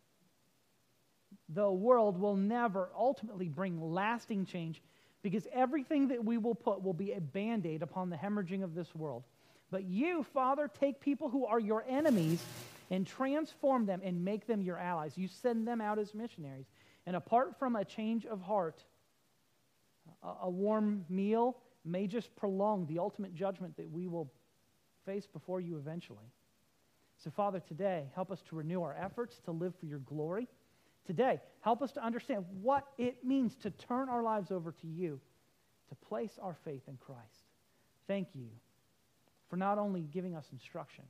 The 1.48 1.70
world 1.70 2.18
will 2.18 2.36
never 2.36 2.90
ultimately 2.96 3.48
bring 3.48 3.80
lasting 3.80 4.46
change 4.46 4.80
because 5.22 5.46
everything 5.52 6.08
that 6.08 6.24
we 6.24 6.38
will 6.38 6.54
put 6.54 6.82
will 6.82 6.92
be 6.92 7.12
a 7.12 7.20
band 7.20 7.66
aid 7.66 7.82
upon 7.82 8.10
the 8.10 8.16
hemorrhaging 8.16 8.62
of 8.62 8.74
this 8.74 8.94
world. 8.94 9.24
But 9.70 9.84
you, 9.84 10.22
Father, 10.22 10.70
take 10.80 11.00
people 11.00 11.28
who 11.28 11.46
are 11.46 11.58
your 11.58 11.84
enemies 11.88 12.44
and 12.90 13.06
transform 13.06 13.86
them 13.86 14.00
and 14.04 14.24
make 14.24 14.46
them 14.46 14.62
your 14.62 14.78
allies. 14.78 15.12
You 15.16 15.28
send 15.28 15.66
them 15.66 15.80
out 15.80 15.98
as 15.98 16.14
missionaries. 16.14 16.66
And 17.06 17.16
apart 17.16 17.58
from 17.58 17.76
a 17.76 17.84
change 17.84 18.26
of 18.26 18.40
heart, 18.40 18.82
a, 20.22 20.48
warm 20.48 21.04
meal 21.08 21.56
may 21.84 22.06
just 22.06 22.34
prolong 22.36 22.86
the 22.86 22.98
ultimate 22.98 23.34
judgment 23.34 23.76
that 23.76 23.90
we 23.90 24.06
will 24.06 24.30
face 25.04 25.26
before 25.26 25.60
you 25.60 25.76
eventually. 25.76 26.32
So, 27.22 27.30
Father, 27.30 27.60
today, 27.60 28.04
help 28.14 28.30
us 28.30 28.42
to 28.48 28.56
renew 28.56 28.82
our 28.82 28.96
efforts 28.96 29.40
to 29.44 29.52
live 29.52 29.74
for 29.78 29.86
your 29.86 30.00
glory. 30.00 30.48
Today, 31.06 31.40
help 31.60 31.82
us 31.82 31.92
to 31.92 32.04
understand 32.04 32.44
what 32.62 32.86
it 32.98 33.24
means 33.24 33.54
to 33.56 33.70
turn 33.70 34.08
our 34.08 34.22
lives 34.22 34.50
over 34.50 34.72
to 34.72 34.86
you, 34.86 35.20
to 35.90 35.94
place 36.06 36.38
our 36.42 36.56
faith 36.64 36.82
in 36.88 36.96
Christ. 36.96 37.20
Thank 38.06 38.28
you 38.34 38.48
for 39.48 39.56
not 39.56 39.78
only 39.78 40.02
giving 40.02 40.34
us 40.34 40.46
instruction, 40.52 41.04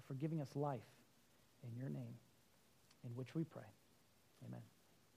but 0.00 0.06
for 0.06 0.18
giving 0.20 0.40
us 0.40 0.48
life 0.54 0.80
in 1.62 1.76
your 1.76 1.90
name, 1.90 2.14
in 3.04 3.10
which 3.14 3.34
we 3.34 3.44
pray. 3.44 3.62
Amen. 4.46 4.60